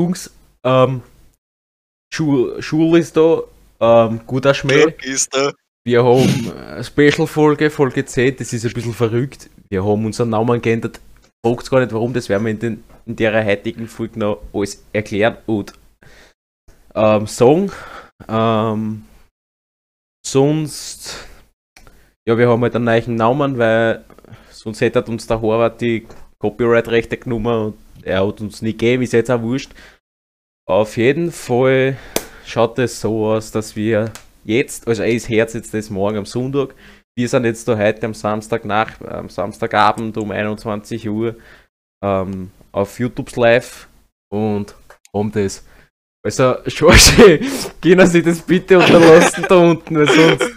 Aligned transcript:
Jungs, 0.00 0.30
ähm, 0.64 1.02
Schul, 2.12 2.60
Schul 2.60 2.98
ist 2.98 3.16
da, 3.16 3.42
ähm, 3.80 4.20
guter 4.26 4.52
Schmäh. 4.52 4.94
Wir 5.86 6.02
haben 6.02 6.50
eine 6.50 6.82
Special-Folge, 6.82 7.70
Folge 7.70 8.04
10, 8.04 8.36
das 8.36 8.52
ist 8.52 8.64
ein 8.64 8.72
bisschen 8.72 8.94
verrückt. 8.94 9.50
Wir 9.68 9.84
haben 9.84 10.04
unseren 10.04 10.30
Namen 10.30 10.60
geändert. 10.60 11.00
Fragt 11.44 11.70
gar 11.70 11.80
nicht 11.80 11.92
warum, 11.92 12.12
das 12.12 12.28
werden 12.28 12.44
wir 12.44 12.52
in, 12.52 12.58
den, 12.58 12.84
in 13.06 13.16
der 13.16 13.44
heutigen 13.44 13.86
Folge 13.86 14.18
noch 14.18 14.42
alles 14.52 14.82
erklären 14.92 15.36
und 15.46 15.74
ähm, 16.94 17.26
sagen. 17.26 17.70
Ähm, 18.26 19.04
sonst, 20.26 21.28
ja, 22.26 22.36
wir 22.36 22.48
haben 22.48 22.62
halt 22.62 22.74
einen 22.74 22.84
neuen 22.84 23.14
Namen, 23.14 23.58
weil 23.58 24.04
sonst 24.50 24.80
hätte 24.80 25.04
uns 25.04 25.26
der 25.26 25.40
Horvath 25.40 25.80
die 25.80 26.06
Copyright-Rechte 26.38 27.18
genommen 27.18 27.66
und 27.66 27.83
er 28.04 28.26
hat 28.26 28.40
uns 28.40 28.62
nicht 28.62 28.78
gegeben, 28.78 29.02
ist 29.02 29.12
jetzt 29.12 29.30
auch 29.30 29.42
wurscht. 29.42 29.72
Auf 30.66 30.96
jeden 30.96 31.30
Fall 31.30 31.96
schaut 32.46 32.78
es 32.78 33.00
so 33.00 33.26
aus, 33.26 33.50
dass 33.50 33.76
wir 33.76 34.10
jetzt, 34.44 34.86
also 34.88 35.02
er 35.02 35.10
ist 35.12 35.28
Herz 35.28 35.54
jetzt 35.54 35.74
das 35.74 35.90
morgen 35.90 36.18
am 36.18 36.26
Sonntag. 36.26 36.74
Wir 37.16 37.28
sind 37.28 37.44
jetzt 37.44 37.68
da 37.68 37.76
heute 37.76 38.06
am 38.06 38.14
Samstag 38.14 38.64
nach, 38.64 39.00
am 39.02 39.28
Samstagabend 39.28 40.16
um 40.16 40.30
21 40.30 41.08
Uhr 41.08 41.36
ähm, 42.02 42.50
auf 42.72 42.98
YouTube 42.98 43.34
live 43.36 43.88
und 44.32 44.74
um 45.12 45.30
das. 45.30 45.64
Also, 46.24 46.56
Schorche, 46.66 47.40
können 47.82 48.06
Sie 48.06 48.22
das 48.22 48.40
bitte 48.42 48.78
unterlassen 48.78 49.44
da 49.48 49.56
unten, 49.56 49.96
weil 49.96 50.08
sonst. 50.08 50.52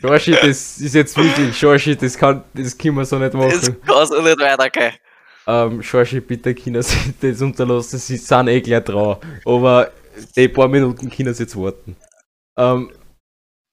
Schorche, 0.00 0.32
das 0.32 0.78
ist 0.78 0.94
jetzt 0.94 1.16
wirklich, 1.16 1.56
Schorche, 1.56 1.96
das 1.96 2.16
kann, 2.16 2.44
das 2.54 2.76
können 2.76 2.96
wir 2.96 3.04
so 3.04 3.18
nicht 3.18 3.34
Das 3.34 3.70
machen. 3.70 3.80
kann 3.86 4.06
so 4.06 4.22
nicht 4.22 4.38
weitergehen. 4.38 4.94
Ähm, 5.46 5.82
Schorche, 5.82 6.20
bitte 6.20 6.54
Sie 6.82 7.14
das 7.20 7.40
unterlassen, 7.40 7.98
Sie 7.98 8.16
sind 8.16 8.48
eh 8.48 8.60
gleich 8.60 8.84
dran. 8.84 9.18
Aber 9.44 9.92
die 10.36 10.48
paar 10.48 10.68
Minuten 10.68 11.10
können 11.10 11.34
Sie 11.34 11.44
jetzt 11.44 11.56
warten. 11.56 11.96
Ähm, 12.58 12.90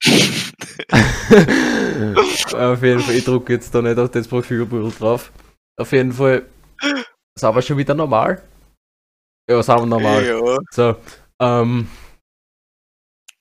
auf 2.53 2.83
jeden 2.83 2.99
Fall, 2.99 3.15
ich 3.15 3.23
drucke 3.23 3.53
jetzt 3.53 3.73
da 3.73 3.81
nicht 3.81 3.97
auf 3.97 4.11
das 4.11 4.27
Profilbild 4.27 4.99
drauf. 4.99 5.31
Auf 5.77 5.91
jeden 5.91 6.11
Fall, 6.11 6.45
sind 7.39 7.55
wir 7.55 7.61
schon 7.61 7.77
wieder 7.77 7.95
normal? 7.95 8.43
Ja, 9.49 9.63
sind 9.63 9.79
wir 9.79 9.85
normal. 9.85 10.25
Ja. 10.25 10.57
So, 10.71 10.95
ähm, 11.39 11.87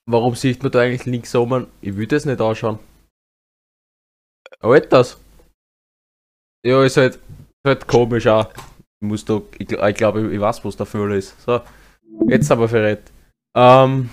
warum 0.07 0.35
sieht 0.35 0.63
man 0.63 0.73
da 0.73 0.81
eigentlich 0.81 1.05
links 1.05 1.35
oben? 1.35 1.67
Ich 1.81 1.97
will 1.97 2.07
das 2.07 2.25
nicht 2.25 2.41
anschauen. 2.41 2.79
Halt 4.63 4.93
das. 4.93 5.19
Ja, 6.65 6.85
ist 6.85 6.97
halt, 6.97 7.19
halt 7.67 7.87
komisch 7.87 8.27
auch. 8.27 8.53
Ich 9.01 9.09
muss 9.09 9.25
da, 9.25 9.41
ich, 9.59 9.71
ich 9.71 9.95
glaube, 9.97 10.33
ich 10.33 10.41
weiß, 10.41 10.65
was 10.65 10.77
der 10.77 10.87
Fehler 10.87 11.17
ist. 11.17 11.41
So, 11.43 11.61
jetzt 12.29 12.51
aber 12.51 12.69
verrät. 12.69 13.11
Ähm, 13.57 14.11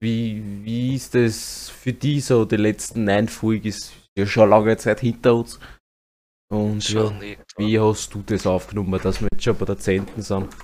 wie, 0.00 0.42
wie 0.64 0.94
ist 0.94 1.14
das 1.14 1.68
für 1.70 1.92
die 1.92 2.20
so, 2.20 2.44
die 2.44 2.56
letzten 2.56 3.04
neun 3.04 3.28
Folgen 3.28 3.68
ist 3.68 3.92
ja 4.16 4.26
schon 4.26 4.50
lange 4.50 4.76
Zeit 4.76 5.00
hinter 5.00 5.34
uns. 5.34 5.58
Und 6.50 6.88
ja, 6.88 7.02
Schon 7.02 7.18
nicht. 7.18 7.40
wie 7.58 7.78
hast 7.78 8.14
du 8.14 8.22
das 8.22 8.46
aufgenommen, 8.46 8.98
dass 9.02 9.20
wir 9.20 9.28
jetzt 9.32 9.44
schon 9.44 9.56
bei 9.58 9.66
der 9.66 9.78
10. 9.78 10.06
sind? 10.16 10.54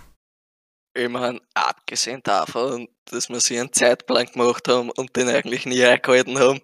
Ich 0.96 1.08
meine, 1.08 1.40
abgesehen 1.54 2.20
davon, 2.22 2.88
dass 3.06 3.28
wir 3.28 3.40
sich 3.40 3.58
einen 3.58 3.72
Zeitplan 3.72 4.26
gemacht 4.26 4.68
haben 4.68 4.90
und 4.90 5.14
den 5.16 5.28
eigentlich 5.28 5.66
nie 5.66 5.84
eingehalten 5.84 6.38
haben, 6.38 6.60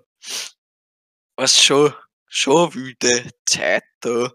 war 1.37 1.45
es 1.45 1.61
schon, 1.63 1.93
schon 2.31 2.97
Zeit 3.47 3.85
da. 4.01 4.33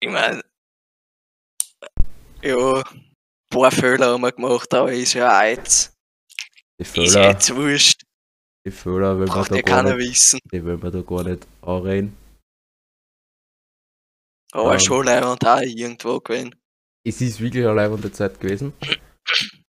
Ich 0.00 0.08
meine, 0.10 0.42
ja, 2.42 2.82
ein 2.82 3.10
paar 3.50 3.70
Fehler 3.70 4.12
haben 4.12 4.22
wir 4.22 4.32
gemacht, 4.32 4.72
aber 4.74 4.92
ist 4.92 5.14
ja 5.14 5.38
auch 5.38 5.44
jetzt, 5.44 5.96
Die 6.78 6.82
ist 6.82 6.92
Fehler, 6.92 7.30
jetzt 7.30 7.54
wurscht, 7.54 8.02
die 8.66 8.70
Fehler, 8.70 9.18
wir 9.18 9.26
braucht 9.26 9.50
da 9.50 9.60
gar 9.60 9.82
nicht, 9.82 9.98
wissen. 9.98 10.40
die 10.52 10.64
wollen 10.64 10.82
wir 10.82 10.90
da 10.90 11.02
gar 11.02 11.22
nicht 11.24 11.46
anreden. 11.62 12.16
Aber 14.52 14.74
Ähm. 14.74 14.80
schon 14.80 15.04
leibend 15.06 15.46
auch 15.46 15.60
irgendwo 15.60 16.20
gewesen. 16.20 16.54
Es 17.06 17.20
ist 17.20 17.40
wirklich 17.40 17.64
eine 17.64 17.74
leibende 17.74 18.10
Zeit 18.10 18.40
gewesen. 18.40 18.72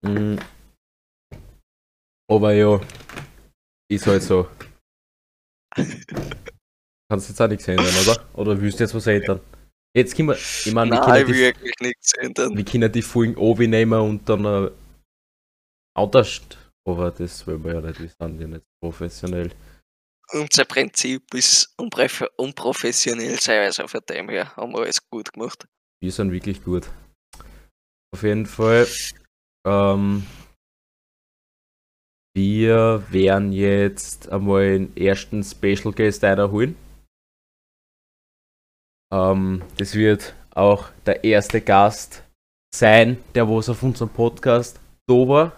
Mm. 0.00 0.38
Aber 2.30 2.52
ja, 2.52 2.80
ist 3.90 4.06
halt 4.06 4.22
so. 4.22 4.48
Kannst 7.10 7.28
jetzt 7.28 7.40
auch 7.40 7.48
nichts 7.48 7.66
ändern, 7.68 7.94
oder? 8.02 8.28
Oder 8.34 8.60
willst 8.60 8.78
du 8.78 8.84
jetzt 8.84 8.94
was 8.94 9.06
ändern? 9.06 9.40
Jetzt 9.96 10.14
können 10.14 10.28
wir, 10.28 10.34
ich 10.36 10.72
meine, 10.72 10.90
wir 10.92 11.00
Nein, 11.00 11.24
können 11.24 11.26
die, 11.26 11.34
wirklich 11.38 11.74
nichts 11.80 12.12
ändern. 12.14 12.56
wir 12.56 12.64
können 12.64 12.92
die 12.92 13.02
Folgen 13.02 13.70
nehmen 13.70 14.00
und 14.00 14.28
dann 14.28 14.44
äh, 14.44 14.70
anders. 15.96 16.40
Aber 16.86 17.10
das 17.10 17.46
wollen 17.46 17.64
wir 17.64 17.74
ja 17.74 17.80
nicht, 17.80 18.00
wir 18.00 18.08
sind 18.08 18.40
ja 18.40 18.46
nicht 18.46 18.64
professionell. 18.82 19.50
Unser 20.32 20.66
Prinzip 20.66 21.34
ist 21.34 21.74
unprof- 21.78 22.28
unprofessionell 22.36 23.38
sein, 23.40 23.60
also 23.60 23.88
von 23.88 24.00
dem 24.08 24.28
her 24.28 24.54
haben 24.56 24.72
wir 24.72 24.80
alles 24.80 25.00
gut 25.10 25.32
gemacht. 25.32 25.66
Wir 26.02 26.12
sind 26.12 26.30
wirklich 26.32 26.62
gut. 26.62 26.86
Auf 28.14 28.22
jeden 28.22 28.46
Fall. 28.46 28.86
Ähm, 29.66 30.26
wir 32.38 33.02
werden 33.10 33.50
jetzt 33.50 34.30
einmal 34.30 34.70
den 34.70 34.96
ersten 34.96 35.42
Special 35.42 35.92
Guest 35.92 36.22
holen. 36.22 36.76
Ähm, 39.12 39.62
das 39.76 39.96
wird 39.96 40.36
auch 40.54 40.88
der 41.04 41.24
erste 41.24 41.60
Gast 41.60 42.22
sein, 42.72 43.18
der 43.34 43.48
was 43.48 43.68
auf 43.68 43.82
unserem 43.82 44.10
Podcast 44.10 44.78
war. 45.08 45.50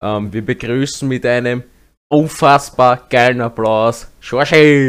Ähm, 0.00 0.32
wir 0.32 0.46
begrüßen 0.46 1.08
mit 1.08 1.26
einem 1.26 1.64
unfassbar 2.08 3.08
geilen 3.08 3.40
Applaus 3.40 4.06
Schorschel! 4.20 4.86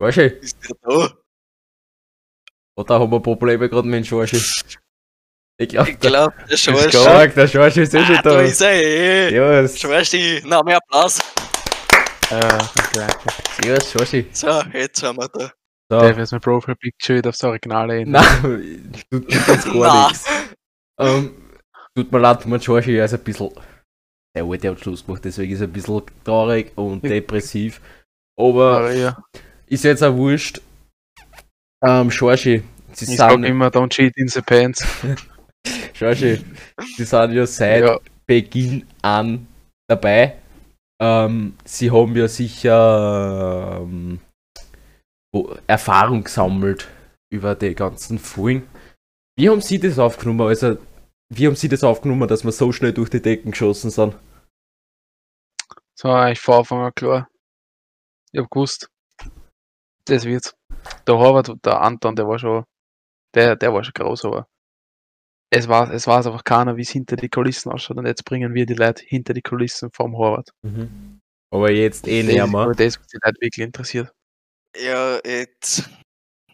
Schorschel! 0.00 0.30
Ist 0.42 0.68
der 0.68 0.76
da? 0.82 1.27
Oder 2.78 3.00
haben 3.00 3.10
wir 3.10 3.20
Probleme 3.20 3.68
gerade 3.68 3.88
mit 3.88 3.96
dem 3.98 4.04
Schorschi? 4.04 4.36
Ich 5.60 5.68
glaube, 5.68 5.90
Ich 5.90 5.98
glaube, 5.98 6.34
der 6.46 6.50
ist 6.52 6.60
Schorsch. 6.62 6.88
stark, 6.90 7.34
der 7.34 7.48
Schorschi 7.48 7.80
ist 7.82 7.92
eh 7.94 8.04
schon 8.04 8.16
Ah, 8.16 8.22
da 8.22 8.30
da. 8.34 8.40
ist 8.42 8.60
er 8.60 8.72
eh. 8.72 9.34
Ja, 9.34 9.60
es- 9.62 9.80
Schorsch, 9.80 10.12
noch 10.44 10.62
mehr 10.62 10.76
Applaus. 10.76 11.18
Äh, 12.30 12.40
danke. 12.94 13.16
Servus, 13.64 13.90
Schorschi. 13.90 14.26
So, 14.32 14.62
jetzt 14.72 15.02
haben 15.02 15.18
wir 15.18 15.28
da. 15.28 15.40
So, 15.90 15.98
Darf 15.98 16.10
ich 16.12 16.18
jetzt 16.18 16.30
mein 16.32 16.40
Profile 16.40 16.76
Picture 16.76 17.18
wieder 17.18 17.30
aufs 17.30 17.42
Originale 17.42 18.00
ändern? 18.02 18.24
nein, 18.42 18.92
tut 19.10 19.28
mir 19.28 19.36
jetzt 19.36 19.64
gar 19.72 20.08
nichts. 20.08 20.26
Ähm, 21.00 21.34
tut 21.96 22.12
mir 22.12 22.18
leid, 22.20 22.46
mein 22.46 22.60
Schorschi 22.60 22.96
er 22.96 23.06
ist 23.06 23.14
ein 23.14 23.20
bisschen. 23.24 23.50
Der 24.36 24.44
alte 24.44 24.70
hat 24.70 24.78
Schluss 24.80 25.04
gemacht, 25.04 25.24
deswegen 25.24 25.52
ist 25.52 25.60
er 25.62 25.66
ein 25.66 25.72
bisschen 25.72 26.02
traurig 26.22 26.70
und 26.76 27.02
depressiv. 27.02 27.80
Aber 28.38 28.76
Aber 28.78 28.92
ja, 28.92 29.16
ist 29.66 29.82
jetzt 29.82 30.04
auch 30.04 30.14
wurscht. 30.14 30.60
Ähm, 31.82 32.10
Schorschi, 32.10 32.62
sie 32.92 33.12
ich 33.12 33.18
sind. 33.18 33.44
immer, 33.44 33.68
don't 33.68 33.90
cheat 33.90 34.16
in 34.16 34.28
the 34.28 34.40
pants. 34.42 34.86
Schorschi, 35.94 36.44
sie 36.96 37.04
sind 37.04 37.32
ja 37.32 37.46
seit 37.46 37.84
Ja, 37.84 37.98
Beginn 38.26 38.86
an 39.02 39.46
dabei. 39.88 40.38
Ähm, 41.00 41.56
sie 41.64 41.90
haben 41.90 42.16
ja 42.16 42.26
sicher 42.26 43.78
ähm, 43.80 44.20
Erfahrung 45.66 46.24
gesammelt 46.24 46.88
über 47.30 47.54
die 47.54 47.74
ganzen 47.74 48.18
Folgen. 48.18 48.68
Wie 49.36 49.48
haben 49.48 49.60
Sie 49.60 49.78
das 49.78 49.98
aufgenommen? 50.00 50.48
Also, 50.48 50.78
wie 51.32 51.46
haben 51.46 51.54
Sie 51.54 51.68
das 51.68 51.84
aufgenommen, 51.84 52.26
dass 52.26 52.44
wir 52.44 52.50
so 52.50 52.72
schnell 52.72 52.92
durch 52.92 53.10
die 53.10 53.22
Decken 53.22 53.52
geschossen 53.52 53.90
sind? 53.90 54.16
so 55.98 56.10
eigentlich 56.10 56.40
vor 56.40 56.58
Anfang 56.58 56.80
an 56.80 56.94
klar. 56.94 57.28
Ich 58.32 58.40
hab 58.40 58.50
gewusst, 58.50 58.88
das 60.04 60.24
wird's. 60.24 60.54
Der 61.06 61.16
Horvath, 61.16 61.48
und 61.48 61.64
der 61.64 61.80
Anton, 61.80 62.14
der 62.16 62.26
war 62.28 62.38
schon, 62.38 62.64
der, 63.34 63.56
der 63.56 63.72
war 63.72 63.82
schon 63.84 63.92
groß, 63.94 64.24
aber 64.26 64.46
es 65.50 65.66
war, 65.68 65.90
es 65.90 66.06
weiß 66.06 66.26
einfach 66.26 66.44
keiner, 66.44 66.76
wie 66.76 66.82
es 66.82 66.90
hinter 66.90 67.16
die 67.16 67.28
Kulissen 67.30 67.72
ausschaut 67.72 67.96
und 67.96 68.06
jetzt 68.06 68.24
bringen 68.24 68.52
wir 68.54 68.66
die 68.66 68.74
Leute 68.74 69.02
hinter 69.06 69.32
die 69.32 69.40
Kulissen 69.42 69.90
vom 69.92 70.16
Horvath. 70.16 70.50
Aber 71.50 71.70
jetzt 71.70 72.06
eh 72.06 72.22
Das 72.22 72.32
näher 72.32 72.46
mal. 72.46 72.74
das, 72.74 72.98
was 73.00 73.06
die 73.06 73.18
Leute 73.22 73.40
wirklich 73.40 73.64
interessiert. 73.64 74.12
Ja, 74.76 75.18
jetzt 75.24 75.88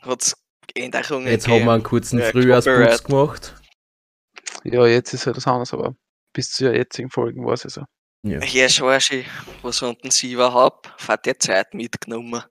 hat's 0.02 0.36
Änderungen 0.76 1.26
Jetzt 1.26 1.48
haben 1.48 1.64
wir 1.64 1.72
einen 1.72 1.82
kurzen 1.82 2.20
Ja, 2.20 2.30
Frühjahrsputz 2.30 3.02
Copyright. 3.02 3.04
gemacht. 3.04 3.54
Ja, 4.64 4.86
jetzt 4.86 5.12
ist 5.12 5.26
halt 5.26 5.36
was 5.36 5.46
anderes, 5.46 5.72
aber 5.74 5.94
bis 6.32 6.50
zur 6.52 6.72
jetzigen 6.72 7.10
Folgen 7.10 7.44
war 7.44 7.52
es 7.54 7.64
ja 7.64 7.70
so. 7.70 7.84
Ja. 8.26 8.40
Herr 8.40 8.68
Schorschi, 8.68 9.26
was 9.62 9.82
hatten 9.82 10.10
Sie 10.10 10.32
überhaupt 10.32 10.88
von 11.00 11.16
der 11.24 11.38
Zeit 11.38 11.74
mitgenommen? 11.74 12.42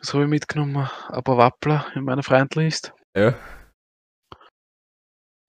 Das 0.00 0.14
habe 0.14 0.24
ich 0.24 0.30
mitgenommen. 0.30 0.88
Ein 1.08 1.22
paar 1.22 1.36
Wappler 1.36 1.86
in 1.94 2.04
meiner 2.04 2.22
Freundlist. 2.22 2.92
Ja. 3.16 3.34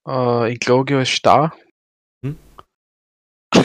Äh, 0.07 0.53
in 0.53 0.57
Glogio 0.59 0.99
ist 0.99 1.11
Star. 1.11 1.55
Hm? 2.25 2.37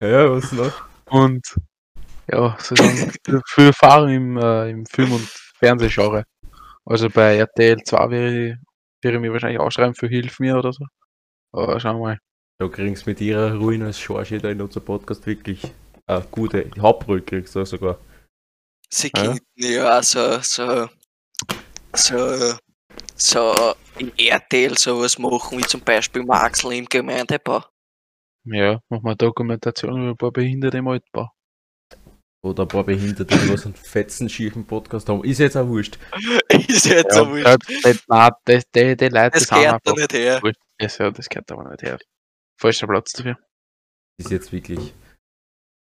ja, 0.00 0.30
was 0.30 0.50
noch? 0.52 0.86
Und 1.06 1.54
ja, 2.30 2.56
so 2.58 2.74
sagen, 2.74 3.12
viel 3.46 3.66
Erfahrung 3.66 4.08
im, 4.08 4.36
äh, 4.36 4.70
im 4.70 4.86
Film- 4.86 5.12
und 5.12 5.28
Fernsehgenre. 5.58 6.24
Also 6.84 7.08
bei 7.08 7.36
RTL 7.36 7.82
2 7.84 8.10
wäre 8.10 8.48
ich, 8.48 8.56
wäre 9.02 9.14
ich 9.14 9.20
mir 9.20 9.32
wahrscheinlich 9.32 9.60
ausschreiben 9.60 9.94
für 9.94 10.08
Hilf 10.08 10.40
mir 10.40 10.56
oder 10.56 10.72
so. 10.72 10.84
Aber 11.52 11.78
schauen 11.78 11.98
wir 11.98 12.02
mal. 12.02 12.18
Da 12.58 12.68
kriegst 12.68 13.06
du 13.06 13.10
mit 13.10 13.20
ihrer 13.20 13.54
Ruine 13.54 13.86
als 13.86 14.00
Schorsch 14.00 14.34
da 14.40 14.48
in 14.48 14.60
unserem 14.60 14.84
Podcast 14.84 15.26
wirklich 15.26 15.72
eine 16.06 16.24
gute 16.30 16.70
Hauptrolle 16.78 17.22
kriegst 17.22 17.54
du 17.54 17.64
sogar. 17.64 17.98
Sie 18.92 19.10
Ja. 19.16 19.22
könnten 19.24 19.44
ja 19.56 19.98
auch 19.98 20.02
so, 20.02 20.38
so, 20.40 20.88
so, 21.94 22.56
so 23.16 23.74
in 23.98 24.12
RTL 24.18 24.76
sowas 24.78 25.18
machen, 25.18 25.58
wie 25.58 25.62
zum 25.62 25.80
Beispiel 25.80 26.22
Maxl 26.24 26.72
im 26.72 26.86
Gemeindebau. 26.86 27.64
Ja, 28.46 28.80
machen 28.88 29.04
wir 29.04 29.10
eine 29.10 29.16
Dokumentation 29.16 29.96
über 30.02 30.10
ein 30.10 30.16
paar 30.16 30.30
Behinderte 30.32 30.78
im 30.78 30.88
Altbau. 30.88 31.30
Oder 32.44 32.64
ein 32.64 32.68
paar 32.68 32.84
Behinderte, 32.84 33.24
die 33.38 33.48
was 33.50 33.64
einen 33.64 33.74
fetzen, 33.74 34.28
schiefen 34.28 34.66
Podcast 34.66 35.08
haben. 35.08 35.24
Ist 35.24 35.38
jetzt 35.38 35.56
auch 35.56 35.66
wurscht. 35.66 35.98
Ist 36.68 36.84
jetzt 36.84 37.14
so 37.14 37.24
Ja, 37.24 37.56
wurscht. 37.56 37.84
das, 37.84 38.04
nein, 38.06 38.30
das, 38.44 38.64
die, 38.74 38.96
die 38.96 39.08
Leute 39.08 39.30
Das 39.30 39.48
gehört 39.48 39.64
da 39.66 39.74
einfach 39.76 39.96
nicht 39.96 40.12
her. 40.12 40.42
wurscht. 40.42 40.60
Das, 40.78 40.98
ja, 40.98 41.10
das 41.10 41.28
gehört 41.28 41.50
aber 41.50 41.70
nicht 41.70 41.82
her. 41.82 41.98
Falscher 42.60 42.86
Platz 42.86 43.12
dafür. 43.12 43.38
Ist 44.18 44.30
jetzt 44.30 44.52
wirklich. 44.52 44.92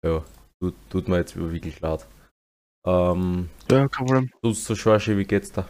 Ja, 0.04 0.24
tut, 0.62 0.76
tut 0.90 1.08
mir 1.08 1.18
jetzt 1.18 1.36
wirklich 1.36 1.80
leid. 1.80 2.06
Ähm, 2.86 3.50
Ja, 3.72 3.88
kein 3.88 4.06
Problem. 4.06 4.30
du 4.42 4.52
so 4.54 4.76
Schorsche, 4.76 5.18
wie 5.18 5.24
geht's 5.26 5.52
da? 5.52 5.68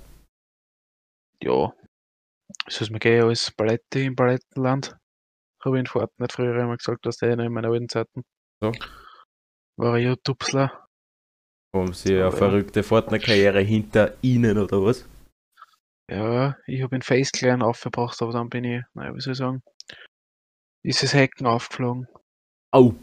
Ja. 1.41 1.71
Soll 2.67 2.83
es 2.85 2.89
mir 2.89 2.99
gehen 2.99 3.23
als 3.23 3.51
Palette 3.51 3.99
im 3.99 4.15
Palettenland? 4.15 4.97
Habe 5.63 5.77
ich 5.77 5.81
in 5.81 5.87
Fortnite 5.87 6.33
früher 6.33 6.59
immer 6.59 6.77
gesagt, 6.77 7.05
dass 7.05 7.17
der 7.17 7.35
noch 7.35 7.45
in 7.45 7.53
meinen 7.53 7.71
alten 7.71 7.89
Zeiten. 7.89 8.23
So. 8.61 8.71
War 9.77 9.93
ein 9.95 10.03
YouTubesler. 10.03 10.87
Haben 11.75 11.93
sie 11.93 12.13
eine 12.13 12.19
Ja. 12.25 12.31
verrückte 12.31 12.83
Fortnite-Karriere 12.83 13.61
hinter 13.61 14.15
ihnen 14.21 14.57
oder 14.57 14.83
was? 14.83 15.05
Ja, 16.09 16.57
ich 16.67 16.83
habe 16.83 16.95
ihn 16.95 17.01
Face 17.01 17.31
Clan 17.31 17.61
aufgebracht, 17.61 18.21
aber 18.21 18.33
dann 18.33 18.49
bin 18.49 18.63
ich, 18.65 18.83
naja, 18.93 19.15
wie 19.15 19.21
soll 19.21 19.31
ich 19.33 19.37
sagen, 19.39 19.63
ist 20.83 21.01
das 21.01 21.13
Hecken 21.13 21.47
aufgeflogen. 21.47 22.07
Au! 22.71 22.93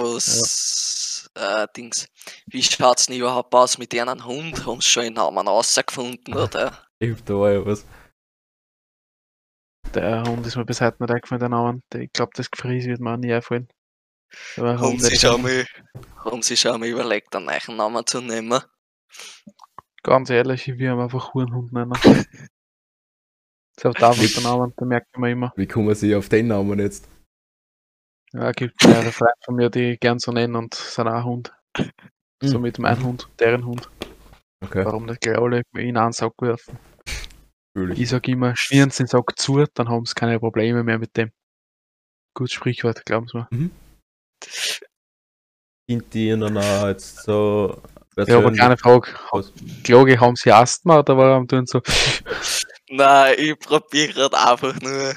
Was, 0.00 1.30
äh, 1.34 1.66
Dings, 1.76 2.06
wie 2.46 2.62
schaut's 2.62 3.06
denn 3.06 3.16
überhaupt 3.18 3.54
aus 3.54 3.78
mit 3.78 3.92
denen 3.92 4.24
Hund? 4.24 4.64
Haben 4.66 4.80
sie 4.80 4.88
schon 4.88 5.02
einen 5.04 5.14
Namen 5.14 5.46
rausgefunden, 5.48 6.34
oder? 6.34 6.86
Ich 6.98 7.10
hab 7.10 7.26
da 7.26 7.50
ja 7.50 7.66
was. 7.66 7.84
Der 9.92 10.22
Hund 10.22 10.46
ist 10.46 10.54
mir 10.56 10.64
bis 10.64 10.80
heute 10.80 11.02
nicht 11.02 11.10
eingefallen, 11.12 11.40
der 11.40 11.48
Name. 11.48 11.80
Der- 11.92 12.02
Ich 12.02 12.12
glaube, 12.12 12.30
das 12.36 12.48
Gefries 12.50 12.86
wird 12.86 13.00
mir 13.00 13.12
auch 13.14 13.16
nie 13.16 13.32
einfallen. 13.32 13.66
Aber 14.56 14.78
Haben 14.78 14.98
sie 15.00 15.16
schon 15.18 15.42
mal, 15.42 15.66
haben 16.24 16.42
sie 16.42 16.56
schon 16.56 16.78
mal 16.78 16.88
überlegt, 16.88 17.34
einen 17.34 17.46
neuen 17.46 17.76
Namen 17.76 18.06
zu 18.06 18.20
nehmen? 18.20 18.60
Ganz 20.04 20.30
ehrlich, 20.30 20.68
ich 20.68 20.78
will 20.78 20.92
ihn 20.92 20.98
einfach 21.00 21.34
Hurenhund 21.34 21.72
nennen. 21.72 21.92
Das 21.92 22.04
ist 23.76 23.86
auch 23.86 23.94
der 23.94 24.42
Name, 24.42 24.72
den 24.78 24.88
merkt 24.88 25.18
man 25.18 25.30
immer. 25.30 25.52
Wie 25.56 25.66
kommen 25.66 25.94
sie 25.96 26.14
auf 26.14 26.28
den 26.28 26.46
Namen 26.46 26.78
jetzt? 26.78 27.08
Ja, 28.34 28.48
es 28.50 28.56
gibt 28.56 28.82
mehrere 28.86 29.12
Freunde 29.12 29.34
von 29.44 29.54
mir, 29.56 29.68
die 29.70 29.92
ich 29.92 30.00
gern 30.00 30.18
so 30.18 30.32
nennen 30.32 30.56
und 30.56 30.74
sind 30.74 31.06
auch 31.08 31.24
Hund. 31.24 31.52
So 32.42 32.56
Mhm. 32.58 32.62
mit 32.62 32.78
mein 32.78 33.02
Hund, 33.02 33.28
deren 33.38 33.64
Hund. 33.66 33.88
Okay, 34.64 34.84
Warum 34.84 35.06
nicht 35.06 35.20
gleich 35.20 35.38
alle 35.38 35.62
in 35.74 35.96
einen 35.96 36.12
Sack 36.12 36.32
werfen? 36.40 36.78
fühl 37.76 37.92
Ich 37.92 38.00
ich. 38.00 38.08
sag 38.08 38.26
immer, 38.28 38.54
schnieren 38.56 38.90
sie 38.90 39.04
den 39.04 39.08
Sack 39.08 39.38
zu, 39.38 39.64
dann 39.74 39.88
haben 39.88 40.06
sie 40.06 40.14
keine 40.14 40.38
Probleme 40.38 40.82
mehr 40.82 40.98
mit 40.98 41.16
dem. 41.16 41.30
Gutes 42.34 42.54
Sprichwort, 42.54 43.04
glauben 43.04 43.28
Sie 43.28 43.36
mir. 43.36 43.70
Sind 45.88 46.14
die 46.14 46.28
ihnen 46.30 46.56
auch 46.56 46.86
jetzt 46.88 47.24
so. 47.24 47.82
Ja, 48.16 48.38
aber 48.38 48.52
keine 48.52 48.76
Frage. 48.78 49.12
Was? 49.30 49.52
Kloge, 49.84 50.18
haben 50.18 50.36
sie 50.36 50.52
Asthma 50.52 51.00
oder 51.00 51.16
warum 51.16 51.46
tun 51.48 51.66
so? 51.66 51.80
Nein, 52.88 53.34
ich 53.38 53.58
probiere 53.58 54.12
gerade 54.12 54.38
einfach 54.38 54.80
nur 54.80 55.14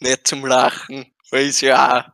nicht 0.00 0.26
zum 0.26 0.44
Lachen, 0.46 1.06
weil 1.30 1.48
es 1.48 1.60
ja 1.60 2.00
auch 2.00 2.13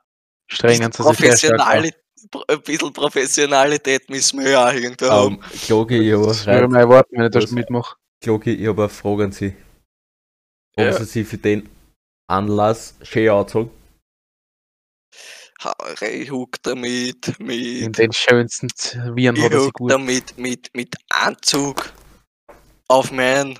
Stark 0.51 0.81
an. 0.81 0.91
Professionali 0.91 1.93
pro- 2.31 2.45
ein 2.49 2.61
bisschen 2.63 2.93
Professionalität 2.93 4.09
müssen 4.11 4.41
wir 4.41 4.51
ja 4.51 4.69
auch 4.69 4.73
irgendwo 4.73 5.07
haben. 5.07 5.35
Ähm, 5.35 5.41
Klogi, 5.63 5.99
ich 6.09 6.13
habe 6.15 6.27
Das 6.27 6.47
würde 6.47 6.59
eine 6.65 6.69
ich 6.69 6.75
erwarten, 6.81 7.17
wenn 7.17 7.25
ich 7.27 7.31
das 7.31 7.45
Was? 7.45 7.51
mitmache. 7.53 7.97
Klogi, 8.23 8.53
ich 8.55 8.67
habe 8.67 8.83
eine 8.83 8.89
Frage 8.89 9.25
an 9.25 9.33
Sie. 9.33 9.57
Haben 10.79 10.87
Ja. 10.87 10.93
Sie 10.93 11.05
sich 11.05 11.27
für 11.27 11.39
den 11.39 11.69
Anlass 12.29 12.95
schön 13.03 13.29
angezogen? 13.31 13.71
Haare, 15.61 16.09
ich 16.09 16.31
huck 16.31 16.57
damit, 16.63 17.29
In 17.39 17.47
mit, 17.47 17.99
den 17.99 18.13
schönsten 18.13 18.69
Viren 19.15 19.37
ich 19.37 19.43
hat 19.45 19.53
er 19.53 19.61
sich 19.61 19.73
gut. 19.75 19.91
damit, 19.91 20.39
mit, 20.39 20.75
mit 20.75 20.97
Anzug 21.11 21.93
auf 22.89 23.13
meinen 23.13 23.59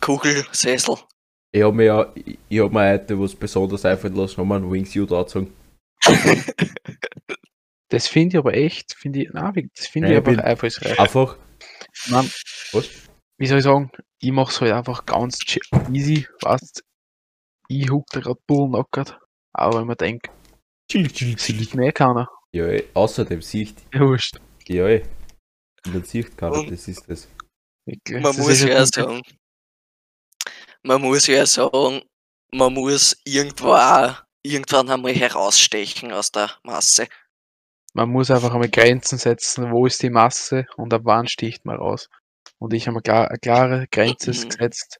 Kugelsessel. 0.00 0.96
Ich 1.52 1.62
habe 1.62 1.74
mir 1.76 1.84
ja, 1.84 2.12
ich, 2.14 2.38
mir 2.48 2.92
heute 2.92 3.20
was 3.20 3.34
besonders 3.34 3.84
einfallen 3.84 4.14
lassen, 4.16 4.38
haben 4.38 4.48
wir 4.48 4.56
einen 4.56 4.70
Wingsuit 4.70 5.12
angezogen. 5.12 5.52
Das 7.90 8.06
finde 8.06 8.34
ich 8.34 8.38
aber 8.38 8.52
echt, 8.52 8.94
finde 8.94 9.22
ich, 9.22 9.30
nein, 9.32 9.70
das 9.74 9.86
finde 9.86 10.14
ich 10.14 10.22
bin- 10.22 10.40
einfallsreich. 10.40 11.00
Einfach, 11.00 11.38
Mann, 12.08 12.30
was? 12.72 12.86
wie 13.38 13.46
soll 13.46 13.58
ich 13.58 13.64
sagen, 13.64 13.90
ich 14.20 14.30
mache 14.30 14.52
es 14.52 14.60
halt 14.60 14.72
einfach 14.72 15.06
ganz 15.06 15.38
easy, 15.90 16.26
weißt 16.42 16.84
ich 17.68 17.90
huck 17.90 18.06
da 18.12 18.20
gerade 18.20 18.40
bullnackert. 18.46 19.18
Aber 19.54 19.80
wenn 19.80 19.86
man 19.86 19.96
denkt, 19.96 20.28
sieht 20.90 21.74
mehr 21.74 21.92
keiner. 21.92 22.28
Ja, 22.52 22.66
ey, 22.66 22.84
außerdem 22.92 23.40
sieht, 23.40 23.76
Ja, 23.94 24.00
wurscht. 24.00 24.38
ja, 24.66 24.86
ey, 24.86 25.02
man 25.86 26.04
sieht 26.04 26.36
keiner, 26.36 26.58
Und- 26.58 26.70
das 26.70 26.88
ist 26.88 27.08
das. 27.08 27.26
Wirklich. 27.86 28.22
Man 28.22 28.36
Das 28.36 28.38
muss 28.38 28.60
ja 28.62 28.84
sagen, 28.84 29.22
man 30.82 31.00
muss 31.00 31.26
ja 31.26 31.46
sagen, 31.46 32.02
man 32.52 32.72
muss 32.74 33.16
irgendwo 33.24 33.72
auch 33.72 34.22
irgendwann 34.48 34.90
einmal 34.90 35.14
herausstechen 35.14 36.12
aus 36.12 36.32
der 36.32 36.50
Masse. 36.62 37.08
Man 37.94 38.10
muss 38.10 38.30
einfach 38.30 38.52
einmal 38.54 38.70
Grenzen 38.70 39.18
setzen, 39.18 39.70
wo 39.72 39.86
ist 39.86 40.02
die 40.02 40.10
Masse 40.10 40.66
und 40.76 40.92
ab 40.94 41.02
wann 41.04 41.26
sticht 41.28 41.64
man 41.66 41.76
raus. 41.76 42.08
Und 42.58 42.72
ich 42.72 42.86
habe 42.86 42.96
mir 42.96 43.02
klar, 43.02 43.28
eine 43.28 43.38
klare 43.38 43.86
Grenze 43.90 44.30
Mhm. 44.32 44.48
gesetzt. 44.48 44.98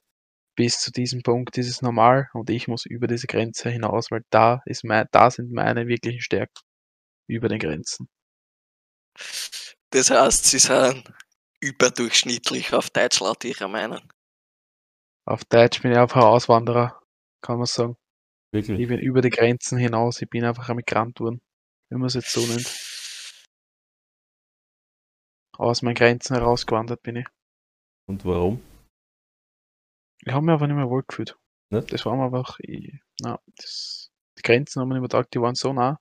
Bis 0.55 0.79
zu 0.79 0.91
diesem 0.91 1.23
Punkt 1.23 1.57
ist 1.57 1.69
es 1.69 1.81
normal 1.81 2.29
und 2.33 2.49
ich 2.49 2.67
muss 2.67 2.85
über 2.85 3.07
diese 3.07 3.27
Grenze 3.27 3.69
hinaus, 3.69 4.11
weil 4.11 4.23
da 4.29 4.61
ist 4.65 4.83
mein, 4.83 5.07
da 5.11 5.31
sind 5.31 5.51
meine 5.51 5.87
wirklichen 5.87 6.21
Stärken. 6.21 6.59
Über 7.27 7.49
den 7.49 7.59
Grenzen. 7.59 8.09
Das 9.91 10.09
heißt, 10.11 10.45
sie 10.45 10.59
sind 10.59 11.03
überdurchschnittlich 11.61 12.73
auf 12.73 12.89
Deutsch 12.89 13.19
laut 13.19 13.43
ihrer 13.43 13.67
Meinung. 13.67 14.01
Auf 15.25 15.45
Deutsch 15.45 15.81
bin 15.81 15.91
ich 15.91 15.97
einfach 15.97 16.21
ein 16.21 16.27
Auswanderer, 16.27 17.01
kann 17.41 17.57
man 17.57 17.65
sagen. 17.67 17.95
Wirklich. 18.51 18.79
Ich 18.79 18.87
bin 18.87 18.99
über 18.99 19.21
die 19.21 19.29
Grenzen 19.29 19.77
hinaus, 19.77 20.21
ich 20.21 20.29
bin 20.29 20.43
einfach 20.43 20.69
ein 20.69 20.75
Migrant 20.75 21.19
worden, 21.19 21.41
wenn 21.89 21.99
man 21.99 22.07
es 22.07 22.15
jetzt 22.15 22.31
so 22.31 22.41
nennt. 22.45 22.67
Aus 25.57 25.81
meinen 25.81 25.95
Grenzen 25.95 26.35
herausgewandert 26.35 27.03
bin 27.03 27.17
ich. 27.17 27.27
Und 28.07 28.25
warum? 28.25 28.61
Ich 30.25 30.33
habe 30.33 30.45
mich 30.45 30.53
einfach 30.53 30.67
nicht 30.67 30.75
mehr 30.75 30.89
wohl 30.89 31.03
gefühlt. 31.07 31.37
Ne? 31.69 31.83
Das 31.83 32.05
war 32.05 32.15
mir 32.15 32.25
einfach, 32.25 32.59
ich, 32.61 32.93
na, 33.21 33.39
das, 33.55 34.09
die 34.37 34.41
Grenzen 34.41 34.81
haben 34.81 34.89
wir 34.89 34.95
nicht 34.95 35.01
mehr 35.01 35.09
gedacht, 35.09 35.33
die 35.33 35.41
waren 35.41 35.55
so 35.55 35.73
nah, 35.73 35.99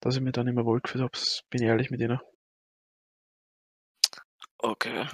dass 0.00 0.16
ich 0.16 0.22
mich 0.22 0.32
da 0.32 0.44
nicht 0.44 0.54
mehr 0.54 0.66
wohl 0.66 0.80
gefühlt 0.80 1.02
habe. 1.02 1.18
Bin 1.50 1.62
ich 1.62 1.68
ehrlich 1.68 1.90
mit 1.90 2.00
Ihnen. 2.00 2.20
Okay. 4.58 5.06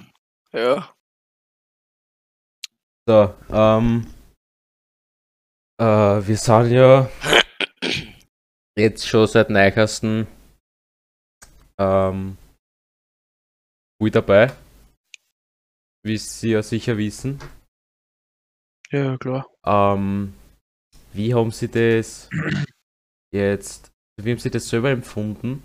Ja. 0.51 0.93
So, 3.07 3.35
ähm, 3.49 4.05
äh, 5.81 6.27
wir 6.27 6.37
sind 6.37 6.71
ja 6.71 7.09
jetzt 8.77 9.07
schon 9.07 9.25
seit 9.25 9.49
Neukasten 9.49 10.27
ähm, 11.79 12.37
gut 13.99 14.13
dabei, 14.13 14.53
wie 16.03 16.17
Sie 16.17 16.51
ja 16.51 16.61
sicher 16.61 16.97
wissen. 16.97 17.39
Ja, 18.91 19.17
klar. 19.17 19.47
Ähm, 19.65 20.35
wie 21.13 21.33
haben 21.33 21.51
Sie 21.51 21.67
das 21.67 22.29
jetzt, 23.33 23.91
wie 24.21 24.31
haben 24.31 24.39
Sie 24.39 24.51
das 24.51 24.69
selber 24.69 24.91
empfunden, 24.91 25.63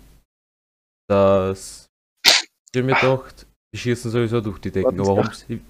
dass 1.07 1.85
ich 2.25 2.79
hab 2.81 2.85
mir 2.85 2.95
gedacht, 2.95 3.45
wir 3.71 3.79
schießen 3.79 4.09
sowieso 4.09 4.41
durch 4.41 4.59
die 4.59 4.71
Decken, 4.71 4.95
Sie 4.95 5.09
aber 5.11 5.23
haben 5.23 5.33
Sie, 5.33 5.61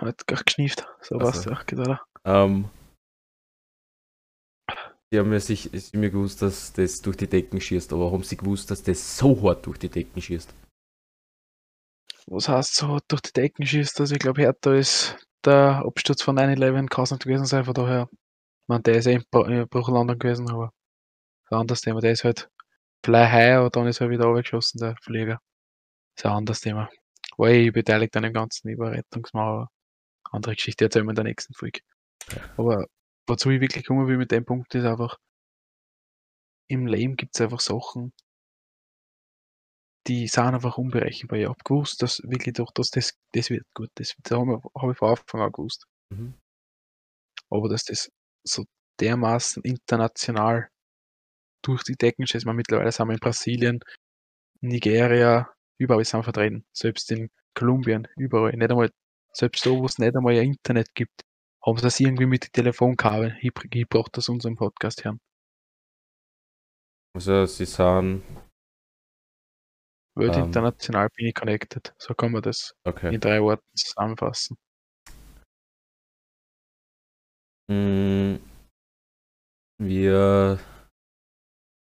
Hat 0.00 0.26
gar 0.26 0.42
geschnieft. 0.42 0.84
So 1.00 1.18
Also. 1.18 1.26
was, 1.26 1.44
ja, 1.44 1.62
geht 1.62 1.78
oder? 1.78 2.04
Ähm, 2.26 2.68
die 5.12 5.18
haben 5.18 5.32
ja 5.32 5.40
sich, 5.40 5.70
sie 5.72 5.96
haben 5.96 6.02
ja 6.02 6.08
gewusst, 6.08 6.42
dass 6.42 6.72
das 6.72 7.00
durch 7.02 7.16
die 7.16 7.28
Decken 7.28 7.60
schießt, 7.60 7.92
aber 7.92 8.10
haben 8.10 8.24
sie 8.24 8.36
gewusst, 8.36 8.70
dass 8.70 8.82
das 8.82 9.16
so 9.16 9.40
hart 9.42 9.66
durch 9.66 9.78
die 9.78 9.88
Decken 9.88 10.20
schießt? 10.20 10.52
Was 12.26 12.48
heißt 12.48 12.74
so 12.74 12.98
durch 13.06 13.20
die 13.20 13.32
Decken 13.32 13.66
schießt, 13.66 14.00
dass 14.00 14.10
ich 14.10 14.18
glaube, 14.18 14.42
härter 14.42 14.74
ist 14.74 15.16
der 15.44 15.84
Absturz 15.84 16.22
von 16.22 16.38
9-11 16.38 16.88
kann 16.88 17.02
nicht 17.10 17.24
gewesen 17.24 17.44
sein, 17.44 17.64
von 17.64 17.74
daher, 17.74 18.08
man, 18.66 18.82
der 18.82 18.96
ist 18.96 19.06
eh 19.06 19.14
in 19.14 19.22
in 19.50 19.68
Bruchlondon 19.68 20.18
gewesen, 20.18 20.50
aber 20.50 20.72
ein 21.50 21.58
anderes 21.58 21.82
Thema. 21.82 22.00
Der 22.00 22.12
ist 22.12 22.24
halt 22.24 22.50
fly 23.04 23.26
high, 23.26 23.56
aber 23.56 23.70
dann 23.70 23.86
ist 23.86 24.00
er 24.00 24.10
wieder 24.10 24.24
runtergeschossen, 24.26 24.80
der 24.80 24.96
Flieger. 25.02 25.40
ist 26.16 26.26
ein 26.26 26.32
anderes 26.32 26.60
Thema. 26.60 26.90
War 27.36 27.48
eh 27.50 27.70
beteiligt 27.70 28.16
an 28.16 28.24
dem 28.24 28.32
ganzen 28.32 28.68
Überrettungsmauer. 28.68 29.70
Andere 30.32 30.54
Geschichte 30.56 30.84
erzählen 30.84 31.06
wir 31.06 31.10
in 31.10 31.16
der 31.16 31.24
nächsten 31.24 31.54
Folge. 31.54 31.80
Aber 32.56 32.86
wozu 33.26 33.50
ich 33.50 33.60
wirklich 33.60 33.86
kommen 33.86 34.06
will 34.06 34.18
mit 34.18 34.30
dem 34.30 34.44
Punkt 34.44 34.74
ist 34.74 34.84
einfach, 34.84 35.18
im 36.68 36.86
Leben 36.86 37.16
gibt 37.16 37.34
es 37.34 37.40
einfach 37.40 37.60
Sachen, 37.60 38.12
die 40.06 40.28
sind 40.28 40.54
einfach 40.54 40.78
unberechenbar. 40.78 41.38
Ich 41.38 41.46
habe 41.46 41.56
gewusst, 41.64 42.02
dass 42.02 42.20
wirklich 42.24 42.54
doch, 42.54 42.70
dass 42.72 42.90
das, 42.90 43.14
das 43.32 43.50
wird 43.50 43.64
gut. 43.74 43.90
Das, 43.94 44.14
das 44.22 44.38
habe 44.38 44.60
ich, 44.62 44.82
hab 44.82 44.90
ich 44.90 44.98
von 44.98 45.10
Anfang 45.10 45.40
an 45.40 45.52
gewusst. 45.52 45.86
Mhm. 46.10 46.34
Aber 47.50 47.68
dass 47.68 47.84
das 47.84 48.10
so 48.44 48.64
dermaßen 49.00 49.62
international 49.62 50.68
durch 51.62 51.82
die 51.84 51.96
Decken 51.96 52.26
schießt, 52.26 52.46
man 52.46 52.56
mittlerweile 52.56 52.92
sind 52.92 53.08
wir 53.08 53.14
in 53.14 53.20
Brasilien, 53.20 53.80
Nigeria, 54.60 55.50
überall 55.78 56.04
sind 56.04 56.20
wir 56.20 56.24
vertreten. 56.24 56.66
Selbst 56.72 57.10
in 57.10 57.30
Kolumbien, 57.54 58.08
überall. 58.16 58.52
Nicht 58.52 58.70
einmal, 58.70 58.90
selbst 59.32 59.64
da, 59.64 59.70
wo 59.70 59.86
es 59.86 59.98
nicht 59.98 60.14
einmal 60.14 60.34
ein 60.34 60.48
Internet 60.48 60.94
gibt, 60.94 61.22
haben 61.64 61.76
sie 61.78 61.82
das 61.82 62.00
irgendwie 62.00 62.26
mit 62.26 62.44
den 62.46 62.52
Telefonkabeln 62.52 63.32
hingeb- 63.32 63.68
gebracht, 63.70 64.16
dass 64.16 64.28
unseren 64.28 64.56
Podcast 64.56 65.04
hören. 65.04 65.18
Also 67.16 67.46
sie 67.46 67.64
sind. 67.64 68.22
World 70.16 70.36
Ähm. 70.36 70.44
international 70.44 71.08
bin 71.10 71.26
ich 71.26 71.34
connected. 71.34 71.94
So 71.98 72.14
kann 72.14 72.32
man 72.32 72.42
das 72.42 72.74
Okay. 72.86 73.14
in 73.14 73.20
drei 73.20 73.40
Worten 73.42 73.66
zusammenfassen. 73.76 74.56
Mm, 77.70 78.36
Wir 79.80 80.58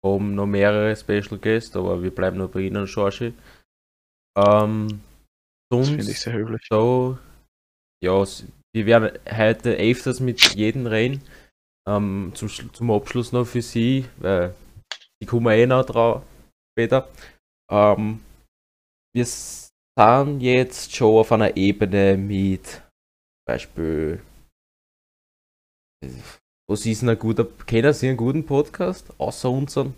haben 0.05 0.35
noch 0.35 0.47
mehrere 0.47 0.95
Special 0.95 1.39
Guests, 1.39 1.75
aber 1.77 2.03
wir 2.03 2.15
bleiben 2.15 2.37
nur 2.37 2.51
bei 2.51 2.61
Ihnen, 2.61 2.87
Schorschi. 2.87 3.33
Ähm, 4.37 5.01
Das 5.71 5.89
finde 5.89 6.11
ich 6.11 6.21
sehr 6.21 6.35
höflich. 6.35 6.67
so, 6.69 7.19
ja, 8.03 8.25
wir 8.87 9.01
werden 9.01 9.19
heute 9.31 9.75
öfters 9.75 10.21
mit 10.21 10.55
jedem 10.55 10.87
reden. 10.87 11.23
Ähm, 11.89 12.33
zum, 12.35 12.49
zum 12.49 12.91
Abschluss 12.91 13.33
noch 13.33 13.47
für 13.47 13.63
Sie, 13.63 14.05
weil 14.19 14.55
die 15.23 15.27
kommen 15.27 15.49
eh 15.49 15.67
noch 15.67 15.85
drauf 15.85 16.23
später. 16.73 17.09
Ähm, 17.71 18.21
wir 19.15 19.25
sind 19.25 20.41
jetzt 20.41 20.95
schon 20.95 21.19
auf 21.19 21.33
einer 21.33 21.57
Ebene 21.57 22.17
mit 22.17 22.67
zum 22.67 22.83
Beispiel 23.47 24.21
was 26.71 26.85
ist 26.85 27.03
ein 27.03 27.19
guter, 27.19 27.47
kennen 27.67 27.93
Sie 27.93 28.09
einen 28.09 28.17
guten 28.17 28.45
Podcast, 28.45 29.07
außer 29.19 29.51
unseren? 29.51 29.95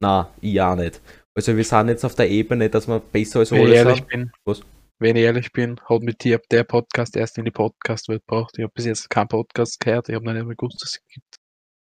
Na, 0.00 0.30
ich 0.40 0.60
auch 0.60 0.76
nicht. 0.76 1.00
Also 1.34 1.56
wir 1.56 1.64
sind 1.64 1.88
jetzt 1.88 2.04
auf 2.04 2.14
der 2.14 2.28
Ebene, 2.28 2.68
dass 2.68 2.86
wir 2.86 3.00
besser 3.00 3.40
als 3.40 3.52
alle 3.52 3.94
sind. 3.94 4.08
bin, 4.08 4.32
Was? 4.44 4.62
Wenn 5.02 5.16
ich 5.16 5.22
ehrlich 5.24 5.52
bin, 5.52 5.78
hat 5.88 6.02
mit 6.02 6.22
dir 6.24 6.40
der 6.50 6.64
Podcast 6.64 7.16
erst 7.16 7.36
in 7.38 7.44
die 7.44 7.50
Podcast-Welt 7.50 8.22
gebracht. 8.26 8.54
Ich 8.56 8.62
habe 8.62 8.72
bis 8.74 8.86
jetzt 8.86 9.10
keinen 9.10 9.28
Podcast 9.28 9.78
gehört, 9.80 10.08
ich 10.08 10.14
habe 10.14 10.24
noch 10.24 10.32
nicht 10.32 10.44
mal 10.46 10.54
gewusst, 10.56 10.82
dass 10.82 10.94
es 10.94 11.00
gibt. 11.08 11.36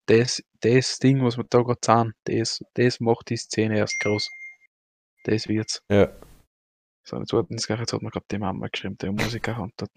Das, 0.06 0.42
das 0.60 0.98
Ding, 0.98 1.24
was 1.24 1.36
wir 1.36 1.44
da 1.48 1.62
gerade 1.62 1.78
sagen, 1.84 2.12
das, 2.24 2.60
das 2.74 3.00
macht 3.00 3.30
die 3.30 3.36
Szene 3.36 3.78
erst 3.78 3.98
groß. 4.00 4.28
Das 5.24 5.48
wird's. 5.48 5.80
Ja. 5.90 6.12
So, 7.06 7.18
jetzt 7.18 7.30
Sie, 7.30 7.72
jetzt 7.74 7.92
hat 7.92 8.02
mir 8.02 8.10
gerade 8.10 8.26
die 8.30 8.38
Mama 8.38 8.66
geschrieben, 8.68 8.96
der 8.98 9.12
Musiker 9.12 9.56
hat 9.56 9.70
dort, 9.76 9.90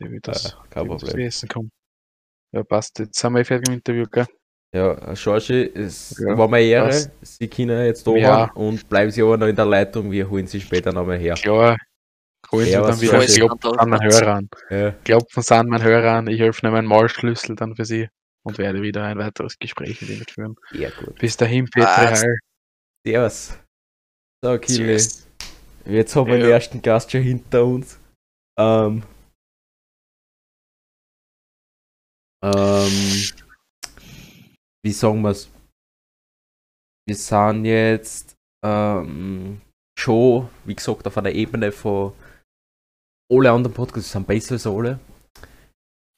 der 0.00 0.10
will 0.10 0.20
das, 0.22 0.44
Ja, 0.52 0.64
kein 0.70 0.84
der 0.88 0.92
will 0.92 0.98
das. 0.98 1.14
Essen 1.14 1.48
kommen. 1.48 1.70
Ja, 2.52 2.62
passt. 2.62 2.98
Jetzt 2.98 3.18
sind 3.18 3.32
wir 3.32 3.40
eh 3.40 3.44
fertig 3.44 3.68
im 3.68 3.74
Interview, 3.74 4.04
gell? 4.10 4.26
Ja, 4.74 5.14
Schorschi, 5.14 5.70
es 5.74 6.16
Ja, 6.18 6.36
war 6.38 6.48
mir 6.48 6.60
Ehre. 6.60 6.86
passt. 6.88 7.10
Sie 7.22 7.48
können 7.48 7.84
jetzt 7.84 8.06
da 8.06 8.16
Ja. 8.16 8.50
und 8.52 8.88
bleiben 8.88 9.10
Sie 9.10 9.22
aber 9.22 9.36
noch 9.36 9.46
in 9.46 9.56
der 9.56 9.66
Leitung. 9.66 10.10
Wir 10.10 10.28
holen 10.28 10.46
Sie 10.46 10.60
später 10.60 10.92
nochmal 10.92 11.18
her. 11.18 11.34
Klar. 11.34 11.76
Holen 12.54 12.66
Sie 12.66 12.72
Ja, 12.72 12.80
dann 12.82 12.90
was 12.90 13.00
wieder 13.02 13.18
Klopfen 13.18 13.58
dann 13.70 13.78
an 13.80 13.88
meinen 13.90 14.00
dazu? 14.08 14.20
Hörer 14.20 14.34
an. 14.34 14.48
Ja, 14.70 14.90
Klopfen 15.04 15.42
Sie 15.42 15.54
an 15.56 15.68
meinen 15.68 15.82
Hörer 15.82 16.12
an. 16.12 16.26
Ich 16.28 16.40
helfe 16.40 16.70
meinen 16.70 16.86
Maulschlüssel 16.86 17.56
dann 17.56 17.74
für 17.76 17.84
Sie 17.84 18.08
und 18.44 18.58
werde 18.58 18.80
wieder 18.82 19.04
ein 19.04 19.18
weiteres 19.18 19.58
Gespräch 19.58 20.00
mit 20.00 20.10
Ihnen 20.10 20.24
führen. 20.28 20.56
ja 20.72 20.90
gut. 20.90 21.18
Bis 21.18 21.36
dahin, 21.36 21.66
Petri 21.70 21.86
Was? 21.86 22.22
Heil. 22.22 22.38
Servus. 23.06 23.58
So, 24.44 24.58
Kili, 24.58 24.78
Tschüss. 24.96 25.26
jetzt 25.86 26.14
haben 26.16 26.26
wir 26.28 26.38
den 26.38 26.48
Ja. 26.48 26.54
ersten 26.54 26.80
Gast 26.82 27.10
schon 27.10 27.22
hinter 27.22 27.64
uns. 27.64 27.98
Ähm, 28.58 29.02
ähm, 32.42 33.30
wie 34.84 34.92
sagen 34.92 35.22
wir 35.22 35.30
es? 35.30 35.50
Wir 37.06 37.16
sind 37.16 37.64
jetzt 37.64 38.34
ähm, 38.64 39.60
schon, 39.98 40.48
wie 40.64 40.74
gesagt, 40.74 41.06
auf 41.06 41.18
einer 41.18 41.30
Ebene 41.32 41.72
von 41.72 42.12
alle 43.30 43.50
anderen 43.50 43.74
Podcasts 43.74 44.12
sind 44.12 44.26
besser 44.26 44.54
als 44.54 44.66
alle. 44.66 45.00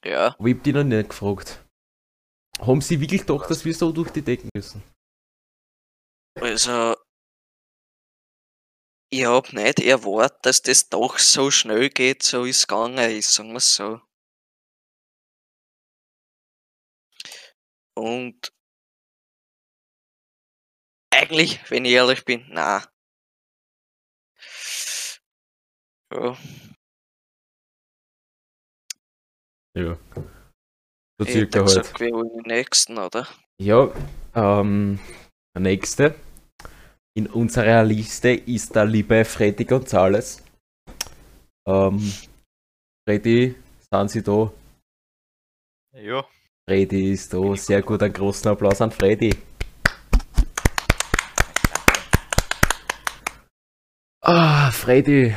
Ja, 0.04 0.34
Aber 0.38 0.46
ich 0.48 0.56
hab 0.56 0.62
die 0.64 0.72
noch 0.72 0.84
nicht 0.84 1.10
gefragt. 1.10 1.64
Haben 2.60 2.80
sie 2.80 3.00
wirklich 3.00 3.26
gedacht, 3.26 3.50
dass 3.50 3.64
wir 3.64 3.74
so 3.74 3.92
durch 3.92 4.10
die 4.10 4.22
Decken 4.22 4.48
müssen? 4.54 4.82
also 6.38 6.94
ich 9.10 9.24
hab 9.24 9.52
nicht 9.52 9.80
erwartet, 9.80 10.44
dass 10.44 10.62
das 10.62 10.88
doch 10.88 11.18
so 11.18 11.50
schnell 11.50 11.88
geht, 11.90 12.22
so 12.22 12.44
ist 12.44 12.58
es 12.60 12.66
gegangen 12.66 12.98
ist, 13.10 13.32
sagen 13.32 13.52
wir 13.52 13.60
so. 13.60 14.00
Und 17.94 18.52
eigentlich, 21.10 21.70
wenn 21.70 21.84
ich 21.84 21.92
ehrlich 21.92 22.24
bin, 22.24 22.46
na. 22.50 22.84
Ja, 26.12 26.36
Ja. 29.76 29.94
So 31.18 31.26
ich 31.26 31.32
circa 31.32 31.58
halt. 31.58 31.68
gesagt, 31.68 32.00
wir 32.00 32.10
holen 32.10 32.30
den 32.30 32.44
nächsten, 32.46 32.96
oder? 32.96 33.28
Ja, 33.60 33.90
ähm, 34.34 34.98
der 35.54 35.62
nächste 35.62 36.14
in 37.14 37.26
unserer 37.26 37.84
Liste 37.84 38.30
ist 38.30 38.74
der 38.74 38.86
liebe 38.86 39.22
Freddy 39.26 39.66
Gonzales. 39.66 40.42
Ähm, 41.68 42.10
Freddy, 43.06 43.54
sind 43.90 44.10
Sie 44.10 44.22
da? 44.22 44.50
Ja, 45.94 46.26
Freddy 46.66 47.12
ist 47.12 47.34
da, 47.34 47.54
sehr 47.54 47.82
gut, 47.82 48.02
einen 48.02 48.14
großen 48.14 48.50
Applaus 48.50 48.80
an 48.80 48.90
Freddy. 48.90 49.34
Ah, 54.22 54.70
Freddy, 54.70 55.34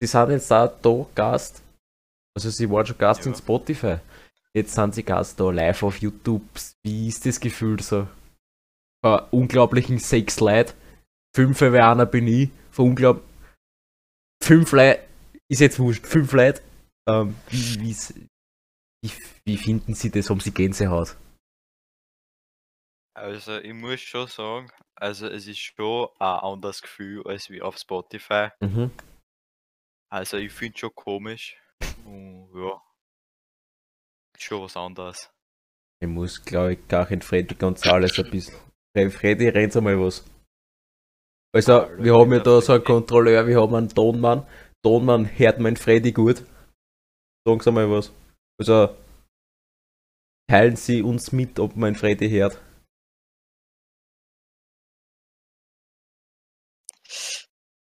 Sie 0.00 0.06
sind 0.06 0.30
jetzt 0.30 0.52
auch 0.52 0.72
da 0.80 1.06
Gast. 1.12 1.62
Also 2.40 2.48
Sie 2.50 2.70
waren 2.70 2.86
schon 2.86 2.96
Gast 2.96 3.20
Ja. 3.26 3.32
in 3.32 3.34
Spotify. 3.36 3.98
Jetzt 4.54 4.74
sind 4.74 4.94
Sie 4.94 5.02
Gast 5.02 5.38
da 5.38 5.50
live 5.50 5.82
auf 5.82 5.98
YouTube. 5.98 6.42
Wie 6.82 7.06
ist 7.08 7.26
das 7.26 7.38
Gefühl 7.38 7.80
so? 7.82 8.08
Von 9.04 9.20
unglaublichen 9.30 9.98
sechs 9.98 10.40
Leute. 10.40 10.72
Fünf 11.36 11.60
wer 11.60 11.90
einer 11.90 12.06
bin 12.06 12.26
ich. 12.26 12.50
Von 12.70 12.90
unglaublich. 12.90 13.24
Fünf 14.42 14.72
Leute. 14.72 15.06
Ist 15.48 15.60
jetzt 15.60 15.78
wurscht. 15.78 16.06
Fünf 16.06 16.32
Leute. 16.32 16.62
Ähm, 17.06 17.36
wie, 17.50 17.94
wie, 19.02 19.12
wie 19.44 19.56
finden 19.58 19.94
Sie 19.94 20.10
das? 20.10 20.30
Haben 20.30 20.40
Sie 20.40 20.52
Gänsehaut? 20.52 21.16
also 23.14 23.58
ich 23.58 23.74
muss 23.74 24.00
schon 24.00 24.26
sagen, 24.28 24.70
also 24.94 25.26
es 25.26 25.46
ist 25.46 25.58
schon 25.58 26.08
ein 26.18 26.38
anderes 26.40 26.80
Gefühl 26.80 27.22
als 27.26 27.50
wie 27.50 27.60
auf 27.60 27.76
Spotify. 27.76 28.48
Mhm. 28.60 28.90
Also 30.10 30.38
ich 30.38 30.52
finde 30.52 30.78
schon 30.78 30.94
komisch. 30.94 31.58
Und 32.10 32.50
ja. 32.54 32.82
Schon 34.36 34.62
was 34.62 34.76
anderes. 34.76 35.30
Ich 36.02 36.08
muss, 36.08 36.42
glaube 36.44 36.72
ich, 36.74 36.88
gar 36.88 37.10
in 37.10 37.22
Freddy 37.22 37.54
Gonzales 37.54 38.18
ein 38.18 38.30
bisschen. 38.30 38.56
Freddy, 39.10 39.48
rennt 39.48 39.76
einmal 39.76 40.00
was. 40.00 40.24
Also, 41.54 41.72
Ah, 41.72 41.90
wir 41.98 42.14
haben 42.14 42.32
ja 42.32 42.40
da 42.40 42.60
so 42.60 42.72
einen. 42.72 42.84
Kontrolleur, 42.84 43.46
wir 43.46 43.60
haben 43.60 43.74
einen 43.74 43.88
Tonmann. 43.88 44.46
Tonmann 44.82 45.26
hört 45.38 45.60
mein 45.60 45.76
Freddy 45.76 46.12
gut. 46.12 46.44
Sagen 47.46 47.60
Sie 47.60 47.70
mal 47.72 47.90
was. 47.90 48.12
Also, 48.58 48.96
teilen 50.48 50.76
Sie 50.76 51.02
uns 51.02 51.32
mit, 51.32 51.58
ob 51.58 51.76
mein 51.76 51.94
Freddy 51.94 52.30
hört. 52.30 52.60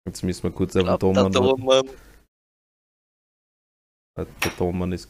Jetzt 0.06 0.22
müssen 0.22 0.42
wir 0.42 0.50
kurz 0.50 0.76
auf 0.76 0.82
den 0.82 0.98
Glaub, 0.98 1.00
der 1.00 1.32
Tonmann 1.32 1.88
Der 4.16 4.56
Tonmann 4.56 4.92
ist 4.92 5.08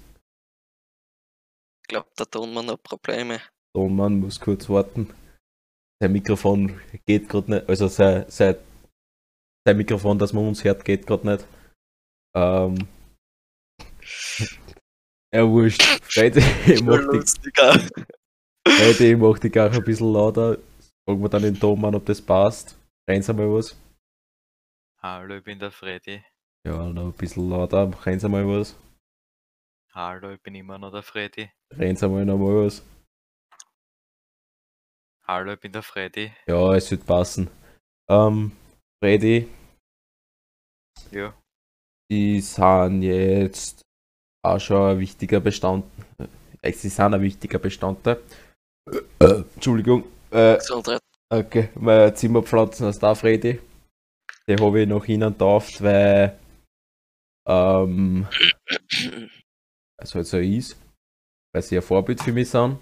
glaub, 1.86 2.14
der 2.16 2.26
Tonmann 2.26 2.70
hat 2.70 2.82
Probleme. 2.82 3.40
Tonmann 3.76 4.20
muss 4.20 4.40
kurz 4.40 4.68
warten. 4.68 5.12
Sein 6.00 6.12
Mikrofon 6.12 6.80
geht 7.06 7.28
gerade 7.28 7.50
nicht, 7.50 7.68
also 7.68 7.88
sein, 7.88 8.24
sein, 8.28 8.56
sein 9.66 9.76
Mikrofon, 9.76 10.18
das 10.18 10.32
man 10.32 10.48
uns 10.48 10.64
hört, 10.64 10.84
geht 10.84 11.06
gerade 11.06 11.26
nicht. 11.26 11.46
Ähm, 12.34 12.88
Ja, 15.34 15.48
wurscht. 15.48 15.82
Freddy, 16.02 16.40
ich 16.72 16.82
mach 16.82 17.00
die, 17.10 17.18
ich 17.18 17.32
die 19.40 19.50
gar 19.50 19.72
ein 19.72 19.84
bisschen 19.84 20.12
lauter. 20.12 20.58
Fragen 21.04 21.22
wir 21.22 21.28
dann 21.28 21.42
den 21.42 21.58
Tom 21.58 21.84
an, 21.84 21.94
ob 21.94 22.06
das 22.06 22.22
passt. 22.22 22.78
Rennen 23.08 23.22
Sie 23.22 23.34
mal 23.34 23.52
was. 23.52 23.76
Hallo, 25.02 25.36
ich 25.36 25.44
bin 25.44 25.58
der 25.58 25.70
Freddy. 25.70 26.24
Ja, 26.66 26.88
noch 26.88 27.06
ein 27.06 27.12
bisschen 27.12 27.50
lauter. 27.50 27.90
Rennen 28.06 28.20
Sie 28.20 28.28
mal 28.28 28.46
was. 28.46 28.76
Hallo, 29.94 30.32
ich 30.32 30.42
bin 30.42 30.54
immer 30.56 30.78
noch 30.78 30.90
der 30.90 31.02
Freddy. 31.02 31.50
Rennen 31.72 31.96
Sie 31.96 32.08
mal 32.08 32.24
noch 32.24 32.38
mal 32.38 32.66
was. 32.66 32.82
Hallo, 35.26 35.52
ich 35.52 35.60
bin 35.60 35.72
der 35.72 35.82
Freddy. 35.82 36.32
Ja, 36.46 36.74
es 36.74 36.90
wird 36.90 37.06
passen. 37.06 37.48
Ähm, 38.10 38.52
Freddy, 39.02 39.48
Ja. 41.12 41.32
die 42.10 42.40
sind 42.40 43.02
jetzt 43.02 43.82
auch 44.44 44.58
schon 44.60 44.90
ein 44.90 44.98
wichtiger 45.00 45.40
Bestand. 45.40 45.84
Äh, 46.60 46.72
sie 46.72 46.88
sind 46.88 47.14
ein 47.14 47.22
wichtiger 47.22 47.58
Bestandteil. 47.58 48.20
Äh, 49.20 49.42
Entschuldigung. 49.54 50.04
Äh, 50.30 50.56
Gesundheit. 50.56 51.00
okay, 51.30 51.70
meine 51.76 52.12
Zimmerpflanzen 52.12 52.86
aus 52.88 52.98
da, 52.98 53.14
Freddy. 53.14 53.60
Die 54.46 54.56
habe 54.56 54.82
ich 54.82 54.88
noch 54.88 55.04
hinten 55.04 55.32
getauft, 55.32 55.82
weil 55.82 56.38
ähm, 57.46 58.26
es 59.98 60.14
halt 60.14 60.26
so 60.26 60.38
ist. 60.38 60.76
Weil 61.52 61.62
sie 61.62 61.76
ein 61.76 61.82
Vorbild 61.82 62.20
für 62.22 62.32
mich 62.32 62.50
sind. 62.50 62.78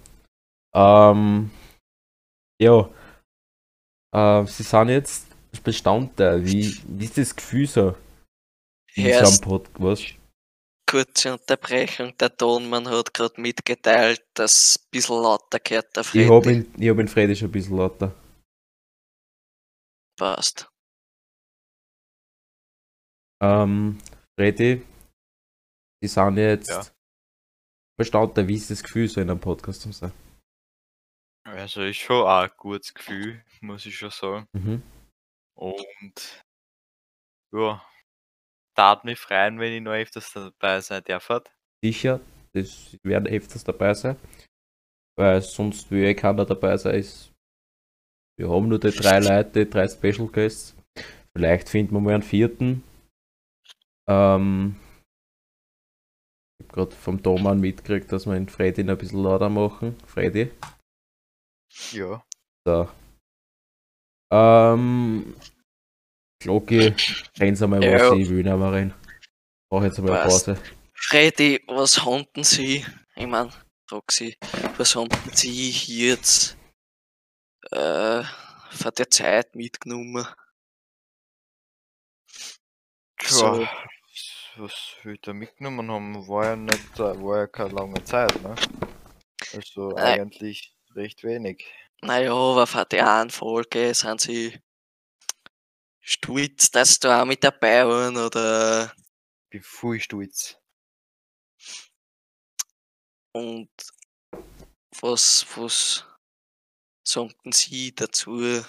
Ähm, 0.73 1.51
ja. 2.59 2.89
Äh, 4.13 4.45
sie 4.47 4.63
sind 4.63 4.89
jetzt 4.89 5.27
Bestandteil. 5.63 6.43
Wie, 6.45 6.75
wie 6.87 7.05
ist 7.05 7.17
das 7.17 7.35
Gefühl 7.35 7.67
so? 7.67 7.95
In 8.95 9.11
so 9.13 9.19
einem 9.25 9.35
Erst 9.35 9.43
Podcast? 9.43 10.15
kurze 10.89 11.33
Unterbrechung. 11.33 12.15
Der 12.17 12.35
Tonmann 12.35 12.87
hat 12.87 13.13
gerade 13.13 13.39
mitgeteilt, 13.41 14.23
dass 14.35 14.77
ein 14.77 14.89
bisschen 14.91 15.21
lauter 15.21 15.59
gehört 15.59 15.95
der 15.95 16.01
Ich 16.01 16.07
Freddy. 16.09 16.27
habe 16.27 16.51
ihn, 16.51 16.73
ich 16.77 16.89
hab 16.89 16.99
ihn 16.99 17.07
Freddy 17.07 17.35
schon 17.35 17.49
ein 17.49 17.51
bisschen 17.51 17.77
lauter. 17.77 18.13
Passt. 20.17 20.69
Ähm, 23.41 23.97
Freddy, 24.39 24.85
sie 26.01 26.07
sind 26.07 26.37
jetzt 26.37 26.69
Ja. 26.69 26.83
Bestandteil. 27.97 28.47
Wie 28.47 28.55
ist 28.55 28.69
das 28.71 28.83
Gefühl 28.83 29.07
so 29.07 29.21
in 29.21 29.29
einem 29.29 29.39
Podcast 29.39 29.81
zu 29.81 29.91
sein? 29.91 30.11
Also 31.45 31.81
ist 31.83 31.97
schon 31.97 32.23
auch 32.25 32.43
ein 32.43 32.51
gutes 32.57 32.93
Gefühl, 32.93 33.43
muss 33.61 33.85
ich 33.85 33.97
schon 33.97 34.09
sagen. 34.09 34.47
Mhm. 34.53 34.81
Und 35.55 36.43
ja, 37.53 37.85
tat 38.75 39.03
mich 39.03 39.19
freuen, 39.19 39.59
wenn 39.59 39.73
ich 39.73 39.81
noch 39.81 39.91
öfters 39.91 40.31
dabei 40.33 40.81
sein 40.81 41.03
darf. 41.05 41.29
Sicher, 41.83 42.19
das 42.53 42.97
werden 43.03 43.27
öfters 43.27 43.63
dabei 43.63 43.93
sein. 43.93 44.15
Weil 45.15 45.41
sonst 45.41 45.91
will 45.91 46.05
eh 46.05 46.15
keiner 46.15 46.45
dabei 46.45 46.75
sein. 46.77 46.95
Ist- 46.95 47.31
Wir 48.39 48.49
haben 48.49 48.67
nur 48.67 48.79
die 48.79 48.89
drei 48.89 49.19
Leute, 49.19 49.65
die 49.65 49.69
drei 49.69 49.87
Special 49.87 50.27
Guests. 50.27 50.75
Vielleicht 51.37 51.69
finden 51.69 51.93
wir 51.93 51.99
mal 51.99 52.13
einen 52.15 52.23
vierten. 52.23 52.83
Ähm, 54.07 54.75
gerade 56.69 56.91
vom 56.95 57.21
Thomann 57.21 57.59
mitgekriegt, 57.59 58.11
dass 58.11 58.25
wir 58.25 58.47
Freddy 58.47 58.83
noch 58.83 58.93
ein 58.93 58.97
bisschen 58.97 59.23
lauter 59.23 59.49
machen. 59.49 59.97
Freddy. 60.05 60.51
Ja. 61.91 62.23
So. 62.65 62.89
Ähm, 64.31 65.35
Glocki, 66.39 66.93
rennen 67.39 67.55
Sie 67.55 67.67
mal 67.67 67.83
Ja. 67.83 68.11
was, 68.11 68.17
ich 68.17 68.29
will 68.29 68.43
mehr 68.43 68.71
rein. 68.71 68.93
Brauche 69.69 69.85
jetzt 69.85 69.99
einmal 69.99 70.23
Passt. 70.23 70.45
Pause. 70.45 70.61
Freddy, 70.93 71.63
was 71.67 72.03
haben 72.03 72.43
Sie? 72.43 72.85
Ich 73.15 73.27
mein, 73.27 73.51
Roxy, 73.91 74.37
was 74.77 74.95
haben 74.95 75.09
Sie 75.33 75.71
hier 75.71 76.11
jetzt 76.11 76.57
äh, 77.71 78.23
für 78.71 78.91
die 78.91 79.07
Zeit 79.09 79.55
mitgenommen? 79.55 80.25
So. 83.21 83.67
Was 84.57 84.95
wir 85.03 85.17
da 85.21 85.33
mitgenommen 85.33 85.89
haben, 85.91 86.27
war 86.27 86.45
ja 86.45 86.55
nicht, 86.55 86.99
äh, 86.99 87.23
war 87.23 87.39
ja 87.39 87.47
keine 87.47 87.73
lange 87.73 88.03
Zeit, 88.03 88.41
ne? 88.41 88.55
Also 89.53 89.89
Nein. 89.89 90.21
eigentlich 90.21 90.75
recht 90.95 91.23
wenig. 91.23 91.65
Naja, 92.01 92.33
aber 92.33 92.67
für 92.67 92.85
die 92.85 93.01
einen 93.01 93.29
Folge 93.29 93.93
sind 93.93 94.21
Sie 94.21 94.59
stolz, 96.01 96.71
dass 96.71 96.95
Sie 96.95 96.99
da 97.01 97.21
auch 97.21 97.25
mit 97.25 97.43
dabei 97.43 97.87
waren 97.87 98.17
oder 98.17 98.93
Bin 99.49 99.63
voll 99.63 99.99
stolz. 99.99 100.57
und 103.33 103.69
was, 105.01 105.45
was 105.57 106.05
sagten 107.05 107.51
Sie 107.51 107.93
dazu, 107.93 108.63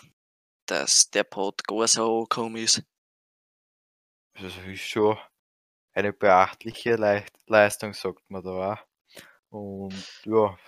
dass 0.66 1.10
der 1.10 1.24
Podcast 1.24 1.98
auch 1.98 2.20
angekommen 2.20 2.56
ist? 2.56 2.82
Also 4.34 4.60
ist 4.62 4.80
schon 4.80 5.18
eine 5.94 6.12
beachtliche 6.12 6.96
Leicht 6.96 7.32
Leistung, 7.46 7.94
sagt 7.94 8.28
man 8.30 8.42
da 8.42 8.74
auch. 8.74 8.86
Und 9.50 10.22
ja, 10.24 10.58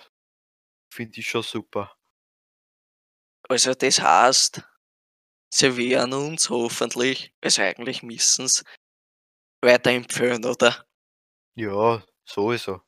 finde 0.89 1.19
ich 1.19 1.27
schon 1.27 1.43
super. 1.43 1.95
Also 3.49 3.73
das 3.73 4.01
heißt, 4.01 4.61
sie 5.53 5.77
werden 5.77 6.13
uns 6.13 6.49
hoffentlich, 6.49 7.33
also 7.41 7.61
eigentlich 7.61 8.03
müssen 8.03 8.45
es 8.45 8.63
weiterempfehlen, 9.61 10.45
oder? 10.45 10.85
Ja, 11.55 12.03
sowieso. 12.25 12.81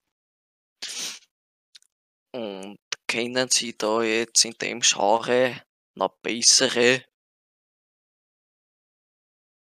Und 2.32 2.78
kennen 3.08 3.50
Sie 3.50 3.76
da 3.78 4.04
jetzt 4.04 4.46
in 4.46 4.54
dem 4.54 4.82
Genre 4.82 5.62
noch 5.96 6.20
bessere? 6.22 7.04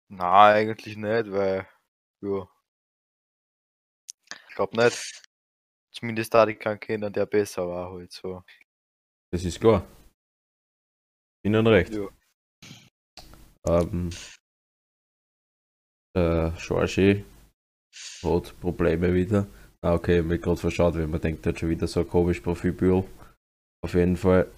Nein, 0.08 0.56
eigentlich 0.70 0.96
nicht, 0.96 1.32
weil, 1.32 1.68
ja. 2.22 2.53
Ich 4.54 4.56
glaube 4.56 4.78
nicht. 4.78 5.24
Zumindest 5.92 6.32
da 6.32 6.46
ich 6.46 6.60
keinen 6.60 6.80
kennen, 6.80 7.12
der 7.12 7.26
besser 7.26 7.68
war 7.68 7.92
halt 7.92 8.12
so. 8.12 8.44
Das 9.32 9.44
ist 9.44 9.60
klar. 9.60 9.84
Ihnen 11.44 11.66
recht. 11.66 11.92
Ja. 11.92 12.08
Ähm, 13.68 14.12
der 16.16 16.56
Schorshi 16.60 17.26
hat 18.22 18.60
Probleme 18.62 19.12
wieder. 19.12 19.48
Ah, 19.82 19.96
okay, 19.96 20.18
ich 20.18 20.20
hab 20.20 20.28
mich 20.28 20.40
gerade 20.40 20.58
verschaut, 20.58 20.94
weil 20.94 21.08
man 21.08 21.20
denkt, 21.20 21.48
hat 21.48 21.58
schon 21.58 21.70
wieder 21.70 21.88
so 21.88 22.02
ein 22.02 22.08
komisch 22.08 22.40
Profilbild. 22.40 23.10
Auf 23.84 23.96
jeden 23.96 24.18
Fall, 24.18 24.52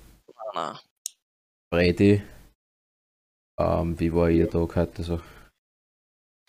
Nein. 0.53 0.77
Freddy. 1.73 2.21
Ähm, 3.57 3.97
wie 3.97 4.13
war 4.13 4.29
Ihr 4.29 4.49
Tag 4.49 4.75
heute 4.75 5.03
so? 5.03 5.21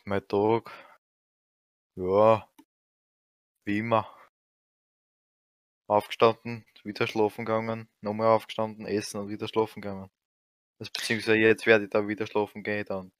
Mein 0.04 0.26
Tag. 0.26 0.72
Ja. 1.94 2.48
Wie 3.66 3.78
immer. 3.78 4.08
Aufgestanden, 5.88 6.64
wieder 6.84 7.06
schlafen 7.08 7.44
gegangen, 7.44 7.88
nochmal 8.00 8.28
aufgestanden, 8.28 8.86
essen 8.86 9.20
und 9.20 9.28
wieder 9.28 9.48
schlafen 9.48 9.82
gegangen. 9.82 10.10
Also, 10.78 10.92
beziehungsweise 10.92 11.38
jetzt 11.38 11.66
werde 11.66 11.84
ich 11.84 11.90
da 11.90 12.06
wieder 12.06 12.26
schlafen 12.26 12.62
gehen 12.62 12.84
dann. 12.86 13.12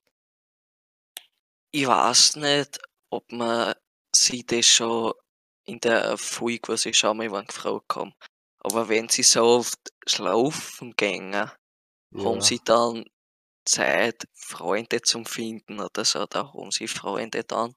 Ich 1.71 1.85
weiß 1.85 2.37
nicht, 2.37 2.79
ob 3.09 3.31
man 3.31 3.73
sie 4.15 4.45
das 4.45 4.65
schon 4.65 5.13
in 5.65 5.79
der 5.81 6.17
Folge, 6.17 6.69
was 6.69 6.85
ich 6.85 6.97
schon 6.97 7.17
mal 7.17 7.29
gefragt 7.29 7.95
haben. 7.95 8.13
Aber 8.59 8.87
wenn 8.89 9.09
sie 9.09 9.23
so 9.23 9.43
oft 9.43 9.91
schlafen 10.07 10.95
gehen, 10.95 11.35
haben 11.35 12.41
sie 12.41 12.59
dann 12.63 13.05
Zeit, 13.65 14.27
Freunde 14.33 15.01
zu 15.01 15.23
finden 15.25 15.81
oder 15.81 16.05
so, 16.05 16.25
da 16.25 16.53
haben 16.53 16.71
sie 16.71 16.87
Freunde 16.87 17.43
dann. 17.43 17.75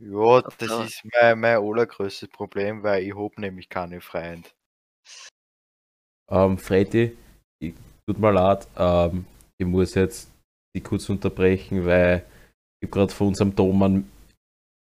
Ja, 0.00 0.40
das 0.42 0.70
Ja. 0.70 0.84
ist 0.84 1.02
mein, 1.12 1.40
mein 1.40 1.56
allergrößtes 1.58 2.30
Problem, 2.30 2.82
weil 2.82 3.04
ich 3.04 3.14
hab 3.14 3.38
nämlich 3.38 3.68
keine 3.68 4.00
Freunde. 4.00 4.48
Ähm, 6.30 6.58
Freddy, 6.58 7.16
ich, 7.62 7.74
tut 8.06 8.18
mir 8.18 8.32
leid, 8.32 8.66
ähm, 8.76 9.26
ich 9.58 9.66
muss 9.66 9.94
jetzt 9.94 10.30
die 10.74 10.80
kurz 10.80 11.08
unterbrechen, 11.08 11.84
weil 11.84 12.24
ich 12.80 12.86
habe 12.86 12.92
gerade 12.92 13.12
von 13.12 13.28
unserem 13.28 13.54
Thomann 13.54 14.10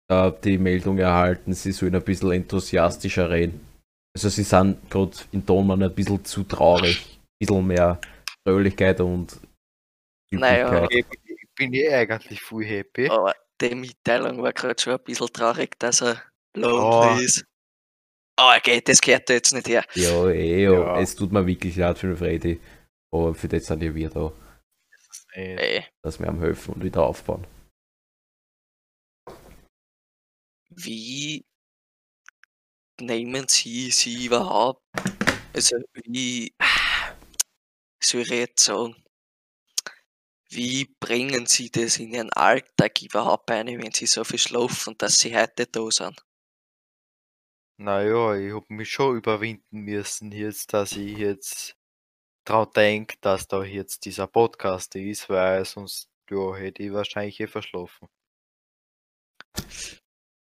äh, 0.10 0.32
die 0.44 0.58
Meldung 0.58 0.98
erhalten, 0.98 1.54
sie 1.54 1.74
sollen 1.74 1.96
ein 1.96 2.04
bisschen 2.04 2.32
enthusiastischer 2.32 3.30
reden. 3.30 3.68
Also 4.16 4.30
sie 4.30 4.44
sind 4.44 4.90
gerade 4.90 5.18
in 5.32 5.46
Thomann 5.46 5.84
ein 5.84 5.94
bisschen 5.94 6.24
zu 6.26 6.44
traurig. 6.44 7.20
Ein 7.20 7.48
bisschen 7.48 7.68
mehr 7.68 8.00
Fröhlichkeit 8.48 9.02
und 9.02 9.40
Naja. 10.32 10.86
Üblichkeit. 10.86 10.92
Ich 10.92 11.08
bin, 11.08 11.38
ich 11.42 11.56
bin 11.56 11.74
eh 11.74 11.94
eigentlich 11.94 12.42
voll 12.42 12.66
happy. 12.66 13.10
Aber 13.10 13.36
die 13.70 13.76
Mitteilung 13.76 14.42
war 14.42 14.54
gerade 14.54 14.82
schon 14.82 14.94
ein 14.94 15.04
bisschen 15.04 15.28
traurig, 15.28 15.78
dass 15.80 16.02
er 16.02 16.22
Oh. 16.56 16.60
lonely 16.62 17.26
ist. 17.26 17.44
Aber 18.36 18.60
geht, 18.60 18.88
das 18.90 19.02
gehört 19.02 19.30
da 19.30 19.34
jetzt 19.34 19.54
nicht 19.54 19.68
her. 19.68 19.86
Ja, 19.96 20.28
eh, 20.30 20.64
ja. 20.64 21.00
Es 21.00 21.16
tut 21.16 21.32
mir 21.32 21.46
wirklich 21.46 21.76
leid 21.76 21.98
für 21.98 22.08
den 22.08 22.18
Freddy. 22.18 22.60
Aber 23.12 23.34
für 23.36 23.48
das 23.48 23.66
sind 23.66 23.82
ja 23.84 23.94
wir 23.94 24.10
da, 24.10 24.32
Äh, 25.34 25.56
Ey, 25.78 25.86
dass 26.04 26.20
wir 26.20 26.28
ihm 26.28 26.40
helfen 26.40 26.76
und 26.76 26.84
wieder 26.84 27.04
aufbauen. 27.04 27.46
wie 30.76 31.44
nehmen 33.00 33.48
Sie 33.48 33.92
sie 33.92 34.26
überhaupt? 34.26 34.82
Also 35.54 35.78
wie 36.06 36.54
soll 38.04 38.22
ich 38.22 38.30
jetzt 38.30 38.64
sagen? 38.64 39.03
Wie 40.56 40.86
bringen 41.00 41.48
Sie 41.48 41.72
das 41.72 41.98
in 41.98 42.14
Ihren 42.14 42.32
Alltag 42.32 43.02
überhaupt 43.02 43.50
ein, 43.50 43.68
wenn 43.68 43.92
Sie 43.92 44.06
so 44.06 44.24
viel 44.24 44.38
schlafen, 44.38 44.96
dass 44.98 45.18
Sie 45.18 45.36
heute 45.36 45.66
da 45.66 45.90
sind? 45.90 46.24
Naja, 47.78 48.36
ich 48.36 48.54
hab 48.54 48.70
mich 48.70 48.92
schon 48.92 49.18
überwinden 49.18 49.80
müssen 49.80 50.32
jetzt, 50.32 50.74
dass 50.74 50.92
ich 50.94 51.18
jetzt 51.18 51.76
dran 52.46 52.70
denke, 52.76 53.18
dass 53.22 53.48
da 53.48 53.64
jetzt 53.64 54.06
dieser 54.06 54.28
Podcast 54.28 54.96
ist, 54.96 55.30
weil 55.30 55.66
sonst 55.66 56.10
ja, 56.30 56.56
hätte 56.56 56.84
ich 56.84 56.94
wahrscheinlich 56.94 57.40
eh 57.40 57.48
verschlafen. 57.48 58.08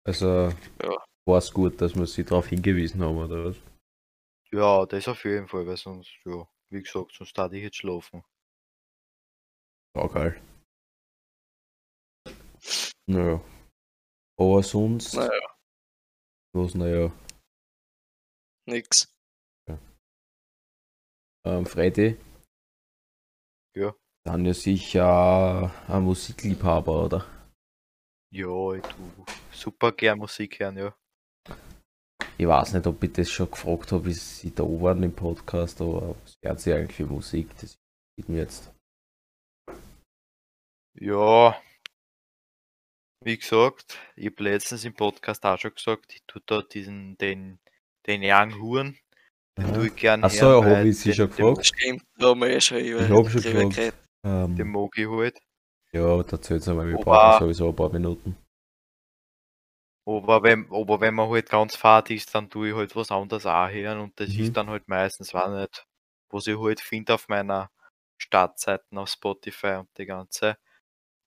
Also 0.04 0.50
Ja. 0.84 0.98
war 1.28 1.38
es 1.38 1.54
gut, 1.54 1.80
dass 1.82 1.96
wir 1.96 2.08
sie 2.08 2.24
darauf 2.24 2.48
hingewiesen 2.48 3.02
haben, 3.04 3.18
oder 3.18 3.46
was? 3.46 3.58
Ja, 4.52 4.86
das 4.86 5.08
auf 5.08 5.24
jeden 5.26 5.48
Fall, 5.48 5.66
weil 5.68 5.78
sonst, 5.78 6.12
ja, 6.26 6.48
wie 6.70 6.82
gesagt, 6.82 7.14
sonst 7.14 7.38
hatte 7.38 7.58
ich 7.58 7.64
jetzt 7.64 7.78
schlafen. 7.78 8.24
Ja, 9.96 10.08
geil. 10.08 10.42
Naja. 13.08 13.42
Aber 14.40 14.64
sonst. 14.64 15.14
Naja, 15.14 15.58
Was, 16.54 16.76
naja. 16.76 17.12
nix. 18.68 19.14
Ähm, 21.44 21.66
Freddy. 21.66 22.18
Ja. 23.76 23.96
Dann 24.24 24.46
ja 24.46 24.54
sicher 24.54 25.74
ein 25.88 26.04
Musikliebhaber, 26.04 27.06
oder? 27.06 27.26
Ja, 28.32 28.74
ich 28.74 28.84
tu 28.84 29.26
super 29.52 29.92
gern 29.92 30.20
Musik 30.20 30.60
hören, 30.60 30.78
ja. 30.78 30.96
Ich 32.38 32.48
weiß 32.48 32.74
nicht, 32.74 32.88
ob 32.88 33.04
ich 33.04 33.14
das 33.14 33.30
schon 33.30 33.50
gefragt 33.50 33.92
habe, 33.92 34.06
wie 34.06 34.14
sie 34.14 34.54
da 34.54 34.64
waren 34.64 35.04
im 35.04 35.16
Podcast, 35.16 35.82
aber 35.82 36.16
was 36.22 36.38
hört 36.44 36.60
sie 36.60 36.74
eigentlich 36.74 36.96
für 36.96 37.06
Musik? 37.06 37.50
Das 37.60 37.78
geht 38.16 38.30
mir 38.30 38.40
jetzt. 38.40 38.71
Ja, 41.00 41.60
wie 43.24 43.38
gesagt, 43.38 43.98
ich 44.16 44.28
habe 44.28 44.44
letztens 44.44 44.84
im 44.84 44.94
Podcast 44.94 45.46
auch 45.46 45.58
schon 45.58 45.74
gesagt, 45.74 46.14
ich 46.14 46.22
tue 46.28 46.42
da 46.46 46.62
diesen, 46.62 47.18
den, 47.18 47.60
den 48.08 48.22
Young 48.24 48.60
Huren, 48.62 48.98
den 49.58 49.74
tue 49.74 49.88
ich 49.88 49.96
gern 49.96 50.24
Ach 50.24 50.30
so, 50.30 50.46
ja, 50.46 50.64
hören, 50.66 50.78
hab 50.80 50.86
ich 50.86 51.00
sie 51.00 51.14
schon 51.14 51.30
den- 51.32 51.36
gefragt. 51.54 51.66
Stimmt, 51.68 52.04
da 52.18 52.28
haben 52.30 52.40
wir 52.42 52.50
eh 52.50 52.62
schon 52.62 52.80
über 52.80 53.02
Ich 53.02 53.10
hab 53.10 53.30
schon 53.30 53.70
gefragt. 53.70 53.94
Ähm, 54.24 54.56
Den 54.56 54.68
mag 54.72 54.90
ich 54.98 55.08
halt. 55.08 55.40
ja, 55.94 56.24
da 56.24 56.38
einmal, 56.72 56.88
wir 56.88 56.96
Aber- 56.96 57.04
brauchen 57.04 57.40
sowieso 57.46 57.70
ein 57.70 57.76
paar 57.76 57.92
Minuten. 57.92 58.38
Aber 60.08 60.42
wenn, 60.44 60.66
aber 60.72 61.00
wenn 61.00 61.14
man 61.14 61.30
halt 61.30 61.48
ganz 61.50 61.76
fad 61.76 62.10
ist, 62.10 62.34
dann 62.34 62.50
tue 62.50 62.70
ich 62.70 62.76
halt 62.76 62.96
was 62.96 63.12
anderes 63.12 63.46
auch 63.46 63.70
hören 63.70 64.00
und 64.00 64.20
das 64.20 64.30
Mhm. 64.30 64.40
ist 64.42 64.58
dann 64.58 64.68
halt 64.70 64.88
meistens, 64.88 65.34
war 65.34 65.48
nicht, 65.60 65.86
was 66.32 66.48
ich 66.48 66.58
halt 66.60 66.82
finde 66.82 67.14
auf 67.14 67.28
meiner 67.30 67.70
Startseiten 68.22 68.98
auf 68.98 69.10
Spotify 69.10 69.76
und 69.80 69.90
die 69.98 70.06
ganze. 70.06 70.58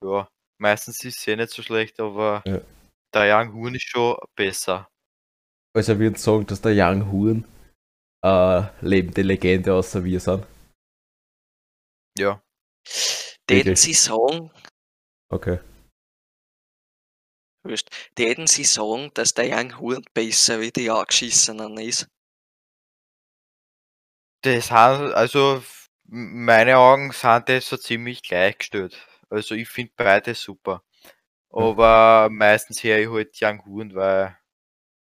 Ja, 0.04 0.28
meistens 0.58 1.02
ist 1.02 1.18
es 1.18 1.26
eh 1.26 1.34
nicht 1.36 1.50
so 1.50 1.62
schlecht, 1.62 1.98
aber 1.98 2.42
Ja. 2.46 2.60
der 3.14 3.40
Young 3.40 3.54
Huren 3.54 3.74
ist 3.74 3.88
schon 3.88 4.16
besser. 4.36 4.86
Also 5.74 5.94
ich 5.94 5.98
würde 5.98 6.18
sagen, 6.18 6.46
dass 6.46 6.60
der 6.60 6.72
Young 6.76 7.10
Huren 7.10 7.44
äh, 8.22 8.62
lebende 8.82 9.22
Legende 9.22 9.72
außer 9.72 10.04
wir 10.04 10.20
sind. 10.20 10.46
Ja, 12.18 12.42
Täten? 13.46 13.76
Sie 13.76 13.94
sagen, 13.94 14.50
Okay. 15.32 15.58
wurscht, 17.64 17.88
täten 18.14 18.46
Sie 18.46 18.64
sagen, 18.64 19.10
dass 19.14 19.32
der 19.32 19.46
Young 19.48 19.78
Huren 19.80 20.04
besser 20.12 20.60
wie 20.60 20.70
die 20.70 20.90
Angeschissenen 20.90 21.78
ist? 21.78 22.06
das 24.42 24.70
haben, 24.70 25.14
also 25.14 25.64
meine 26.06 26.76
Augen 26.76 27.12
sind 27.12 27.48
das 27.48 27.66
so 27.66 27.78
ziemlich 27.78 28.22
gleichgestellt. 28.22 29.08
Also 29.30 29.54
ich 29.54 29.68
finde 29.68 29.92
beide 29.96 30.34
super. 30.34 30.82
Aber 31.50 32.28
meistens 32.30 32.82
höre 32.82 32.98
ich 32.98 33.08
halt 33.08 33.36
Young 33.40 33.64
Huren, 33.64 33.94
weil, 33.94 34.36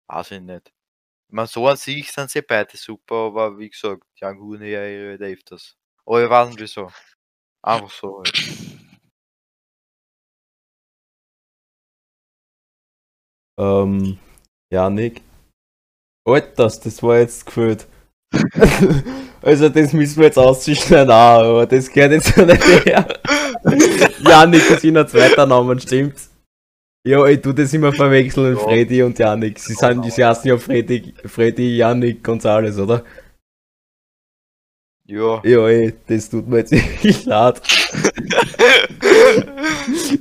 weiß 0.09 0.33
ich 0.33 0.41
nicht. 0.41 0.73
Man 1.29 1.47
so 1.47 1.67
an 1.69 1.77
sich 1.77 2.13
sind 2.13 2.31
sie 2.31 2.43
beide 2.43 2.77
super, 2.77 3.17
aber 3.17 3.59
wie 3.59 3.71
gesagt, 3.71 4.05
Young 4.23 4.39
Huren 4.41 4.63
höre 4.63 4.87
ich 4.87 5.21
halt 5.21 5.23
öfters. 5.23 5.77
Aber 6.07 6.25
ich 6.25 6.31
weiß 6.31 6.49
nicht 6.51 6.61
wieso. 6.61 6.93
Einfach 7.63 7.91
so 7.91 8.19
halt. 8.19 8.33
Ähm, 13.59 14.19
Janik. 14.71 15.23
Alters, 16.27 16.81
das 16.81 17.03
war 17.03 17.19
jetzt 17.19 17.47
gefühlt. 17.47 17.87
also 19.43 19.69
das 19.69 19.93
müssen 19.93 20.17
wir 20.19 20.27
jetzt 20.27 20.39
ausschneiden 20.39 21.11
auch, 21.11 21.43
aber 21.43 21.67
das 21.67 21.91
gehört 21.91 22.13
jetzt 22.13 22.37
ja 22.37 22.45
nicht 22.47 22.87
her. 22.87 23.07
Janik 24.21 24.71
ist 24.71 24.85
ein 24.85 25.09
zweiter 25.09 25.47
Namen, 25.47 25.81
stimmt's? 25.81 26.31
Ja, 27.07 27.25
ich 27.27 27.41
tu 27.43 27.53
das 27.53 27.73
immer 27.75 27.93
verwechseln, 27.93 28.57
Ja. 28.57 28.63
Freddy 28.63 29.03
und 29.03 29.19
Janik. 29.19 29.59
Sie 29.59 29.75
sind, 29.75 30.11
sie 30.11 30.25
heißen 30.25 30.49
ja 30.49 30.57
Freddy, 30.57 31.13
Freddy, 31.25 31.77
Janik, 31.77 32.25
Gonzales, 32.25 32.79
oder? 32.79 33.05
Ja, 35.07 35.43
Ja, 35.45 35.69
ey, 35.69 35.93
das 36.07 36.31
tut 36.31 36.49
mir 36.49 36.59
jetzt 36.59 36.73
wirklich 36.73 37.27
leid. 37.27 37.61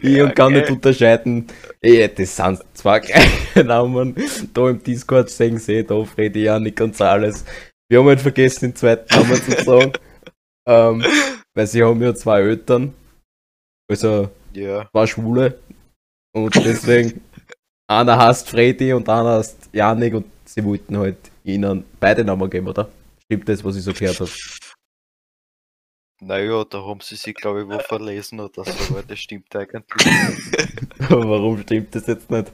Ich 0.02 0.22
und 0.22 0.36
kann 0.36 0.52
nicht 0.54 0.70
unterscheiden. 0.70 1.48
Ey, 1.80 2.14
das 2.14 2.36
sind 2.36 2.60
zwei 2.74 3.00
gleiche 3.00 3.64
Namen. 3.64 4.16
Da 4.54 4.70
im 4.70 4.84
Discord 4.84 5.30
sehen 5.30 5.58
sie, 5.58 5.86
da 5.86 6.04
Freddy, 6.04 6.44
Janik, 6.44 6.76
Gonzales. 6.76 7.46
Wir 7.90 8.00
haben 8.00 8.08
halt 8.08 8.20
vergessen, 8.20 8.72
den 8.72 8.76
zweiten 8.76 9.14
Namen 9.14 9.36
zu 9.42 9.64
sagen. 9.64 9.94
Ähm, 10.66 11.04
weil 11.54 11.68
sie 11.68 11.84
haben 11.84 12.02
ja 12.02 12.16
zwei 12.16 12.40
Eltern. 12.40 12.94
Also 13.90 14.30
ja, 14.54 14.90
zwei 14.92 15.08
Schwule. 15.08 15.60
Und 16.34 16.56
deswegen, 16.56 17.22
einer 17.88 18.18
heißt 18.18 18.50
Freddy 18.50 18.94
und 18.94 19.08
einer 19.10 19.38
heißt 19.38 19.70
Janik 19.74 20.16
und 20.16 20.26
sie 20.46 20.64
wollten 20.64 20.98
halt 20.98 21.18
ihnen 21.44 21.84
beide 22.00 22.24
Namen 22.24 22.50
geben, 22.50 22.68
oder? 22.68 22.90
Stimmt 23.26 23.48
das, 23.50 23.64
was 23.64 23.76
ich 23.76 23.84
so 23.84 23.94
gehört 23.94 24.20
habe? 24.20 24.32
naja, 26.26 26.64
da 26.64 26.84
haben 26.84 27.02
sie 27.02 27.16
sich 27.16 27.36
glaube 27.36 27.62
ich 27.62 27.68
wo 27.68 27.80
verlesen 27.80 28.40
oder 28.40 28.64
so, 28.64 28.96
weil 28.96 29.04
das 29.04 29.20
stimmt 29.20 29.56
eigentlich 29.56 30.06
nicht. 30.06 31.10
Warum 31.10 31.62
stimmt 31.62 31.94
das 31.96 32.08
jetzt 32.08 32.30
nicht? 32.32 32.52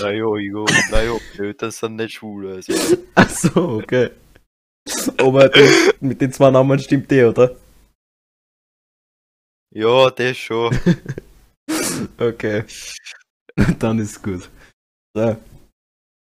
Naja, 0.00 0.36
ja, 0.38 0.64
naja, 0.90 1.16
Eltern 1.38 1.70
sind 1.70 1.96
nicht 1.96 2.14
schwul, 2.14 2.54
also. 2.54 2.72
Ach 3.14 3.28
so, 3.28 3.80
okay. 3.82 4.10
Aber 5.18 5.48
das, 5.48 5.94
mit 6.00 6.20
den 6.20 6.32
zwei 6.32 6.50
Namen 6.50 6.78
stimmt 6.78 7.12
eh, 7.12 7.24
oder? 7.24 7.54
Ja, 9.74 10.10
das 10.10 10.36
schon. 10.36 10.78
Okay. 12.18 12.64
Dann 13.78 13.98
ist 13.98 14.22
gut. 14.22 14.48
So. 15.16 15.36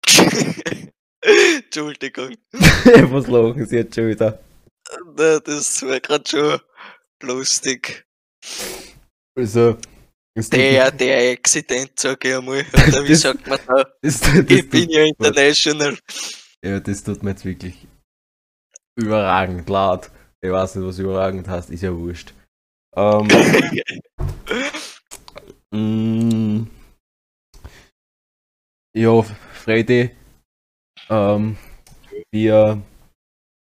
Entschuldigung, 1.21 2.35
Was 2.53 3.27
lachen 3.27 3.65
Sie 3.65 3.77
jetzt 3.77 3.95
schon 3.95 4.07
wieder? 4.09 4.39
Na, 5.17 5.39
das 5.39 5.81
war 5.83 5.99
gerade 5.99 6.29
schon 6.29 6.59
lustig. 7.23 8.05
Also, 9.37 9.77
Der, 10.51 10.91
der 10.91 11.31
Accident, 11.33 11.91
sag 11.99 12.23
ich 12.25 12.35
einmal. 12.35 12.65
Oder 12.73 13.03
wie 13.03 13.09
Das- 13.09 13.21
sagt 13.21 13.47
man 13.47 13.59
da? 13.67 13.83
das, 14.01 14.19
das, 14.21 14.35
Ich 14.47 14.69
bin 14.69 14.89
ja 14.89 15.03
international. 15.03 15.97
ja, 16.63 16.79
das 16.79 17.03
tut 17.03 17.21
mir 17.23 17.31
jetzt 17.31 17.45
wirklich 17.45 17.87
überragend 18.97 19.67
leid. 19.69 20.09
Ich 20.41 20.49
weiß 20.51 20.75
nicht, 20.75 20.85
was 20.85 20.99
überragend 20.99 21.47
heißt, 21.47 21.69
ist 21.69 21.83
ja 21.83 21.95
wurscht. 21.95 22.33
Ähm, 22.95 23.27
mm, 25.71 26.67
ja, 28.95 29.21
Freddy, 29.53 30.11
ähm, 31.09 31.57
wir 32.31 32.81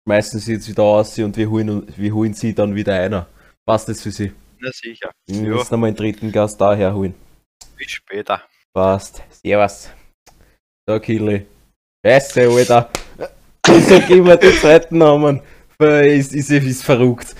schmeißen 0.04 0.40
sie 0.40 0.54
jetzt 0.54 0.68
wieder 0.68 0.82
aus 0.82 1.18
und 1.18 1.36
wir 1.36 1.48
holen, 1.48 1.86
wir 1.96 2.14
holen 2.14 2.34
sie 2.34 2.54
dann 2.54 2.74
wieder 2.74 2.94
einer. 2.94 3.28
Passt 3.64 3.88
das 3.88 4.02
für 4.02 4.10
sie? 4.10 4.32
Na 4.58 4.70
sicher. 4.72 5.12
Wir 5.26 5.50
müssen 5.50 5.74
einmal 5.74 5.88
einen 5.88 5.96
dritten 5.96 6.32
Gast 6.32 6.60
daher 6.60 6.94
holen. 6.94 7.14
Bis 7.76 7.90
später. 7.90 8.42
Passt. 8.72 9.22
Servus. 9.30 9.90
So, 10.88 10.98
Kili. 10.98 11.46
Scheiße, 12.04 12.48
Alter. 12.48 12.90
Ich 13.68 13.84
sag 13.84 14.10
immer 14.10 14.36
den 14.36 14.52
zweiten 14.54 14.98
Namen. 14.98 15.40
Ist, 15.78 16.32
ist, 16.32 16.50
ist 16.50 16.84
verrückt. 16.84 17.34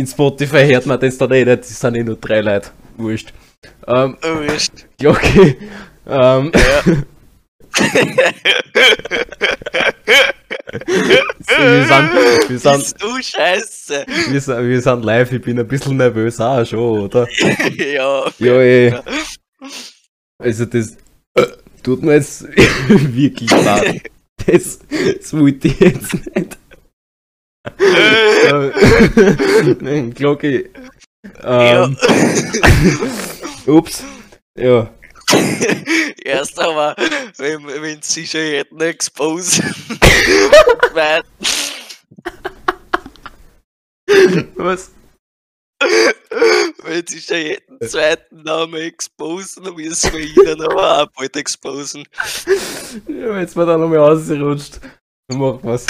In 0.00 0.06
Spotify 0.06 0.64
hört 0.66 0.86
man 0.86 0.98
das 0.98 1.18
dann 1.18 1.30
eh 1.30 1.44
nicht. 1.44 1.60
Es 1.60 1.78
sind 1.78 1.94
eh 1.94 2.02
nur 2.02 2.16
drei 2.16 2.40
Leute. 2.40 2.70
Wurscht. 2.96 3.34
Ähm, 3.86 4.16
Oh, 4.22 4.28
wurscht. 4.28 4.72
ja, 5.00 5.10
okay. 5.10 5.58
Ähm, 6.06 6.50
Ja. 6.54 6.84
wir 11.58 11.84
sind, 11.84 12.48
wir 12.48 12.58
sind, 12.58 13.02
du 13.02 13.22
scheiße. 13.22 14.06
wir 14.30 14.40
sind, 14.40 14.68
wir 14.68 14.80
sind 14.80 15.04
live. 15.04 15.32
Ich 15.32 15.42
bin 15.42 15.58
ein 15.58 15.68
bisschen 15.68 15.98
nervös 15.98 16.40
auch 16.40 16.64
schon, 16.64 17.00
oder? 17.02 17.28
ja. 17.76 18.24
Ja, 18.38 18.60
eh. 18.62 18.94
Also 20.38 20.64
das, 20.64 20.96
tut 21.82 22.02
mir 22.02 22.14
jetzt 22.14 22.46
wirklich 22.88 23.50
leid. 23.50 24.10
Das, 24.46 24.78
das 25.18 25.34
wollte 25.34 25.68
ich 25.68 25.78
jetzt 25.78 26.14
nicht. 26.34 26.59
Nein, 29.80 30.14
Glocke. 30.14 30.70
Ähm, 31.42 31.96
ups. 33.66 34.04
Ja. 34.56 34.94
Erst 36.24 36.58
aber, 36.58 36.96
wenn, 37.36 37.66
wenn 37.66 38.00
sie 38.02 38.26
schon 38.26 38.40
hätten 38.40 38.80
exposed. 38.80 39.62
Was? 44.56 44.90
wenn 46.82 47.06
sie 47.06 47.20
schon 47.20 47.36
hätten 47.36 47.78
den 47.78 47.88
zweiten 47.88 48.42
Namen 48.42 48.80
exposen, 48.80 49.64
dann 49.64 49.74
müssen 49.74 50.12
wir 50.12 50.20
ihnen 50.20 50.62
aber 50.62 51.02
auch 51.02 51.06
bald 51.16 51.36
exposen. 51.36 52.04
Ja, 53.06 53.34
wenn 53.34 53.44
es 53.44 53.54
mir 53.54 53.66
da 53.66 53.76
noch 53.76 53.88
mal 53.88 53.98
ausrutscht, 53.98 54.80
dann 55.28 55.38
machen 55.38 55.60
wir's. 55.62 55.86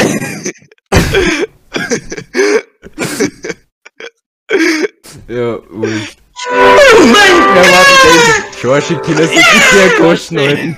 Ja, 5.28 5.58
wurscht. 5.70 6.18
Ja, 6.50 7.56
warte, 7.56 7.92
George, 8.60 8.86
ich 8.90 9.02
kann 9.02 9.16
das 9.16 9.30
nicht 9.30 9.46
sehr 9.72 9.98
halten. 9.98 10.76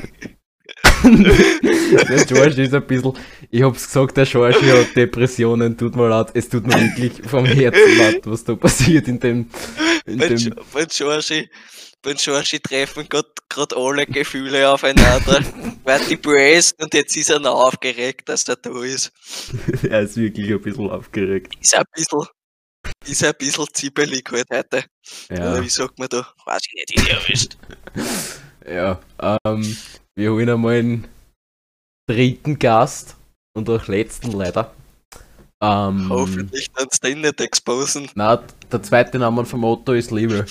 der 2.09 2.25
George 2.27 2.62
ist 2.62 2.75
ein 2.75 2.87
bisschen. 2.87 3.12
Ich 3.51 3.62
hab's 3.62 3.87
gesagt, 3.87 4.16
der 4.16 4.27
George 4.27 4.57
hat 4.57 4.96
Depressionen, 4.96 5.77
tut 5.77 5.96
mir 5.96 6.09
leid. 6.09 6.31
Es 6.35 6.48
tut 6.48 6.66
mir 6.66 6.75
wirklich 6.75 7.22
vom 7.27 7.44
Herzen 7.44 7.98
leid, 7.98 8.22
was 8.25 8.44
da 8.44 8.55
passiert 8.55 9.09
in 9.09 9.20
dem. 9.20 9.51
Jo- 10.07 10.55
wenn 10.73 10.88
Georgie, 10.88 11.49
Georgie 12.03 12.59
treffen 12.61 13.09
gerade 13.09 13.77
alle 13.77 14.07
Gefühle 14.07 14.69
aufeinander, 14.69 15.41
weil 15.85 16.05
die 16.07 16.17
Brace 16.17 16.73
und 16.79 16.93
jetzt 16.95 17.17
ist 17.17 17.31
er 17.31 17.38
noch 17.38 17.67
aufgeregt, 17.67 18.29
dass 18.29 18.49
er 18.49 18.57
da 18.57 18.83
ist. 18.83 19.12
er 19.88 20.01
ist 20.03 20.17
wirklich 20.17 20.51
ein 20.51 20.61
bisschen 20.61 20.91
aufgeregt. 20.91 21.55
Ist 21.61 21.75
ein 21.77 21.85
bisschen, 21.95 22.27
ist 23.07 23.25
ein 23.25 23.35
bisschen 23.38 23.67
zippelig 23.73 24.29
halt 24.31 24.47
heute. 24.51 24.85
Ja. 25.31 25.53
Oder 25.53 25.62
wie 25.62 25.69
sagt 25.69 25.99
man 25.99 26.09
da? 26.09 26.27
Weiß 26.45 26.62
ich 26.67 26.75
nicht, 26.75 27.07
wie 27.07 27.11
erwischt. 27.11 27.57
Ja, 28.65 29.01
ähm, 29.45 29.77
wir 30.15 30.31
holen 30.31 30.49
einmal 30.49 30.79
einen 30.79 31.09
dritten 32.09 32.61
Gast 32.61 33.17
und 33.55 33.69
auch 33.69 33.88
letzten 33.88 34.31
leider. 34.31 34.73
Ähm, 35.62 36.09
Hoffentlich 36.11 36.70
dann 36.72 36.88
es 36.90 36.98
den 36.98 37.20
nicht 37.20 37.40
exposen. 37.40 38.11
na, 38.16 38.37
der 38.37 38.83
zweite 38.83 39.18
Name 39.18 39.44
vom 39.44 39.62
Otto 39.64 39.92
ist 39.92 40.11
Liebe. 40.11 40.44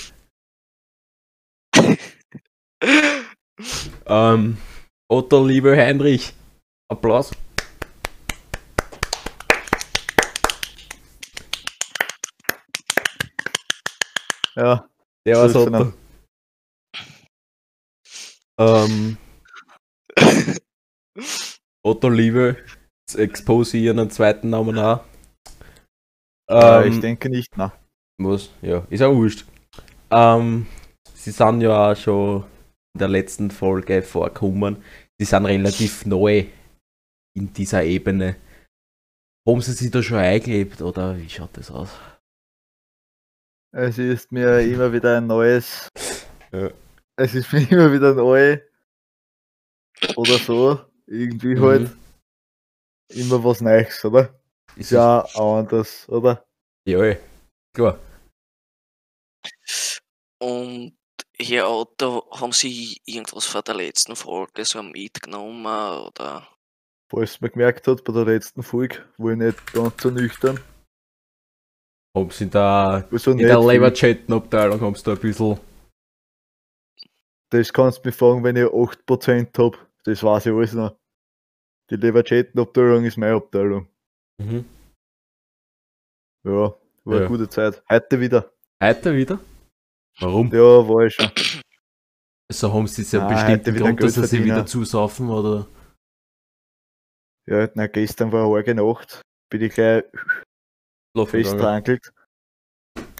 Ähm, 4.07 4.57
Otto 5.07 5.45
Liebe 5.45 5.77
Heinrich. 5.77 6.33
Applaus. 6.89 7.31
Ja, 14.55 14.89
Der 15.25 15.37
war's 15.37 15.53
Grüße 15.53 15.71
Otto. 15.71 15.93
Ähm, 18.59 19.17
Otto 21.83 22.09
Liebe. 22.09 22.57
Jetzt 23.11 23.19
expose 23.19 23.77
ich 23.77 23.89
einen 23.89 24.09
zweiten 24.09 24.49
Namen 24.49 24.77
auch. 24.79 25.03
äh, 26.49 26.87
Ähm, 26.87 26.93
ich 26.93 26.99
denke 27.01 27.29
nicht, 27.29 27.57
na. 27.57 27.73
Was? 28.17 28.49
Ja, 28.61 28.85
ist 28.89 29.01
auch 29.01 29.13
wurscht. 29.13 29.45
Ähm, 30.09 30.65
sie 31.13 31.31
sind 31.31 31.59
ja 31.59 31.91
auch 31.91 31.95
schon 31.95 32.43
in 32.93 32.99
der 32.99 33.09
letzten 33.09 33.51
Folge 33.51 34.01
vorgekommen. 34.01 34.81
Sie 35.19 35.25
sind 35.25 35.45
relativ 35.45 36.05
neu 36.05 36.45
in 37.35 37.51
dieser 37.51 37.83
Ebene. 37.83 38.37
Haben 39.45 39.61
sie 39.61 39.73
sich 39.73 39.91
da 39.91 40.01
schon 40.01 40.17
eingelebt 40.17 40.81
oder 40.81 41.17
wie 41.17 41.29
schaut 41.29 41.57
das 41.57 41.69
aus? 41.69 41.89
Es 43.73 43.97
ist 43.97 44.31
mir 44.31 44.61
immer 44.61 44.93
wieder 44.93 45.17
ein 45.17 45.27
neues. 45.27 45.89
Ja. 46.53 46.69
Es 47.17 47.35
ist 47.35 47.51
mir 47.51 47.69
immer 47.71 47.91
wieder 47.91 48.13
neu. 48.13 48.59
Oder 50.15 50.37
so. 50.37 50.79
Irgendwie 51.07 51.55
Mhm. 51.55 51.61
halt. 51.61 52.00
Immer 53.13 53.43
was 53.43 53.61
Neues, 53.61 54.03
oder? 54.05 54.33
Ist 54.75 54.91
Ja, 54.91 55.25
auch 55.35 55.57
anders, 55.57 56.07
oder? 56.09 56.45
Ja, 56.85 57.15
klar. 57.73 57.99
Und 60.39 60.95
hier 61.37 61.67
Otto, 61.67 62.27
haben 62.31 62.51
Sie 62.51 63.01
irgendwas 63.05 63.45
von 63.45 63.61
der 63.65 63.75
letzten 63.75 64.15
Folge 64.15 64.65
so 64.65 64.81
mitgenommen 64.81 65.65
oder? 65.65 66.47
Falls 67.09 67.41
man 67.41 67.51
gemerkt 67.51 67.87
hat 67.87 68.03
bei 68.03 68.13
der 68.13 68.25
letzten 68.25 68.63
Folge, 68.63 69.05
wo 69.17 69.29
ich 69.31 69.37
nicht 69.37 69.73
ganz 69.73 70.01
so 70.01 70.09
nüchtern. 70.09 70.59
Haben 72.15 72.29
sie 72.31 72.49
da 72.49 73.07
Also 73.11 73.31
in 73.31 73.37
der. 73.39 73.59
Leberchatten-Abteilung 73.59 74.81
haben 74.81 74.95
sie 74.95 75.03
da 75.03 75.11
ein 75.13 75.19
bisschen. 75.19 75.59
Das 77.49 77.71
kannst 77.73 77.99
du 77.99 78.07
mir 78.07 78.13
fragen, 78.13 78.43
wenn 78.43 78.55
ich 78.55 78.63
8% 78.63 79.57
habe. 79.57 79.77
Das 80.03 80.23
weiß 80.23 80.45
ich 80.45 80.53
alles 80.53 80.73
noch. 80.73 80.95
Die 81.91 81.97
Leverchatten-Abteilung 81.97 83.03
ist 83.05 83.17
meine 83.17 83.35
Abteilung. 83.35 83.87
Mhm. 84.41 84.65
Ja, 86.45 86.51
war 87.03 87.13
Ja. 87.13 87.17
eine 87.19 87.27
gute 87.27 87.49
Zeit. 87.49 87.83
Heute 87.89 88.19
wieder. 88.19 88.51
Heute 88.81 89.15
wieder? 89.15 89.39
Warum? 90.19 90.47
Ja, 90.53 90.87
war 90.87 91.05
ich 91.05 91.13
schon. 91.15 91.29
So 92.51 92.73
haben 92.73 92.87
sie 92.87 93.03
ja 93.15 93.27
Nein, 93.29 93.61
bestimmt 93.61 93.77
Grund, 93.77 94.03
dass 94.03 94.15
sie 94.15 94.25
sich 94.25 94.43
wieder 94.43 94.65
zusaufen 94.65 95.29
oder. 95.29 95.67
Ja, 97.47 97.69
na, 97.75 97.87
gestern 97.87 98.31
war 98.31 98.45
eine 98.45 98.55
arge 98.55 98.75
Nacht. 98.75 99.21
Bin 99.49 99.61
ich 99.61 99.73
gleich 99.73 100.03
Schlafen 101.15 101.31
fest 101.31 101.51
gegangen. 101.51 101.83
drangelt. 101.83 102.13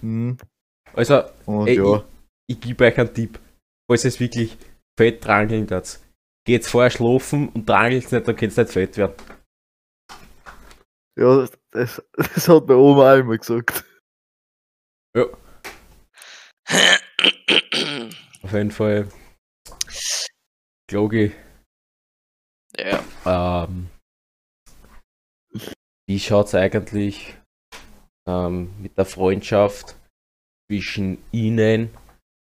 Mhm. 0.02 0.38
Also, 0.94 1.14
Ey, 1.66 1.76
ja, 1.76 2.04
ich 2.48 2.60
gebe 2.60 2.84
euch 2.84 2.98
einen 2.98 3.12
Tipp. 3.14 3.38
Falls 3.90 4.04
es 4.04 4.18
wirklich 4.20 4.56
fett 4.98 5.24
drangeln 5.24 5.66
geht's 6.44 6.70
vorher 6.70 6.90
schlafen 6.90 7.48
und 7.50 7.68
drangelt 7.68 8.10
nicht, 8.10 8.28
dann 8.28 8.36
könnt 8.36 8.56
ihr 8.56 8.62
nicht 8.64 8.72
fett 8.72 8.96
werden. 8.96 9.14
ja 11.18 11.46
das, 11.70 12.02
das 12.16 12.48
hat 12.48 12.66
meine 12.66 12.80
Oma 12.80 13.14
auch 13.14 13.18
immer 13.18 13.38
gesagt. 13.38 13.84
Auf 18.42 18.52
jeden 18.52 18.70
Fall. 18.70 19.08
Glogi, 20.88 21.32
ja, 22.78 23.04
ähm, 23.26 23.88
wie 26.08 26.18
schaut's 26.18 26.54
eigentlich 26.54 27.36
ähm, 28.26 28.74
mit 28.80 28.96
der 28.96 29.04
Freundschaft 29.04 29.96
zwischen 30.66 31.22
Ihnen 31.32 31.90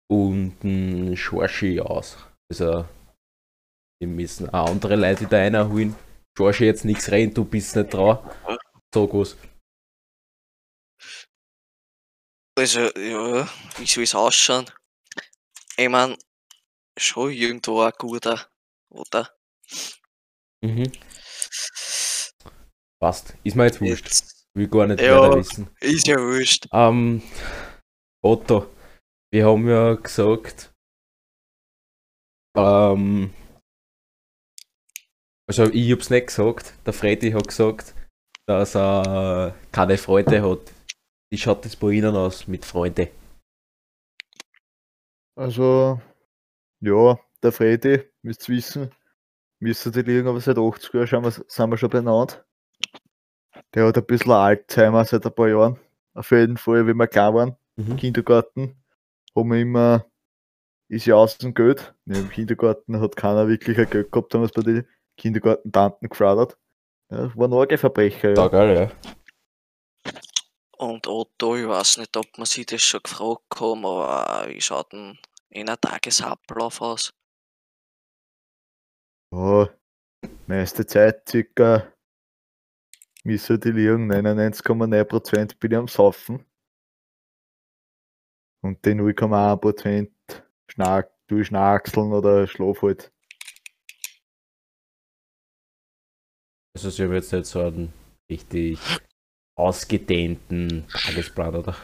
und 0.08 1.16
Schorschi 1.16 1.80
aus? 1.80 2.18
Also, 2.50 2.84
wir 4.02 4.08
müssen 4.08 4.52
auch 4.52 4.68
andere 4.68 4.96
Leute 4.96 5.26
da 5.28 5.36
reinholen. 5.36 5.94
Schorschi 6.36 6.64
jetzt 6.64 6.84
nichts 6.84 7.12
rein, 7.12 7.32
du 7.32 7.44
bist 7.44 7.76
nicht 7.76 7.94
dran. 7.94 8.18
Sag 8.92 9.14
was. 9.14 9.36
also, 12.58 12.80
ja, 12.98 13.48
wie 13.78 13.86
soll 13.86 14.02
es 14.02 14.14
ausschauen? 14.16 14.66
Ich 15.76 15.88
mein, 15.88 16.16
schon 16.98 17.30
irgendwo 17.30 17.80
ein 17.82 17.92
guter, 17.96 18.44
oder? 18.90 19.30
Mhm. 20.64 20.90
Passt. 23.00 23.34
Ist 23.44 23.54
mir 23.54 23.66
jetzt 23.66 23.80
wurscht. 23.80 24.04
Jetzt 24.06 24.46
Will 24.54 24.68
gar 24.68 24.86
nicht 24.88 25.00
Ja. 25.00 25.32
wissen. 25.34 25.70
ist 25.80 26.08
ja 26.08 26.16
wurscht. 26.16 26.66
Ähm, 26.72 27.22
Otto, 28.20 28.66
wir 29.32 29.46
haben 29.46 29.68
ja 29.68 29.94
gesagt, 29.94 30.72
ähm, 32.56 33.32
also 35.58 35.72
ich 35.72 35.92
hab's 35.92 36.08
nicht 36.08 36.28
gesagt, 36.28 36.72
der 36.86 36.92
Freddy 36.94 37.32
hat 37.32 37.48
gesagt, 37.48 37.94
dass 38.46 38.74
er 38.74 39.54
keine 39.70 39.98
Freunde 39.98 40.42
hat. 40.42 40.72
Wie 41.30 41.36
schaut 41.38 41.64
das 41.64 41.76
bei 41.76 41.90
Ihnen 41.90 42.16
aus 42.16 42.46
mit 42.48 42.64
Freunden? 42.64 43.08
Also, 45.34 46.00
ja, 46.80 47.18
der 47.42 47.52
Freddy, 47.52 48.02
müsst 48.22 48.48
ihr 48.48 48.56
wissen, 48.56 48.90
müsste 49.60 49.90
die 49.90 50.02
liegen, 50.02 50.28
aber 50.28 50.40
seit 50.40 50.58
80 50.58 50.92
Jahren 50.94 51.06
sind 51.06 51.24
wir, 51.24 51.44
sind 51.48 51.70
wir 51.70 51.76
schon 51.76 51.90
benannt. 51.90 52.44
Der 53.74 53.86
hat 53.86 53.96
ein 53.96 54.06
bisschen 54.06 54.32
Alzheimer 54.32 55.04
seit 55.04 55.24
ein 55.26 55.34
paar 55.34 55.48
Jahren. 55.48 55.78
Auf 56.14 56.30
jeden 56.30 56.56
Fall, 56.56 56.86
wie 56.86 56.94
wir 56.94 57.06
klein 57.06 57.34
waren, 57.34 57.56
im 57.76 57.88
Mhm. 57.88 57.96
Kindergarten, 57.96 58.76
haben 59.34 59.50
wir 59.50 59.60
immer, 59.60 60.06
ist 60.88 61.06
ja 61.06 61.14
aus 61.14 61.38
dem 61.38 61.54
Geld. 61.54 61.94
Im 62.06 62.28
Kindergarten 62.30 63.00
hat 63.00 63.16
keiner 63.16 63.48
wirklich 63.48 63.78
ein 63.78 63.88
Geld 63.88 64.12
gehabt, 64.12 64.34
haben 64.34 64.42
wir 64.42 64.46
es 64.46 64.52
bei 64.52 64.62
den 64.62 64.86
Kindergartentanten 65.16 66.08
gefordert. 66.08 66.58
Ja, 67.10 67.26
das 67.26 67.36
waren 67.36 67.52
arge 67.52 67.78
Verbrecher, 67.78 68.34
ja. 68.34 68.48
geil, 68.48 68.76
ja. 68.76 70.12
Und 70.78 71.06
Otto, 71.06 71.56
ich 71.56 71.68
weiß 71.68 71.98
nicht, 71.98 72.16
ob 72.16 72.26
man 72.38 72.46
sich 72.46 72.66
das 72.66 72.82
schon 72.82 73.02
gefragt 73.02 73.60
haben, 73.60 73.86
aber 73.86 74.48
wie 74.48 74.60
schaut 74.60 74.92
denn 74.92 75.18
in 75.50 75.68
einem 75.68 75.80
Tagesablauf 75.80 76.80
aus? 76.80 77.12
Ja, 79.32 79.68
meiste 80.46 80.84
Zeit 80.86 81.28
circa 81.28 81.92
liegen, 83.24 84.10
99,9% 84.10 85.58
bin 85.58 85.70
ich 85.70 85.78
am 85.78 85.88
Saufen. 85.88 86.44
Und 88.62 88.84
die 88.84 88.90
0,1% 88.90 90.10
schnack, 90.68 91.12
durchschnackseln 91.26 92.12
oder 92.12 92.46
schlaf 92.46 92.82
halt. 92.82 93.11
Also 96.74 96.90
sie 96.90 97.02
haben 97.04 97.12
jetzt 97.12 97.32
nicht 97.32 97.46
so 97.46 97.60
einen 97.60 97.92
richtig 98.30 98.78
ausgedehnten 99.58 100.86
Tagesplan, 100.88 101.54
oder? 101.54 101.76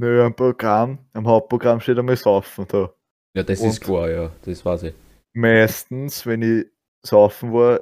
Nö, 0.00 0.24
am 0.24 0.34
Programm, 0.34 0.98
am 1.12 1.26
Hauptprogramm 1.28 1.80
steht 1.80 1.98
einmal 1.98 2.16
Saufen 2.16 2.66
da. 2.66 2.92
Ja, 3.36 3.42
das 3.44 3.60
Und- 3.60 3.68
ist 3.68 3.80
klar, 3.80 4.10
ja, 4.10 4.32
das 4.42 4.64
weiß 4.64 4.84
ich. 4.84 4.94
Meistens, 5.36 6.26
wenn 6.26 6.42
ich 6.42 6.66
saufen 7.06 7.52
war, 7.52 7.80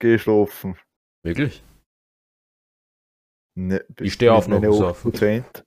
gehe 0.00 0.16
ich 0.16 0.22
schlafen. 0.22 0.76
Wirklich? 1.24 1.62
Ne, 3.56 3.84
Ich 4.00 4.14
steh 4.14 4.28
auf 4.28 4.48
noch 4.48 4.60
saufen. 4.72 5.12
8%. 5.12 5.64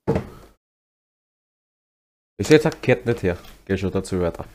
Ist 2.39 2.51
jetzt 2.51 2.81
gehört 2.83 3.05
nicht 3.05 3.23
her. 3.23 3.38
Geh 3.65 3.77
schon 3.77 3.91
dazu 3.91 4.19
weiter. 4.19 4.45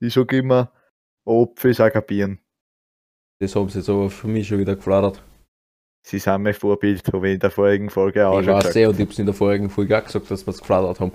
Ich 0.00 0.14
sag 0.14 0.32
immer, 0.32 0.72
Apfel 1.26 1.72
ist 1.72 1.80
auch 1.80 2.00
Bieren. 2.06 2.41
Das 3.42 3.56
haben 3.56 3.68
sie 3.68 3.78
jetzt 3.78 3.88
aber 3.88 4.08
für 4.08 4.28
mich 4.28 4.46
schon 4.46 4.60
wieder 4.60 4.76
gefladert. 4.76 5.20
Sie 6.06 6.20
sind 6.20 6.42
mein 6.44 6.54
Vorbild, 6.54 7.12
habe 7.12 7.28
ich 7.28 7.34
in 7.34 7.40
der 7.40 7.50
vorigen 7.50 7.90
Folge 7.90 8.24
auch 8.24 8.38
Ich 8.38 8.44
schon 8.46 8.54
weiß 8.54 8.66
gesagt. 8.66 8.76
eh 8.76 8.86
und 8.86 9.00
ich 9.00 9.06
hab's 9.06 9.18
in 9.18 9.26
der 9.26 9.34
vorigen 9.34 9.68
Folge 9.68 9.98
auch 9.98 10.04
gesagt, 10.04 10.30
dass 10.30 10.46
wir 10.46 10.52
es 10.52 10.60
gefladert 10.60 11.00
haben. 11.00 11.12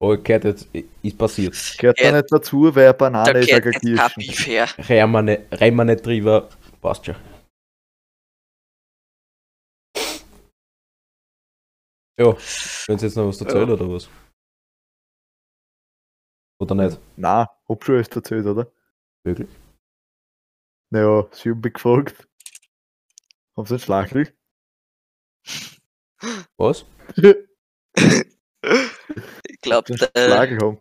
Aber 0.00 0.16
gehört 0.16 0.44
jetzt, 0.44 0.68
ist 1.02 1.18
passiert. 1.18 1.54
Gehört 1.78 2.00
da 2.00 2.12
nicht 2.12 2.32
dazu, 2.32 2.74
weil 2.74 2.84
eine 2.84 2.92
Da 2.92 2.98
Banane 2.98 3.38
ist 3.40 3.50
kein 3.50 3.62
jetzt 3.62 3.82
kein 3.82 4.24
Kirschen. 4.24 4.84
Rennen 4.84 5.76
wir 5.76 5.84
nicht, 5.84 6.06
drüber, 6.06 6.48
passt 6.80 7.04
schon. 7.04 7.16
Ja, 12.18 12.32
können 12.86 12.98
Sie 12.98 13.04
jetzt 13.06 13.16
noch 13.16 13.28
was 13.28 13.38
erzählen 13.42 13.68
Ja. 13.68 13.74
oder 13.74 13.90
was? 13.92 14.08
Oder 16.58 16.74
nicht? 16.74 16.98
Nein, 17.16 17.46
hab 17.68 17.84
schon 17.84 17.96
alles 17.96 18.08
erzählt, 18.08 18.46
oder? 18.46 18.66
Wirklich? 19.24 19.48
Naja, 20.90 21.28
sie 21.32 21.50
haben 21.50 21.60
mich 21.60 21.74
gefragt. 21.74 22.28
Haben 23.56 23.66
sie 23.66 23.74
einen 23.74 23.80
Schlachtel? 23.80 24.36
Was? 26.56 26.84
Ich 28.68 29.60
glaube, 29.60 29.94
der 29.94 30.10
Schlagel 30.14 30.58
haben. 30.58 30.80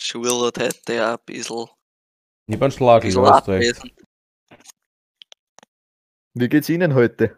Schulert 0.00 0.58
hätte 0.58 0.94
ja 0.94 1.14
ein 1.14 1.18
bisschen, 1.26 1.66
Ich 2.46 2.58
bin 2.58 2.70
Schlag, 2.70 3.04
ich 3.04 3.14
bisschen 3.14 3.22
weiß 3.22 3.48
recht. 3.48 3.94
Wie 6.34 6.48
geht's 6.48 6.68
Ihnen 6.68 6.94
heute? 6.94 7.36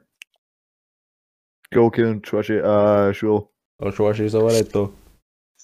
Gloki 1.71 2.05
und 2.05 2.27
Georgie, 2.27 2.59
äh, 2.59 3.15
Schul. 3.15 3.49
Aber 3.79 3.93
Schorsch 3.93 4.21
ist 4.21 4.35
aber 4.35 4.53
nicht 4.53 4.75
da. 4.75 4.91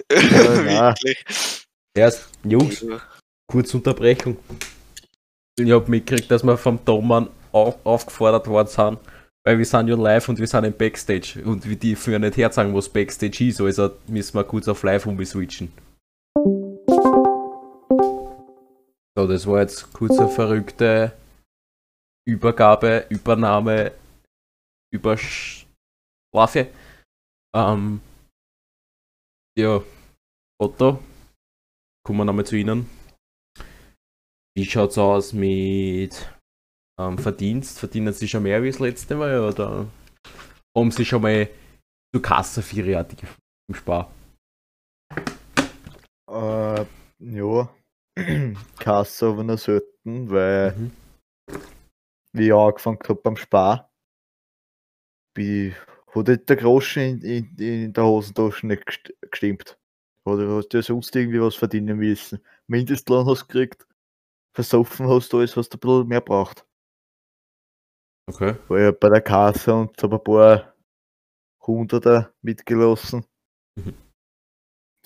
nein. 0.10 0.94
Wirklich. 1.02 1.66
Erst, 1.94 2.30
Jungs, 2.44 2.84
kurze 3.46 3.76
Unterbrechung. 3.76 4.38
Ich 5.58 5.72
hab 5.72 5.88
mitgekriegt, 5.88 6.30
dass 6.30 6.44
wir 6.44 6.58
vom 6.58 6.84
Thomann 6.84 7.30
auf, 7.50 7.78
aufgefordert 7.84 8.46
worden 8.46 8.68
sind, 8.68 8.98
weil 9.42 9.56
wir 9.56 9.64
sind 9.64 9.88
ja 9.88 9.96
live 9.96 10.28
und 10.28 10.38
wir 10.38 10.46
sind 10.46 10.64
im 10.64 10.76
Backstage 10.76 11.42
und 11.44 11.64
dürfen 11.64 12.12
ja 12.12 12.18
nicht 12.18 12.36
herzagen, 12.36 12.74
was 12.74 12.90
Backstage 12.90 13.46
ist, 13.46 13.60
also 13.62 13.90
müssen 14.06 14.34
wir 14.34 14.44
kurz 14.44 14.68
auf 14.68 14.82
live 14.82 15.06
umswitchen. 15.06 15.72
So, 19.16 19.26
das 19.26 19.46
war 19.46 19.60
jetzt 19.60 19.90
kurz 19.94 20.18
eine 20.18 20.28
verrückte 20.28 21.12
Übergabe, 22.28 23.06
Übernahme, 23.08 23.92
Überschlafe. 24.92 26.66
Ähm, 27.54 28.02
ja, 29.56 29.82
Otto, 30.60 30.98
kommen 32.04 32.18
wir 32.18 32.24
nochmal 32.26 32.44
zu 32.44 32.56
Ihnen. 32.56 32.95
Wie 34.56 34.64
schaut's 34.64 34.96
aus 34.96 35.34
mit 35.34 36.32
ähm, 36.98 37.18
Verdienst? 37.18 37.78
Verdienen 37.78 38.14
Sie 38.14 38.26
schon 38.26 38.42
mehr 38.44 38.62
wie 38.62 38.70
das 38.70 38.78
letzte 38.78 39.14
Mal 39.14 39.38
oder 39.38 39.86
haben 40.74 40.90
Sie 40.90 41.04
schon 41.04 41.20
mal 41.20 41.50
zu 42.14 42.22
Kasse 42.22 42.62
vierjährig 42.62 43.18
im 43.68 43.74
Spar? 43.74 44.10
Äh, 46.26 46.86
ja. 47.18 47.68
Kasse 48.78 49.26
aber 49.26 49.44
noch 49.44 49.58
selten, 49.58 50.30
weil 50.30 50.72
Mhm. 50.72 50.90
wie 52.32 52.46
ich 52.46 52.54
angefangen 52.54 52.98
habe 53.06 53.20
beim 53.20 53.36
Spar, 53.36 53.90
hat 55.36 56.48
der 56.48 56.56
Groschen 56.56 57.20
in, 57.20 57.54
in, 57.58 57.58
in 57.58 57.92
der 57.92 58.04
Hosentasche 58.06 58.66
nicht 58.66 58.88
gest- 58.88 59.12
gestimmt. 59.30 59.78
Oder 60.24 60.48
hast 60.56 60.68
du 60.70 60.82
sonst 60.82 61.14
irgendwie 61.14 61.42
was 61.42 61.56
verdienen 61.56 61.98
müssen? 61.98 62.40
Mindestlohn 62.68 63.26
hast 63.26 63.42
du 63.42 63.46
gekriegt, 63.48 63.86
versoffen 64.56 65.06
hast 65.06 65.32
du 65.32 65.38
alles, 65.38 65.56
was 65.56 65.68
du 65.68 65.76
ein 65.76 65.80
bisschen 65.80 66.08
mehr 66.08 66.20
braucht. 66.22 66.66
Okay. 68.28 68.56
War 68.68 68.80
ja 68.80 68.90
bei 68.90 69.10
der 69.10 69.20
Kasse 69.20 69.74
und 69.74 70.02
habe 70.02 70.16
ein 70.16 70.24
paar 70.24 70.74
Hunderter 71.64 72.34
mitgelassen. 72.42 73.26
Mhm. 73.76 73.94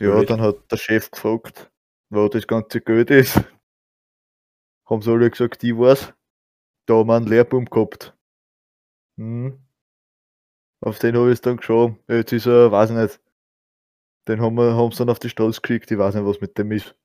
Ja, 0.00 0.22
dann 0.24 0.40
hat 0.40 0.70
der 0.70 0.76
Chef 0.78 1.10
gefragt, 1.10 1.70
wo 2.10 2.28
das 2.28 2.46
ganze 2.46 2.80
Geld 2.80 3.10
ist. 3.10 3.38
Haben 4.88 5.02
sie 5.02 5.10
alle 5.10 5.30
gesagt, 5.30 5.62
ich 5.62 5.76
weiß. 5.76 6.14
Da 6.86 6.94
haben 6.94 7.08
wir 7.08 7.16
einen 7.16 7.26
Lehrbuben 7.26 7.66
gehabt. 7.66 8.16
Hm. 9.18 9.60
Auf 10.80 10.98
den 10.98 11.16
habe 11.16 11.32
ich 11.32 11.40
dann 11.40 11.58
geschaut. 11.58 11.96
Jetzt 12.08 12.32
ist 12.32 12.46
er, 12.46 12.72
weiß 12.72 12.90
ich 12.90 12.96
nicht. 12.96 13.20
Den 14.28 14.40
haben, 14.40 14.56
wir, 14.56 14.74
haben 14.74 14.90
sie 14.92 14.98
dann 14.98 15.10
auf 15.10 15.18
die 15.18 15.28
Straße 15.28 15.60
geschickt. 15.60 15.90
Ich 15.90 15.98
weiß 15.98 16.14
nicht, 16.14 16.24
was 16.24 16.40
mit 16.40 16.56
dem 16.56 16.72
ist. 16.72 16.96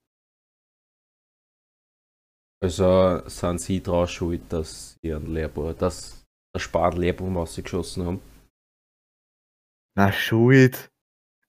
Also 2.65 3.21
sind 3.27 3.61
Sie 3.61 3.83
draus 3.83 4.09
schuld, 4.09 4.51
dass 4.51 4.97
Sie 5.03 5.13
einen 5.13 5.31
Lehrbuch, 5.31 5.75
dass 5.75 6.25
der 6.57 6.81
einen 6.81 6.97
Lehrbuch 6.97 7.27
rausgeschossen 7.35 8.03
haben? 8.03 8.21
Na, 9.95 10.11
schuld. 10.11 10.89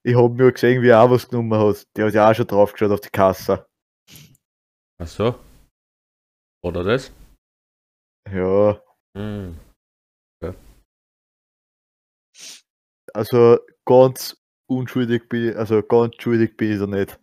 Ich 0.05 0.15
hab 0.15 0.33
mir 0.33 0.51
gesehen, 0.51 0.83
wie 0.83 0.89
er 0.89 1.01
auch 1.01 1.09
was 1.09 1.27
genommen 1.27 1.59
hat. 1.59 1.87
Der 1.95 2.05
hat 2.05 2.13
ja 2.13 2.29
auch 2.29 2.35
schon 2.35 2.45
drauf 2.45 2.71
geschaut 2.71 2.91
auf 2.91 3.01
die 3.01 3.09
Kasse. 3.09 3.65
Ach 5.01 5.07
so. 5.07 5.39
Oder 6.63 6.83
das? 6.83 7.11
Ja, 8.31 8.79
Hm. 9.17 9.57
also 13.11 13.57
ganz 13.87 14.37
unschuldig 14.69 15.27
bin 15.29 15.55
also 15.55 15.81
ganz 15.81 16.13
schuldig 16.21 16.55
bin 16.55 16.73
ich 16.73 16.79
da 16.79 16.85
nicht. 16.85 17.19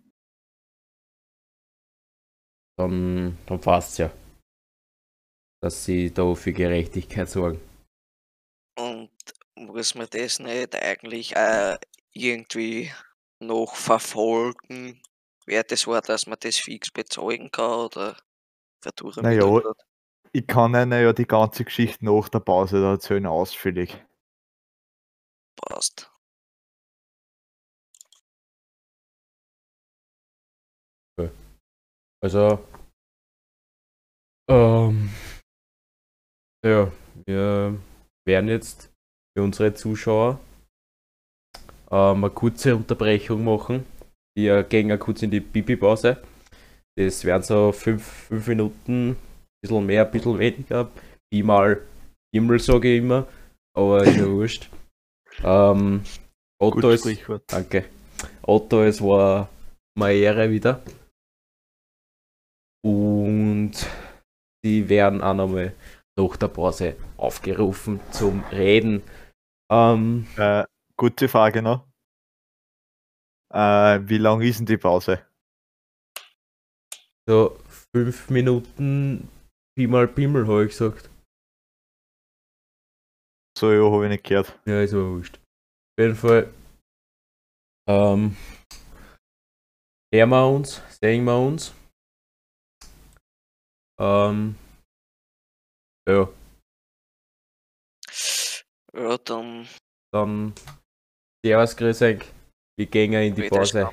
Dann, 2.76 3.38
dann 3.46 3.60
passt's 3.60 3.98
ja. 3.98 4.10
Dass 5.62 5.84
Sie 5.84 6.12
da 6.12 6.34
für 6.34 6.52
Gerechtigkeit 6.52 7.28
sorgen. 7.28 7.60
Und 8.76 9.10
muss 9.54 9.94
man 9.94 10.08
das 10.10 10.40
nicht 10.40 10.74
eigentlich 10.74 11.36
äh, 11.36 11.78
irgendwie 12.12 12.90
noch 13.40 13.74
verfolgen, 13.74 15.00
wer 15.46 15.62
das 15.62 15.86
war, 15.86 16.00
dass 16.00 16.26
man 16.26 16.38
das 16.40 16.56
fix 16.56 16.90
bezeugen 16.90 17.50
kann 17.50 17.86
oder 17.86 18.16
verdurren 18.80 19.22
Naja, 19.22 19.60
Ich 20.32 20.46
kann 20.46 20.74
Ihnen 20.74 20.92
ja 20.92 21.12
die 21.12 21.26
ganze 21.26 21.64
Geschichte 21.64 22.04
nach 22.04 22.28
der 22.28 22.40
Pause 22.40 22.80
da 22.80 22.92
erzählen, 22.92 23.26
ausführlich. 23.26 23.96
passt. 25.56 26.10
Also, 32.24 32.58
ähm, 34.50 35.10
ja, 36.64 36.90
wir 37.26 37.78
werden 38.26 38.48
jetzt 38.48 38.90
für 39.36 39.44
unsere 39.44 39.74
Zuschauer 39.74 40.40
ähm, 41.90 42.24
eine 42.24 42.30
kurze 42.30 42.76
Unterbrechung 42.76 43.44
machen. 43.44 43.84
Wir 44.34 44.62
gehen 44.62 44.88
ja 44.88 44.96
kurz 44.96 45.20
in 45.20 45.32
die 45.32 45.42
Pipi-Pause. 45.42 46.16
Das 46.96 47.26
wären 47.26 47.42
so 47.42 47.72
fünf, 47.72 48.02
fünf 48.02 48.46
Minuten, 48.46 49.10
ein 49.10 49.16
bisschen 49.60 49.84
mehr, 49.84 50.06
ein 50.06 50.10
bisschen 50.10 50.38
weniger. 50.38 50.90
Pi 51.30 51.42
mal 51.42 51.82
Himmel, 52.34 52.58
sage 52.58 52.90
ich 52.90 53.02
immer, 53.02 53.28
aber 53.76 54.02
ist 54.02 54.16
ja 54.16 54.26
wurscht. 54.26 54.70
Ähm, 55.42 56.02
Otto 56.58 56.80
Gutes 56.80 57.04
ist. 57.04 57.22
Danke. 57.48 57.84
Otto, 58.40 58.82
es 58.82 59.02
war 59.02 59.50
meine 59.94 60.18
Ehre 60.18 60.48
wieder. 60.48 60.82
Und 62.84 63.72
sie 64.62 64.88
werden 64.88 65.22
auch 65.22 65.34
nochmal 65.34 65.74
nach 66.18 66.36
der 66.36 66.48
Pause 66.48 66.96
aufgerufen 67.16 68.00
zum 68.12 68.44
Reden. 68.52 69.02
Ähm, 69.72 70.26
Äh, 70.36 70.64
gute 70.96 71.28
Frage 71.28 71.62
noch. 71.62 71.86
Äh, 73.52 74.00
wie 74.08 74.18
lang 74.18 74.42
ist 74.42 74.58
denn 74.58 74.66
die 74.66 74.76
Pause? 74.76 75.26
so 77.26 77.56
fünf 77.94 78.28
Minuten 78.28 79.28
Pi 79.74 79.86
mal 79.86 80.06
Pimmel, 80.06 80.46
habe 80.46 80.66
ich 80.66 80.72
gesagt. 80.72 81.08
So, 83.58 83.72
ja, 83.72 83.90
habe 83.90 84.04
ich 84.04 84.10
nicht 84.10 84.24
gehört. 84.24 84.58
Ja, 84.66 84.82
ist 84.82 84.92
aber 84.92 85.08
wurscht. 85.10 85.36
Auf 85.38 86.02
jeden 86.02 86.16
Fall. 86.16 86.52
Ähm. 87.88 88.36
Hören 90.12 90.30
wir 90.30 90.46
uns, 90.48 90.82
sehen 91.00 91.24
wir 91.24 91.38
uns. 91.38 91.72
Ähm. 93.98 94.56
Ja, 96.08 96.28
Ja, 98.92 99.18
dann 99.18 99.66
dann. 100.14 100.54
Servus, 101.44 101.76
grüß 101.76 102.02
euch. 102.02 102.24
Wir 102.76 102.86
gehen 102.86 103.12
in 103.12 103.34
die. 103.34 103.48
Pause. 103.48 103.90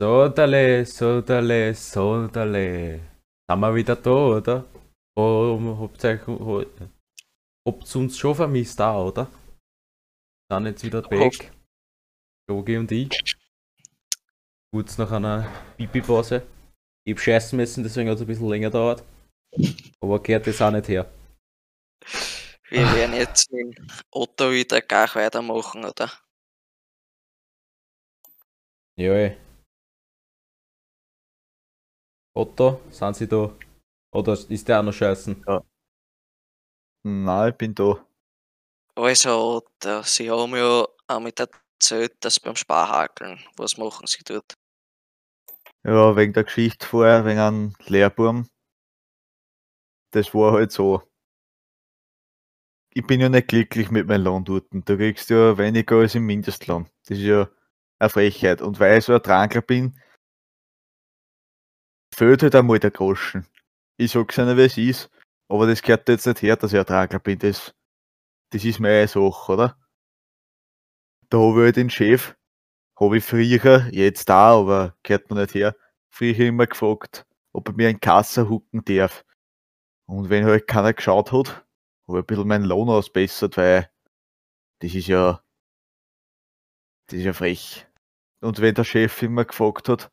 Sodale, 0.00 0.84
Sodale, 0.86 1.74
Sodale. 1.74 3.00
Sind 3.50 3.60
wir 3.60 3.74
wieder 3.74 3.96
da, 3.96 4.10
oder? 4.10 4.64
Oh, 5.16 5.78
habt 5.80 6.04
ihr 6.04 6.28
euch, 6.28 6.66
habt 7.66 7.94
ihr 7.94 8.00
uns 8.00 8.18
schon 8.18 8.34
vermisst 8.34 8.80
auch, 8.80 9.08
oder? 9.08 9.30
Sind 10.50 10.66
jetzt 10.66 10.84
wieder 10.84 11.02
back. 11.02 11.52
Jogi 12.48 12.76
und 12.76 12.92
ich. 12.92 13.36
Kurz 14.72 14.98
nach 14.98 15.10
einer 15.12 15.50
Pipi-Pause. 15.76 16.46
Ich 17.04 17.14
hab 17.14 17.20
scheißen 17.20 17.56
müssen, 17.56 17.82
deswegen 17.82 18.08
hat 18.10 18.16
es 18.16 18.22
ein 18.22 18.26
bisschen 18.26 18.48
länger 18.48 18.68
gedauert. 18.68 19.04
Aber 20.00 20.22
gehört 20.22 20.46
das 20.46 20.60
auch 20.60 20.70
nicht 20.70 20.88
her. 20.88 21.10
wir 22.68 22.94
werden 22.94 23.14
jetzt 23.14 23.50
in 23.52 23.74
Otto 24.10 24.50
wieder 24.50 24.80
gar 24.80 25.14
weitermachen, 25.14 25.84
oder? 25.84 26.10
Ja, 28.96 29.12
ey. 29.12 29.36
Otto, 32.36 32.80
sind 32.90 33.16
Sie 33.16 33.28
da? 33.28 33.56
Oder 34.12 34.32
ist 34.32 34.68
der 34.68 34.80
auch 34.80 34.84
noch 34.84 34.92
scheißen? 34.92 35.44
Nein, 37.04 37.50
ich 37.50 37.56
bin 37.56 37.74
da. 37.74 38.04
Also, 38.96 39.56
Otto, 39.56 40.02
Sie 40.02 40.30
haben 40.30 40.54
ja 40.54 40.86
auch 41.08 41.20
mit 41.20 41.40
erzählt, 41.40 42.14
dass 42.20 42.38
beim 42.38 42.56
Sparhakeln, 42.56 43.40
was 43.56 43.76
machen 43.76 44.06
Sie 44.06 44.22
dort? 44.24 44.54
Ja, 45.82 46.16
wegen 46.16 46.32
der 46.32 46.44
Geschichte 46.44 46.86
vorher, 46.86 47.24
wegen 47.24 47.40
einem 47.40 47.74
Lehrbuben. 47.86 48.48
Das 50.12 50.32
war 50.32 50.52
halt 50.52 50.72
so. 50.72 51.02
Ich 52.94 53.04
bin 53.04 53.20
ja 53.20 53.28
nicht 53.28 53.48
glücklich 53.48 53.90
mit 53.90 54.06
meinem 54.06 54.24
Lohn. 54.24 54.44
Du 54.44 54.60
kriegst 54.60 55.28
ja 55.28 55.58
weniger 55.58 55.96
als 55.96 56.14
im 56.14 56.26
Mindestlohn. 56.26 56.88
Das 57.06 57.18
ist 57.18 57.24
ja 57.24 57.50
eine 57.98 58.08
Frechheit. 58.08 58.62
Und 58.62 58.78
weil 58.78 58.98
ich 58.98 59.04
so 59.04 59.14
ein 59.14 59.22
Trankler 59.22 59.62
bin, 59.62 60.00
fehlt 62.14 62.44
halt 62.44 62.54
einmal 62.54 62.78
der 62.78 62.92
Groschen. 62.92 63.46
Ich 63.96 64.12
sag's 64.12 64.38
ihnen, 64.38 64.56
wie 64.56 64.62
es 64.62 64.78
ist, 64.78 65.10
aber 65.48 65.66
das 65.66 65.82
gehört 65.82 66.08
jetzt 66.08 66.26
nicht 66.26 66.42
her, 66.42 66.56
dass 66.56 66.72
ich 66.72 66.78
ein 66.78 66.86
Trankler 66.86 67.18
bin. 67.18 67.40
Das, 67.40 67.74
das 68.54 68.64
ist 68.64 68.78
meine 68.78 69.08
Sache, 69.08 69.52
oder? 69.52 69.76
Da 71.28 71.38
habe 71.38 71.58
ich 71.58 71.64
halt 71.64 71.76
den 71.76 71.90
Chef, 71.90 72.36
habe 72.98 73.16
ich 73.16 73.24
früher, 73.24 73.88
jetzt 73.90 74.28
da, 74.28 74.52
aber 74.52 74.96
gehört 75.02 75.28
mir 75.28 75.40
nicht 75.40 75.54
her, 75.54 75.74
früher 76.08 76.38
immer 76.38 76.68
gefragt, 76.68 77.26
ob 77.52 77.68
er 77.68 77.74
mir 77.74 77.88
einen 77.88 77.98
Kasser 77.98 78.48
hucken 78.48 78.84
darf. 78.84 79.24
Und 80.06 80.30
wenn 80.30 80.44
halt 80.44 80.68
keiner 80.68 80.92
geschaut 80.92 81.32
hat, 81.32 81.66
habe 82.06 82.18
ich 82.18 82.22
ein 82.22 82.26
bisschen 82.26 82.46
meinen 82.46 82.64
Lohn 82.64 82.88
ausbessert, 82.88 83.56
weil 83.56 83.90
das 84.80 84.94
ist 84.94 85.08
ja, 85.08 85.42
das 87.08 87.18
ist 87.18 87.24
ja 87.24 87.32
frech. 87.32 87.88
Und 88.40 88.60
wenn 88.60 88.76
der 88.76 88.84
Chef 88.84 89.20
immer 89.22 89.46
gefragt 89.46 89.88
hat, 89.88 90.12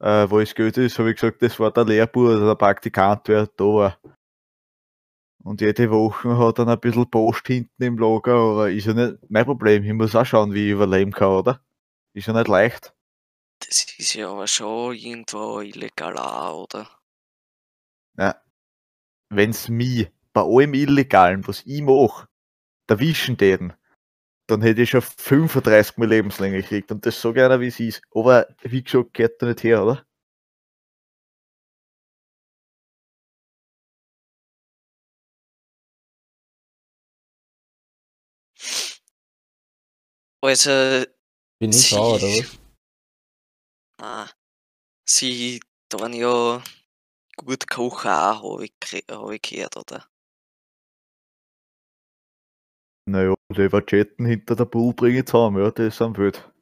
äh, 0.00 0.30
wo 0.30 0.40
das 0.40 0.54
Geld 0.54 0.78
ist, 0.78 0.98
habe 0.98 1.10
ich 1.10 1.16
gesagt, 1.16 1.42
das 1.42 1.60
war 1.60 1.70
der 1.70 1.84
Lehrbuhr 1.84 2.36
oder 2.36 2.46
der 2.46 2.54
Praktikant, 2.54 3.28
wer 3.28 3.46
da 3.46 3.64
war. 3.64 4.00
Und 5.44 5.60
jede 5.60 5.90
Woche 5.90 6.38
hat 6.38 6.58
dann 6.58 6.70
ein 6.70 6.80
bisschen 6.80 7.10
Post 7.10 7.46
hinten 7.46 7.82
im 7.82 7.98
Lager, 7.98 8.34
aber 8.34 8.70
ist 8.70 8.86
ja 8.86 8.94
nicht 8.94 9.18
mein 9.28 9.44
Problem. 9.44 9.84
Ich 9.84 9.92
muss 9.92 10.16
auch 10.16 10.24
schauen, 10.24 10.54
wie 10.54 10.68
ich 10.68 10.72
überleben 10.72 11.12
kann, 11.12 11.28
oder? 11.28 11.60
Ist 12.14 12.26
ja 12.26 12.32
nicht 12.32 12.48
leicht. 12.48 12.94
Das 13.60 13.86
ist 13.98 14.14
ja 14.14 14.30
aber 14.30 14.46
schon 14.46 14.94
irgendwo 14.94 15.60
illegal 15.60 16.16
auch, 16.16 16.64
oder? 16.64 16.88
Wenn's 19.28 19.68
mich 19.68 20.10
bei 20.32 20.40
allem 20.42 20.74
Illegalen, 20.74 21.46
was 21.46 21.62
ich 21.66 21.82
mache, 21.82 22.26
erwischen 22.88 23.36
täten, 23.36 23.72
dann 24.46 24.62
hätte 24.62 24.82
ich 24.82 24.90
schon 24.90 25.02
35 25.02 25.98
Mal 25.98 26.08
Lebenslänge 26.08 26.62
gekriegt. 26.62 26.90
Und 26.90 27.04
das 27.04 27.20
so 27.20 27.32
gerne, 27.32 27.60
wie 27.60 27.68
es 27.68 27.80
ist. 27.80 28.02
Aber 28.14 28.46
wie 28.62 28.82
gesagt, 28.82 29.12
geht 29.12 29.42
da 29.42 29.46
nicht 29.46 29.62
her, 29.62 29.82
oder? 29.84 30.06
Also, 40.44 41.06
Bin 41.58 41.70
ich 41.70 41.88
Sie- 41.88 41.94
oder 41.96 42.28
was? 42.28 42.58
ah, 43.98 44.28
Sie 45.08 45.58
tun 45.88 46.12
ja 46.12 46.62
gut 47.38 47.66
kochen 47.66 48.10
auch, 48.10 48.42
habe 48.58 48.66
ich, 48.66 48.74
hab 49.10 49.30
ich 49.30 49.40
gehört, 49.40 49.78
oder? 49.78 50.06
Naja, 53.08 53.32
Leverjetten 53.48 54.26
hinter 54.26 54.54
der 54.54 54.66
Bull 54.66 54.92
bringe 54.92 55.20
ich 55.20 55.24
zusammen, 55.26 55.62
ja, 55.62 55.70
das 55.70 55.94
ist 55.94 56.02
am 56.02 56.14
Wild. 56.18 56.52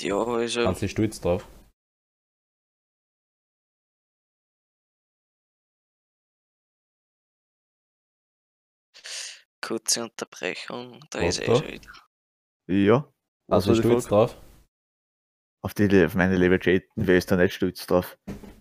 Ja, 0.00 0.16
also, 0.24 0.62
Sind 0.62 0.78
Sie 0.78 0.88
stolz 0.88 1.20
drauf? 1.20 1.46
Kurze 9.66 10.04
Unterbrechung, 10.04 11.00
da 11.10 11.18
ist 11.20 11.40
er 11.40 11.48
Otto? 11.48 11.64
schon 11.64 11.72
wieder. 11.72 11.90
Ja. 12.68 13.12
Was 13.48 13.64
stolz 13.64 13.80
Frage? 13.80 14.08
drauf? 14.08 14.36
Auf, 15.64 15.74
die, 15.74 16.04
auf 16.04 16.14
meine 16.14 16.36
Leverjetten 16.36 17.06
wäre 17.06 17.18
ich 17.18 17.26
da 17.26 17.36
nicht 17.36 17.54
stolz 17.54 17.84
drauf. 17.86 18.16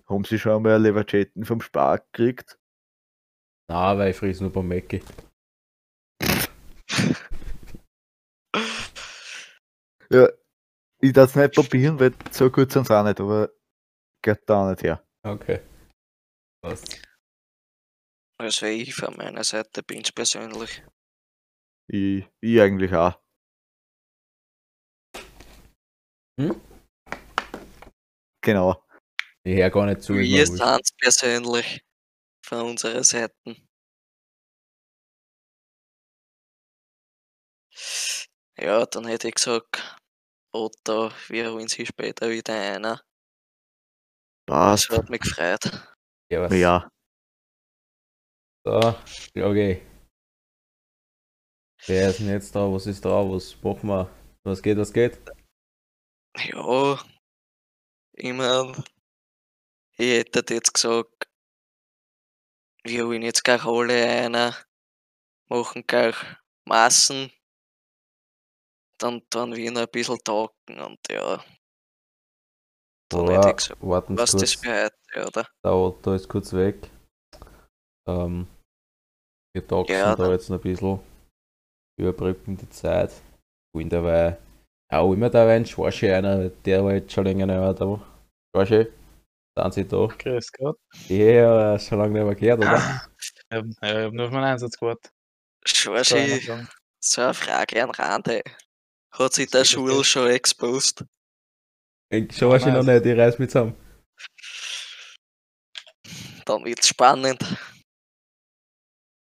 Haben 0.09 0.23
Sie 0.23 0.39
schon 0.39 0.63
mal 0.63 0.81
Leverjetten 0.81 1.45
vom 1.45 1.61
Spar 1.61 1.99
gekriegt? 1.99 2.57
Nein, 3.69 3.97
weil 3.97 4.11
ich 4.11 4.17
friss 4.17 4.41
nur 4.41 4.51
beim 4.51 4.67
Mäcki. 4.67 5.03
Ja, 10.11 10.29
ich 11.01 11.13
darf 11.13 11.31
es 11.31 11.35
nicht 11.35 11.55
probieren, 11.55 11.99
weil 11.99 12.13
so 12.29 12.51
gut 12.51 12.71
sind 12.71 12.85
sie 12.85 12.95
auch 12.95 13.03
nicht, 13.03 13.19
aber 13.19 13.49
geht 14.21 14.47
da 14.47 14.61
auch 14.61 14.69
nicht 14.69 14.83
her. 14.83 15.03
Okay. 15.23 15.61
Passt. 16.61 17.01
Also 18.37 18.65
ich 18.65 18.93
von 18.93 19.15
meiner 19.15 19.43
Seite 19.43 19.81
bin's 19.83 20.11
persönlich. 20.11 20.83
Ich, 21.87 22.25
ich 22.41 22.59
eigentlich 22.59 22.93
auch. 22.93 23.19
Hm? 26.39 26.61
Genau. 28.41 28.83
Ich 29.43 29.55
höre 29.57 29.69
gar 29.69 29.85
nicht 29.85 30.01
zu. 30.01 30.15
Wir 30.15 30.47
wurscht. 30.47 30.63
sind's 30.63 30.91
persönlich 30.97 31.85
von 32.45 32.61
unserer 32.61 33.03
Seite. 33.03 33.33
Ja, 38.57 38.85
dann 38.85 39.05
hätte 39.05 39.27
ich 39.27 39.35
gesagt, 39.35 39.97
Otto, 40.53 41.11
wir 41.27 41.51
holen 41.51 41.67
sie 41.67 41.85
später 41.85 42.29
wieder 42.29 42.53
einer. 42.53 43.01
Das 44.47 44.89
hat 44.89 45.09
mich 45.09 45.21
gefreut. 45.21 45.95
Ja, 46.31 46.41
was? 46.41 46.53
Ja. 46.53 46.89
So, 48.67 48.79
okay. 49.35 49.85
Wer 51.85 52.09
ist 52.09 52.19
denn 52.19 52.29
jetzt 52.29 52.55
da? 52.55 52.61
Was 52.61 52.87
ist 52.87 53.05
da? 53.05 53.11
Was 53.11 53.61
machen 53.61 53.87
wir? 53.87 54.09
Was 54.43 54.59
geht, 54.59 54.79
was 54.79 54.91
geht? 54.91 55.19
Ja, 56.35 56.99
ich 58.13 58.33
mein, 58.33 58.83
ich 59.97 60.11
hätte 60.17 60.51
jetzt 60.51 60.73
gesagt, 60.73 61.27
wir 62.83 63.05
holen 63.05 63.21
jetzt 63.21 63.43
gleich 63.43 63.63
alle 63.65 64.03
einer, 64.03 64.55
machen 65.47 65.83
gleich 65.85 66.15
Massen, 66.67 67.31
dann 68.97 69.21
tun 69.29 69.55
wir 69.55 69.71
noch 69.71 69.81
ein 69.81 69.91
bisschen 69.91 70.17
talken 70.23 70.79
und 70.79 70.99
ja, 71.11 71.45
dann 73.09 73.29
hätte 73.29 73.49
ich 73.49 73.55
gesagt, 73.57 73.81
was 74.09 74.31
kurz. 74.31 74.41
das 74.41 74.53
für 74.55 74.83
heute, 74.85 75.27
oder? 75.27 75.47
Der 75.63 75.71
Otto 75.71 76.13
ist 76.13 76.27
kurz 76.27 76.51
weg. 76.51 76.89
Ähm, 78.07 78.47
wir 79.55 79.65
talken 79.65 79.91
Ja, 79.93 80.15
da 80.15 80.23
dann- 80.23 80.31
jetzt 80.31 80.49
noch 80.49 80.57
ein 80.57 80.61
bisschen. 80.61 80.99
Überbrücken 81.97 82.57
die 82.57 82.69
Zeit. 82.69 83.11
Und 83.73 83.89
dabei 83.89 84.37
auch 84.91 85.13
immer 85.13 85.29
da 85.29 85.47
ein 85.47 85.65
Schwarsche 85.65 86.13
einer, 86.15 86.49
der 86.49 86.83
war 86.83 86.93
jetzt 86.93 87.11
schon 87.13 87.23
länger 87.25 87.45
nicht 87.45 87.57
mehr 87.57 87.73
da. 87.73 88.01
Schwarsche, 88.53 88.91
sind 89.57 89.73
Sie 89.73 89.87
da? 89.87 90.07
Grüß 90.07 90.51
Gott. 90.51 90.77
Ja, 91.07 91.79
schon 91.79 91.99
lange 91.99 92.13
nicht 92.13 92.25
mehr 92.25 92.35
gehört, 92.35 92.59
oder? 92.59 92.75
Ich 93.17 93.57
hab, 93.57 93.65
ja, 93.81 93.99
ich 93.99 94.05
hab 94.05 94.13
nur 94.13 94.25
auf 94.25 94.31
meinen 94.31 94.43
Einsatz 94.43 94.77
gewartet. 94.77 95.11
sagen. 95.65 96.69
so 96.99 97.21
eine 97.21 97.33
Frage 97.33 97.83
an 97.83 97.91
Rande. 97.91 98.41
Hat 99.11 99.33
sich 99.33 99.49
der 99.49 99.63
Schul 99.63 100.03
schon 100.03 100.27
exposed? 100.29 101.05
Wahrscheinlich 102.11 102.73
noch 102.73 102.83
nicht, 102.83 103.05
ich 103.05 103.17
reiß 103.17 103.39
mit 103.39 103.51
zusammen. 103.51 103.75
Dann 106.45 106.63
wird's 106.65 106.87
spannend. 106.89 107.39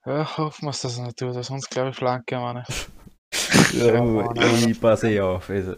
Ja, 0.06 0.38
hoffen 0.38 0.66
wir, 0.66 0.72
dass 0.72 0.82
das 0.82 0.98
nicht 1.00 1.18
tut, 1.18 1.34
sonst 1.44 1.70
glaube 1.70 1.90
ich 1.90 1.96
Flanke, 1.96 2.36
meine. 2.40 2.64
Ja, 3.74 3.94
Ja, 3.96 4.04
Mann, 4.04 4.70
ich 4.70 4.80
passe 4.80 5.10
eh 5.12 5.20
auf. 5.22 5.50
Also, 5.50 5.76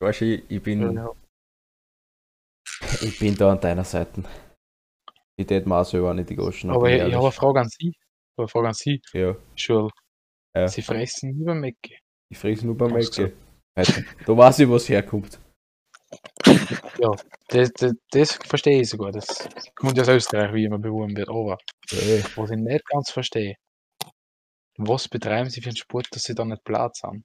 weißt 0.00 0.20
du, 0.20 0.42
ich 0.48 0.62
bin, 0.62 0.94
Ja, 0.94 1.10
ich 3.02 3.18
bin 3.18 3.34
da 3.36 3.52
an 3.52 3.60
deiner 3.60 3.84
Seite. 3.84 4.22
Ich 5.36 5.46
tät 5.46 5.66
mir 5.66 5.76
auch 5.76 5.84
selber 5.84 6.12
nicht 6.12 6.28
die 6.28 6.36
Goschen. 6.36 6.70
Aber 6.70 6.90
ich, 6.90 6.96
ich 6.96 7.02
habe 7.14 7.16
eine 7.16 7.32
Frage 7.32 7.60
an 7.60 7.68
Sie. 7.68 7.88
Ich 7.88 7.96
habe 8.36 8.42
eine 8.42 8.48
Frage 8.48 8.68
an 8.68 8.74
Sie, 8.74 9.00
Ja, 9.14 9.34
Schul. 9.56 9.90
Ja. 10.54 10.68
Sie 10.68 10.82
fressen 10.82 11.40
über 11.40 11.54
Mecke. 11.54 11.96
ich 12.28 12.38
friss 12.38 12.62
nur 12.62 12.76
beim 12.76 12.94
Hast 12.94 13.16
du 13.16 13.24
Ecke. 13.24 13.36
Halt, 13.76 14.04
Da 14.26 14.36
weiß 14.36 14.58
ich, 14.58 14.68
was 14.68 14.88
herkommt. 14.88 15.38
Das, 17.48 17.72
das, 17.72 17.94
das 18.10 18.32
verstehe 18.34 18.80
ich 18.80 18.88
sogar. 18.90 19.12
Das 19.12 19.48
kommt 19.74 19.96
ja 19.96 20.02
aus 20.02 20.08
Österreich, 20.08 20.52
wie 20.52 20.64
immer 20.64 20.78
beworben 20.78 21.16
wird. 21.16 21.28
Aber 21.28 21.58
Hey, 21.92 22.22
was 22.36 22.50
ich 22.50 22.56
nicht 22.56 22.86
ganz 22.86 23.10
verstehe, 23.10 23.56
was 24.78 25.08
betreiben 25.08 25.50
Sie 25.50 25.60
für 25.60 25.70
einen 25.70 25.76
Sport, 25.76 26.06
dass 26.12 26.22
Sie 26.22 26.34
da 26.34 26.44
nicht 26.44 26.62
Platz 26.64 27.02
haben? 27.02 27.24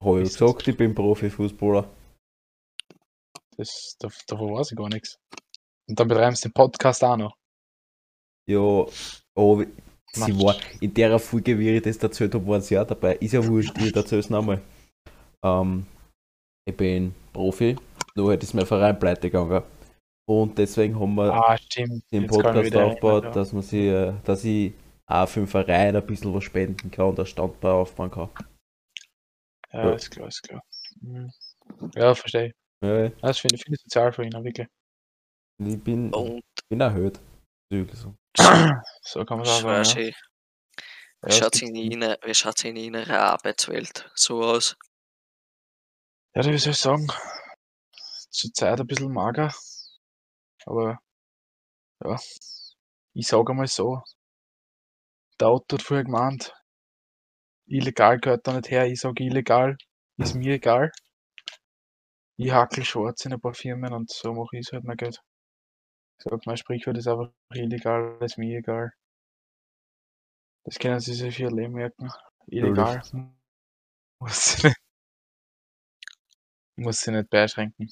hab 0.00 0.16
ich 0.16 0.24
gesagt, 0.24 0.68
ich 0.68 0.76
bin 0.76 0.94
Profifußballer. 0.94 1.88
Das, 3.56 3.96
da, 3.98 4.08
davon 4.28 4.54
weiß 4.54 4.70
ich 4.70 4.76
gar 4.76 4.88
nichts. 4.88 5.18
Und 5.88 5.98
dann 5.98 6.08
betreiben 6.08 6.36
Sie 6.36 6.48
den 6.48 6.52
Podcast 6.52 7.02
auch 7.02 7.16
noch. 7.16 7.36
Ja, 8.48 8.86
aber 9.34 9.66
sie 10.12 10.38
war 10.38 10.56
in 10.80 10.94
der 10.94 11.18
Folge, 11.18 11.58
wie 11.58 11.70
ich 11.70 11.82
das 11.82 11.96
erzählt 11.96 12.34
habe, 12.34 12.46
waren 12.46 12.60
sie 12.60 12.74
ja 12.74 12.84
dabei. 12.84 13.16
Ist 13.16 13.32
ja 13.32 13.44
wurscht, 13.44 13.76
ich 13.78 13.94
erzähle 13.94 14.20
es 14.20 14.30
nochmal. 14.30 14.62
Ähm, 15.42 15.86
ich 16.64 16.76
bin 16.76 17.12
Profi, 17.32 17.76
nur 18.16 18.30
halt 18.30 18.42
ist 18.42 18.54
mein 18.54 18.66
Verein 18.66 18.98
pleite 18.98 19.30
gegangen. 19.30 19.62
Und 20.28 20.58
deswegen 20.58 20.98
haben 20.98 21.14
wir 21.14 21.32
Ah, 21.32 21.56
den 21.76 22.26
Podcast 22.26 22.74
aufgebaut, 22.76 23.24
ja. 23.24 23.30
dass 23.30 23.52
man 23.52 23.62
sie, 23.62 23.88
äh, 23.88 24.12
dass 24.24 24.44
ich 24.44 24.72
auch 25.06 25.28
für 25.28 25.40
den 25.40 25.46
Verein 25.46 25.94
ein 25.94 26.04
bisschen 26.06 26.34
was 26.34 26.42
spenden 26.44 26.90
kann 26.90 27.06
und 27.06 27.20
ein 27.20 27.26
Standbein 27.26 27.70
aufbauen 27.72 28.10
kann. 28.10 28.30
Ja, 29.72 29.90
ist 29.92 30.10
klar, 30.10 30.28
ist 30.28 30.42
klar. 30.42 30.62
Mhm. 31.00 31.30
Ja, 31.94 32.14
verstehe. 32.14 32.52
Ja, 32.82 33.04
Ja, 33.04 33.08
Das 33.20 33.38
finde 33.38 33.56
ich, 33.56 33.62
finde 33.62 33.76
ich 33.76 33.82
sozial 33.82 34.12
für 34.12 34.24
ihn, 34.24 34.32
wirklich. 34.32 34.66
ich 35.58 35.82
bin, 35.82 36.12
Und 36.12 36.42
bin 36.68 36.80
erhöht. 36.80 37.20
So. 37.92 38.14
So 39.02 39.24
kann 39.24 39.38
man 39.38 39.46
sagen. 39.46 39.66
Ja. 39.68 39.82
Ja, 40.02 40.12
wie 41.22 41.28
es 41.28 41.38
schaut's 41.38 41.60
gibt- 41.60 41.70
in 41.70 41.76
Ihnen, 41.76 42.16
wie 42.24 42.34
schaut's 42.34 42.64
in 42.64 42.76
Ihrer 42.76 43.20
Arbeitswelt 43.20 44.10
so 44.14 44.42
aus? 44.42 44.76
Ja, 46.34 46.44
wie 46.44 46.58
soll 46.58 46.72
ich 46.72 46.78
sagen? 46.78 47.06
Zurzeit 48.36 48.80
ein 48.80 48.86
bisschen 48.86 49.12
mager. 49.12 49.52
Aber 50.66 51.00
ja, 52.04 52.16
ich 53.14 53.26
sage 53.26 53.50
einmal 53.52 53.66
so. 53.66 54.02
Der 55.40 55.48
Auto 55.48 55.76
hat 55.76 55.82
vorher 55.82 56.04
gemeint, 56.04 56.54
illegal 57.66 58.18
gehört 58.18 58.46
da 58.46 58.54
nicht 58.54 58.70
her. 58.70 58.86
Ich 58.86 59.00
sage 59.00 59.24
illegal, 59.24 59.76
ist 60.18 60.34
mir 60.34 60.54
egal. 60.54 60.90
Ich 62.38 62.52
hackel 62.52 62.84
schwarz 62.84 63.24
in 63.24 63.32
ein 63.32 63.40
paar 63.40 63.54
Firmen 63.54 63.92
und 63.92 64.10
so 64.10 64.32
mache 64.34 64.56
ich 64.56 64.66
es 64.66 64.72
halt 64.72 64.84
mein 64.84 64.96
Geld. 64.96 65.22
Ich 66.18 66.24
sag, 66.24 66.46
mein 66.46 66.56
Sprichwort 66.56 66.98
ist 66.98 67.08
einfach 67.08 67.32
illegal, 67.54 68.18
ist 68.22 68.38
mir 68.38 68.58
egal. 68.58 68.92
Das 70.64 70.78
können 70.78 71.00
Sie 71.00 71.14
sich 71.14 71.36
für 71.36 71.44
Ihr 71.44 71.50
Leben 71.50 71.74
merken. 71.74 72.10
Illegal. 72.48 73.02
Muss 74.20 74.44
sie 74.46 74.68
nicht, 74.68 74.80
muss 76.76 77.00
sie 77.00 77.10
nicht 77.12 77.30
beschränken. 77.30 77.88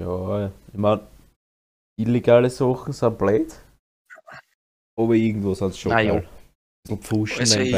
Ja, 0.00 0.46
ich 0.72 0.78
meine, 0.78 1.06
illegale 1.98 2.50
Sachen 2.50 2.92
sind 2.92 3.18
blöd. 3.18 3.54
Aber 4.96 5.14
irgendwo 5.14 5.54
sind 5.54 5.72
sie 5.74 5.80
schon 5.80 5.92
Na 5.92 6.00
ja. 6.00 6.12
geil. 6.14 6.28
Ein 6.28 6.98
bisschen 6.98 7.02
pfuschen 7.02 7.40
Also 7.40 7.60
ich 7.60 7.72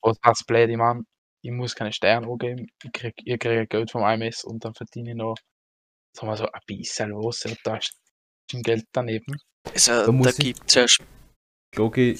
Was 0.00 0.16
heißt 0.24 0.46
blöd? 0.46 0.70
Ich 0.70 0.76
mein, 0.76 1.04
ich 1.44 1.50
muss 1.50 1.74
keine 1.74 1.92
Steuern 1.92 2.24
angeben, 2.24 2.66
ich 2.82 2.92
krieg, 2.92 3.14
ich 3.16 3.38
krieg 3.38 3.68
Geld 3.70 3.90
vom 3.90 4.02
IMS 4.02 4.44
und 4.44 4.64
dann 4.64 4.74
verdiene 4.74 5.10
ich 5.10 5.16
noch, 5.16 5.36
sagen 6.16 6.28
wir 6.32 6.36
so, 6.36 6.46
ein 6.50 6.60
bisschen 6.66 7.14
was, 7.14 7.42
ja, 7.44 7.54
da 7.64 7.76
ist 7.76 7.92
schon 8.50 8.62
Geld 8.62 8.84
daneben. 8.92 9.36
Also, 9.72 9.92
Da 10.06 10.12
da, 10.12 10.30
ich- 10.30 10.36
gibt's 10.36 10.74
ja, 10.74 10.86
Glocki, 11.74 12.16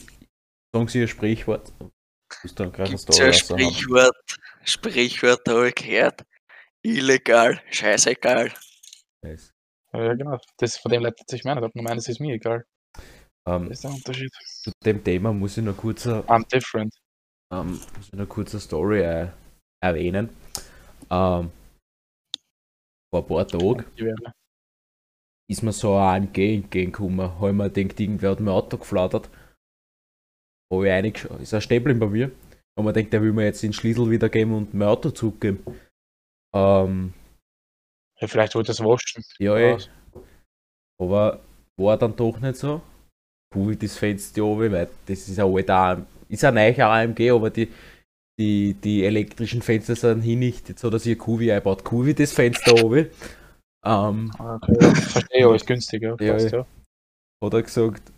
sagen 0.74 0.88
Sie 0.88 1.02
ein 1.02 1.08
Sprichwort. 1.08 1.72
Gibt's 2.42 2.54
ja 2.58 2.98
Story 2.98 3.28
raushauen. 3.30 3.32
Sprichwort, 3.34 4.16
Sprichwort 4.64 5.48
habe 5.48 5.68
ich 5.68 5.74
gehört. 5.74 6.24
Illegal, 6.82 7.60
scheißegal. 7.70 8.52
Yes. 9.24 9.52
Ja, 9.92 10.14
genau. 10.14 10.38
Das 10.58 10.76
von 10.76 10.92
dem 10.92 11.02
leitet 11.02 11.28
sich 11.28 11.44
meiner 11.44 11.62
ab. 11.62 11.72
Nur 11.74 11.84
meines 11.84 12.08
ist 12.08 12.20
mir 12.20 12.34
egal. 12.34 12.64
Ähm, 13.46 13.68
Das 13.68 13.78
ist 13.78 13.84
der 13.84 13.90
Unterschied. 13.92 14.32
zu 14.34 14.70
dem 14.84 15.02
Thema 15.02 15.32
muss 15.32 15.56
ich 15.56 15.64
noch 15.64 15.76
kurz, 15.76 16.06
eine- 16.06 16.22
I'm 16.24 16.46
different. 16.48 16.94
ähm, 17.52 17.72
muss 17.96 18.06
ich 18.08 18.12
noch 18.12 18.28
kurz 18.28 18.52
eine 18.54 18.60
Story 18.60 19.00
äh, 19.00 19.28
erwähnen. 19.82 20.28
Ähm, 21.10 21.50
vor 23.10 23.22
ein 23.22 23.26
paar 23.26 23.48
Tagen 23.48 23.84
ist 25.50 25.62
mir 25.62 25.72
so 25.72 25.96
ein 25.96 26.24
AMG 26.24 26.56
entgegengekommen. 26.56 27.20
Habe 27.40 27.48
ich 27.48 27.54
mir 27.54 27.70
gedacht, 27.70 27.98
irgendwer 28.00 28.30
hat 28.32 28.40
mein 28.40 28.52
Auto 28.54 28.76
geflattert. 28.76 29.30
Habe 30.70 30.86
ich 30.86 30.92
reingeschaut. 30.92 31.40
Ist 31.40 31.54
ein 31.54 31.62
Stäbling 31.62 31.98
bei 31.98 32.06
mir. 32.06 32.30
Und 32.78 32.84
man 32.84 32.92
denkt, 32.92 33.12
der 33.14 33.22
will 33.22 33.32
mir 33.32 33.44
jetzt 33.46 33.62
den 33.62 33.72
Schlüssel 33.72 34.10
wiedergeben 34.10 34.52
und 34.54 34.74
mein 34.74 34.88
Auto 34.88 35.10
zurückgeben. 35.10 35.64
Ähm, 36.54 37.14
Ja, 38.20 38.26
vielleicht 38.26 38.54
wollte 38.54 38.72
es 38.72 38.80
waschen. 38.80 39.24
ja, 39.38 39.56
eh. 39.56 39.74
Was? 39.74 39.90
Aber 41.00 41.40
war 41.78 41.96
dann 41.96 42.16
doch 42.16 42.38
nicht 42.40 42.56
so. 42.56 42.80
Cool, 43.54 43.76
das 43.76 43.96
Fenster 43.96 44.44
oben, 44.44 44.72
weil 44.72 44.88
das 45.06 45.28
ist 45.28 45.38
ein 45.38 45.54
alter 45.54 46.04
ist 46.28 46.44
ein 46.44 46.54
neuer 46.54 46.86
AMG, 46.86 47.30
aber 47.30 47.50
die, 47.50 47.72
die, 48.38 48.74
die 48.74 49.04
elektrischen 49.04 49.62
Fenster 49.62 49.96
sind 49.96 50.22
hier 50.22 50.36
nicht. 50.36 50.68
Jetzt 50.68 50.84
hat 50.84 50.92
er 50.92 50.98
sich 50.98 51.16
ein 51.16 51.18
Kuvi 51.18 51.50
eingebaut. 51.50 51.82
Das 52.18 52.32
Fenster 52.32 52.84
oben. 52.84 53.06
Ähm, 53.84 54.30
Okay. 54.38 54.94
Verstehe, 54.94 55.46
aber 55.46 55.56
ist 55.56 55.66
günstig, 55.66 56.02
ja. 56.02 56.16
Ja, 56.20 56.32
Passt, 56.34 56.52
ja. 56.52 56.58
ja. 56.58 56.66
hat 57.46 57.54
er 57.54 57.62
gesagt, 57.62 58.12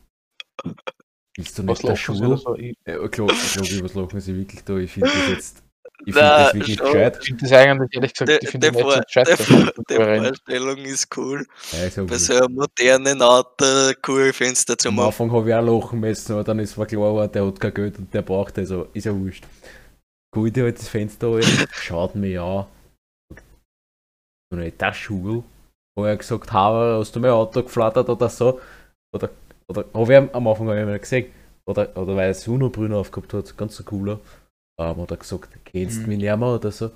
bist 1.36 1.58
du 1.58 1.66
Was 1.66 1.78
nicht 1.78 1.88
der 1.88 1.96
Sie 1.96 2.02
Schul? 2.02 2.26
oder 2.26 2.36
so? 2.36 2.56
Ich 2.56 2.76
Ja, 2.86 3.08
klar, 3.08 3.30
ich 3.30 3.52
glaube, 3.52 3.84
was 3.84 3.94
lachen 3.94 4.20
sie 4.20 4.36
wirklich 4.36 4.64
da? 4.64 4.76
Ich 4.78 4.90
finde 4.90 5.10
das 5.10 5.28
jetzt. 5.28 5.62
Ich 6.04 6.14
finde 6.14 6.34
das 6.36 6.54
wirklich 6.54 6.78
schon. 6.78 6.86
gescheit. 6.86 7.24
finde 7.24 7.42
das 7.42 7.52
eigentlich, 7.52 7.94
ehrlich 7.94 8.12
gesagt, 8.14 8.30
Die, 8.30 8.38
ich 8.44 8.50
finde 8.50 8.72
das 8.72 8.76
nicht 8.76 8.90
so 8.90 9.84
die. 9.88 10.34
Vorstellung 10.34 10.78
ist 10.78 11.16
cool. 11.16 11.46
Ja, 11.72 11.84
ist 11.84 11.96
ja 11.96 12.04
Bei 12.04 12.10
wurscht. 12.10 12.24
so 12.26 12.34
einem 12.34 12.54
modernen 12.54 13.22
Auto 13.22 13.64
cool 14.08 14.32
Fenster 14.32 14.76
zu 14.78 14.88
Am 14.88 14.94
machen. 14.96 15.06
Anfang 15.08 15.32
habe 15.32 15.48
ich 15.48 15.54
auch 15.54 15.62
lachen 15.64 16.00
müssen, 16.00 16.32
aber 16.32 16.44
dann 16.44 16.58
ist 16.58 16.76
mir 16.76 16.86
klar, 16.86 17.00
geworden, 17.00 17.32
der 17.32 17.46
hat 17.46 17.60
kein 17.60 17.74
Geld 17.74 17.98
und 17.98 18.12
der 18.14 18.22
braucht 18.22 18.58
es, 18.58 18.70
also 18.70 18.88
ist 18.94 19.04
ja 19.06 19.14
wurscht. 19.14 19.44
Gut, 20.32 20.56
ich 20.56 20.62
halt 20.62 20.78
das 20.78 20.88
Fenster 20.88 21.28
an, 21.28 21.42
schaut 21.72 22.14
mich 22.14 22.38
an. 22.38 22.66
Nicht 24.52 24.80
der 24.80 24.92
Schul. 24.92 25.44
Habe 25.96 26.08
er 26.08 26.16
gesagt, 26.16 26.52
Haber, 26.52 26.98
hast 26.98 27.14
du 27.14 27.20
mein 27.20 27.30
Auto 27.30 27.62
geflattert 27.62 28.08
oder 28.08 28.28
so? 28.28 28.60
Oder, 29.14 29.30
oder 29.68 29.84
habe 29.94 30.12
ich 30.12 30.18
am- 30.18 30.30
am 30.32 30.48
Anfang 30.48 30.68
hab 30.68 30.76
ich 30.76 30.82
ihn 30.82 30.90
nicht 30.92 31.02
gesehen. 31.02 31.32
Oder, 31.66 31.96
oder 31.96 32.16
weil 32.16 32.28
er 32.28 32.34
Sonnenbrille 32.34 32.96
aufgehabt 32.96 33.32
hat, 33.34 33.56
ganz 33.56 33.76
so 33.76 33.84
cooler. 33.84 34.18
Ähm, 34.80 34.96
hat 35.02 35.10
er 35.10 35.16
gesagt, 35.18 35.64
kennst 35.64 35.98
du 35.98 36.02
Mhm. 36.02 36.08
mich 36.08 36.18
nicht 36.18 36.36
mehr 36.36 36.48
oder 36.48 36.70
so? 36.70 36.88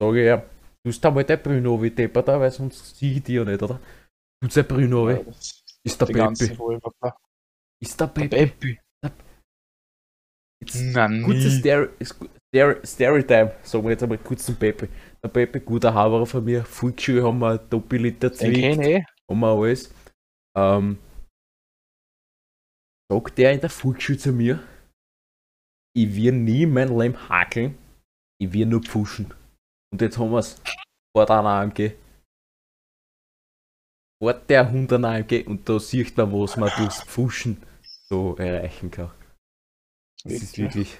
Sag 0.00 0.14
ich 0.14 0.24
ja, 0.24 0.36
du 0.38 0.88
hast 0.90 1.04
einmal 1.04 1.24
dein 1.24 1.42
Brüno 1.42 1.82
wie 1.82 1.90
da, 1.90 2.40
weil 2.40 2.50
sonst 2.50 2.96
sehe 2.96 3.12
ich 3.16 3.22
dich 3.22 3.34
ja 3.36 3.44
nicht, 3.44 3.62
oder? 3.62 3.80
Brüno 4.68 5.10
Ja, 5.10 5.18
wie? 5.20 5.24
das- 5.24 5.64
Ist 5.82 6.00
der 6.00 6.06
Peppi? 6.06 6.44
Ist 7.82 8.00
der 8.00 8.06
Peppi? 8.06 8.28
Peppi. 8.28 8.80
Jetzt 10.62 10.76
Na, 10.94 11.08
Kurze 11.24 11.48
nie. 11.48 11.58
Story, 11.58 11.88
Story, 12.54 12.86
Storytime, 12.86 13.54
sagen 13.62 13.84
wir 13.84 13.90
jetzt 13.92 14.02
einmal 14.02 14.18
kurz 14.18 14.44
zum 14.44 14.56
Peppi. 14.56 14.88
Der 15.22 15.28
Peppi, 15.28 15.60
guter 15.60 15.94
Haberer 15.94 16.26
von 16.26 16.44
mir, 16.44 16.64
Volksschule 16.64 17.24
haben 17.24 17.38
wir 17.38 17.58
ich. 18.58 18.78
eh. 18.86 19.04
haben 19.28 19.40
wir 19.40 19.48
alles. 19.48 19.94
Ähm, 20.56 20.98
sagt 23.10 23.38
der 23.38 23.52
in 23.54 23.60
der 23.60 23.70
Volksschule 23.70 24.18
zu 24.18 24.32
mir, 24.32 24.62
ich 25.94 26.14
will 26.14 26.32
nie 26.32 26.66
mein 26.66 26.96
Leben 26.96 27.28
hakeln, 27.28 27.76
ich 28.40 28.52
will 28.52 28.66
nur 28.66 28.82
pfuschen. 28.82 29.34
Und 29.92 30.00
jetzt 30.00 30.18
haben 30.18 30.30
wir 30.30 30.38
es 30.38 30.60
vor 31.16 31.26
der 31.26 31.36
AMG. 31.36 31.92
Vor 34.22 34.34
der 34.34 34.70
Hund 34.70 34.92
an 34.92 35.04
AMG 35.04 35.46
und 35.46 35.68
da 35.68 35.78
sieht 35.80 36.16
man, 36.16 36.32
was 36.32 36.56
man 36.56 36.70
durchs 36.76 37.02
Pfuschen 37.02 37.62
so 38.08 38.36
erreichen 38.36 38.90
kann. 38.90 39.10
Das 40.24 40.34
ist 40.34 40.58
Wirklich. 40.58 40.92
wirklich. 40.92 40.98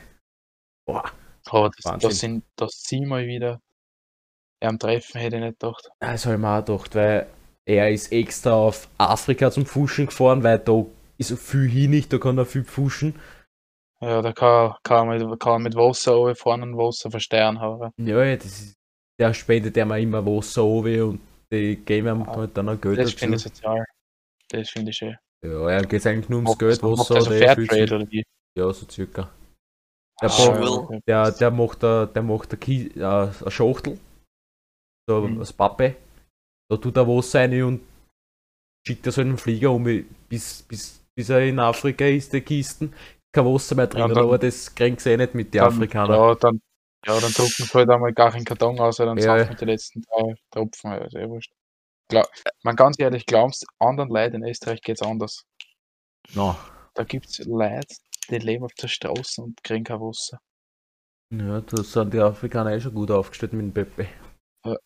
Boah. 0.86 1.12
Aber 1.46 1.70
das, 1.70 1.98
das 1.98 2.18
sind, 2.18 2.44
das 2.56 2.82
sie 2.82 3.04
mal 3.04 3.26
wieder 3.26 3.60
am 4.62 4.78
Treffen 4.78 5.20
hätte 5.20 5.36
ich 5.36 5.42
nicht 5.42 5.60
gedacht. 5.60 5.90
Das 6.00 6.26
habe 6.26 6.36
ich 6.36 6.40
mir 6.40 6.48
auch 6.48 6.64
gedacht, 6.64 6.94
weil 6.94 7.26
er 7.64 7.90
ist 7.90 8.12
extra 8.12 8.52
auf 8.52 8.88
Afrika 8.98 9.50
zum 9.50 9.66
Fuschen 9.66 10.06
gefahren, 10.06 10.42
weil 10.42 10.58
da 10.58 10.84
ist 11.18 11.28
so 11.28 11.36
viel 11.36 11.68
hin 11.68 11.90
nicht, 11.90 12.12
da 12.12 12.18
kann 12.18 12.38
er 12.38 12.46
viel 12.46 12.64
pfuschen. 12.64 13.14
Ja, 14.02 14.22
da 14.22 14.32
kann, 14.32 14.74
kann, 14.82 15.08
man 15.08 15.18
mit, 15.30 15.40
kann 15.40 15.52
man 15.52 15.62
mit 15.64 15.74
Wasser 15.74 16.12
runterfahren 16.12 16.62
und 16.62 16.76
Wasser 16.78 17.10
versteuern 17.10 17.60
haben. 17.60 17.92
Ja, 17.98 18.24
ja, 18.24 18.36
das 18.36 18.46
ist, 18.46 18.74
der 19.18 19.34
spendet 19.34 19.76
ja 19.76 19.84
mal 19.84 20.00
immer 20.00 20.24
Wasser 20.24 20.62
runter 20.62 21.06
und 21.06 21.20
die 21.52 21.76
geben 21.76 22.08
ihm 22.08 22.22
Ah, 22.22 22.36
halt 22.36 22.56
dann 22.56 22.68
auch 22.70 22.80
Geld 22.80 22.98
Das 22.98 23.12
finde 23.12 23.36
ich 23.36 23.42
sozial. 23.42 23.84
Das 24.48 24.70
finde 24.70 24.90
ich 24.90 24.96
schön. 24.96 25.16
Ja, 25.44 25.70
ja, 25.70 25.82
geht 25.82 26.06
eigentlich 26.06 26.28
nur 26.28 26.38
ums 26.38 26.50
Macht- 26.50 26.58
Geld, 26.60 26.82
Wasser 26.82 27.16
also 27.16 27.30
Fairtrade 27.30 27.94
oder 27.96 28.10
wie? 28.10 28.24
Ja, 28.56 28.72
so 28.72 28.86
circa. 28.88 29.30
Der, 30.22 30.30
Ah, 30.30 30.98
der, 31.06 31.30
der 31.32 31.50
macht, 31.50 31.82
der, 31.82 32.06
der 32.06 32.22
macht 32.22 32.50
eine, 32.52 32.58
Ki 32.58 32.90
äh, 32.94 33.02
eine 33.04 33.50
Schachtel, 33.50 33.98
so 35.08 35.20
Mhm. 35.22 35.38
als 35.40 35.52
Pappe. 35.52 35.96
Da 36.70 36.76
tut 36.76 36.96
er 36.96 37.06
Wasser 37.08 37.40
rein 37.40 37.62
und 37.62 37.80
schickt 38.86 39.06
er 39.06 39.12
so 39.12 39.20
einen 39.22 39.38
Flieger 39.38 39.70
um, 39.72 39.84
bis, 40.28 40.62
bis, 40.62 41.02
bis 41.14 41.28
er 41.30 41.40
in 41.46 41.58
Afrika 41.58 42.04
ist, 42.06 42.32
die 42.32 42.40
Kisten. 42.42 42.92
Kein 43.32 43.44
Wasser 43.46 43.74
mehr 43.76 43.86
drin, 43.86 44.00
Ja, 44.00 44.08
dann- 44.08 44.24
aber 44.24 44.38
das 44.38 44.74
kriegen 44.74 44.98
sie 44.98 45.10
eh 45.10 45.16
nicht 45.16 45.34
mit 45.34 45.54
den 45.54 45.60
Dann- 45.60 45.72
Afrikanern. 45.72 46.16
Ja, 46.18 46.34
dann, 46.34 46.60
ja, 47.06 47.20
dann 47.20 47.32
drucken 47.32 47.48
sie 47.64 47.72
halt 47.74 47.88
einmal 47.90 48.12
gar 48.12 48.32
keinen 48.32 48.44
Karton 48.44 48.78
aus, 48.80 48.96
dann 48.96 49.16
Ja, 49.18 49.36
ja, 49.36 49.44
die 49.54 49.64
letzten 49.64 50.02
drei 50.02 50.34
Tropfen. 50.50 50.90
Ja, 50.92 51.08
sehr 51.08 51.28
wurscht. 51.28 51.52
Klar, 52.08 52.26
man 52.64 52.74
ganz 52.74 52.98
ehrlich, 52.98 53.24
glaubst 53.26 53.64
anderen 53.78 54.08
Leuten 54.10 54.42
in 54.42 54.48
Österreich 54.48 54.82
geht 54.82 55.00
es 55.00 55.06
anders. 55.06 55.44
No. 56.34 56.56
Da 56.94 57.04
gibt 57.04 57.26
es 57.26 57.38
Leute, 57.46 57.94
die 58.28 58.38
leben 58.38 58.64
auf 58.64 58.72
der 58.74 58.88
Straße 58.88 59.40
und 59.42 59.62
kriegen 59.62 59.84
kein 59.84 60.00
Wasser. 60.00 60.40
Ja, 61.32 61.60
da 61.60 61.82
sind 61.84 62.12
die 62.12 62.18
Afrikaner 62.18 62.72
eh 62.72 62.80
schon 62.80 62.92
gut 62.94 63.12
aufgestellt 63.12 63.52
mit 63.52 63.62
dem 63.62 63.72
Pepe. 63.72 64.08
Ja. 64.66 64.76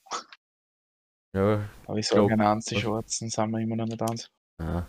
Ja, 1.34 1.68
Aber 1.86 1.96
ich 1.98 2.08
Glaub- 2.08 2.28
sage, 2.28 2.46
eins, 2.46 2.66
die 2.66 2.76
Schwarzen 2.78 3.30
sind 3.30 3.50
wir 3.50 3.58
immer 3.58 3.76
noch 3.76 3.86
nicht 3.86 4.02
eins. 4.02 4.28
ah, 4.60 4.86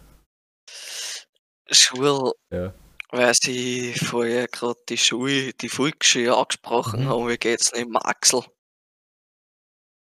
Schule, 1.71 2.33
Ja. 2.51 2.73
Weil 3.17 3.33
sie 3.35 3.93
vorher 3.93 4.47
gerade 4.47 4.79
die 4.89 4.97
Schule, 4.97 5.53
die 5.53 5.69
Volksschule 5.69 6.35
angesprochen 6.35 7.01
Mhm. 7.01 7.09
haben, 7.09 7.27
wie 7.29 7.37
geht's 7.37 7.71
denn 7.71 7.87
im 7.87 7.95
Axel? 7.97 8.43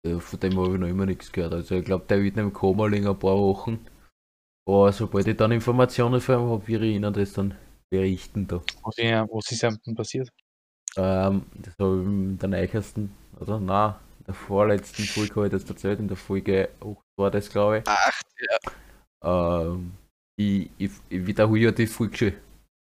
Ja, 0.06 0.18
von 0.20 0.38
dem 0.40 0.56
habe 0.58 0.74
ich 0.74 0.80
noch 0.80 0.88
immer 0.88 1.06
nichts 1.06 1.32
gehört. 1.32 1.54
Also 1.54 1.76
ich 1.76 1.84
glaube, 1.84 2.04
der 2.06 2.22
wird 2.22 2.36
im 2.36 2.52
Koma 2.52 2.86
liegen 2.86 3.06
ein 3.06 3.18
paar 3.18 3.36
Wochen. 3.38 3.86
Aber 4.68 4.92
sobald 4.92 5.28
ich 5.28 5.36
dann 5.36 5.52
Informationen 5.52 6.20
von 6.20 6.36
ihm 6.40 6.50
habe, 6.50 6.68
werde 6.68 6.86
ich 6.86 6.96
Ihnen 6.96 7.12
das 7.12 7.32
dann 7.34 7.56
berichten 7.90 8.46
da. 8.48 8.62
Was, 8.82 8.98
ich, 8.98 9.12
was 9.12 9.50
ist 9.52 9.64
einem 9.64 9.78
denn 9.84 9.94
passiert? 9.94 10.30
Ähm, 10.96 11.46
das 11.54 11.74
habe 11.78 12.00
ich 12.00 12.06
in 12.06 12.38
der 12.38 12.48
neuesten, 12.48 13.14
oder 13.40 13.58
na, 13.60 14.00
in 14.20 14.24
der 14.26 14.34
vorletzten 14.34 15.08
Folge 15.08 15.34
habe 15.36 15.46
ich 15.46 15.52
das 15.52 15.64
erzählt, 15.68 15.98
in 16.00 16.08
der 16.08 16.16
Folge 16.16 16.70
8 16.80 17.04
war 17.16 17.30
das 17.30 17.48
glaube 17.50 17.78
ich. 17.78 17.84
Ach, 17.86 18.20
ja, 18.40 18.58
Ähm, 19.22 19.92
ich, 20.36 20.70
ich, 20.78 20.90
ich 21.08 21.26
wiederhole 21.26 21.60
ja 21.60 21.70
die 21.72 21.86
Volksschule. 21.86 22.34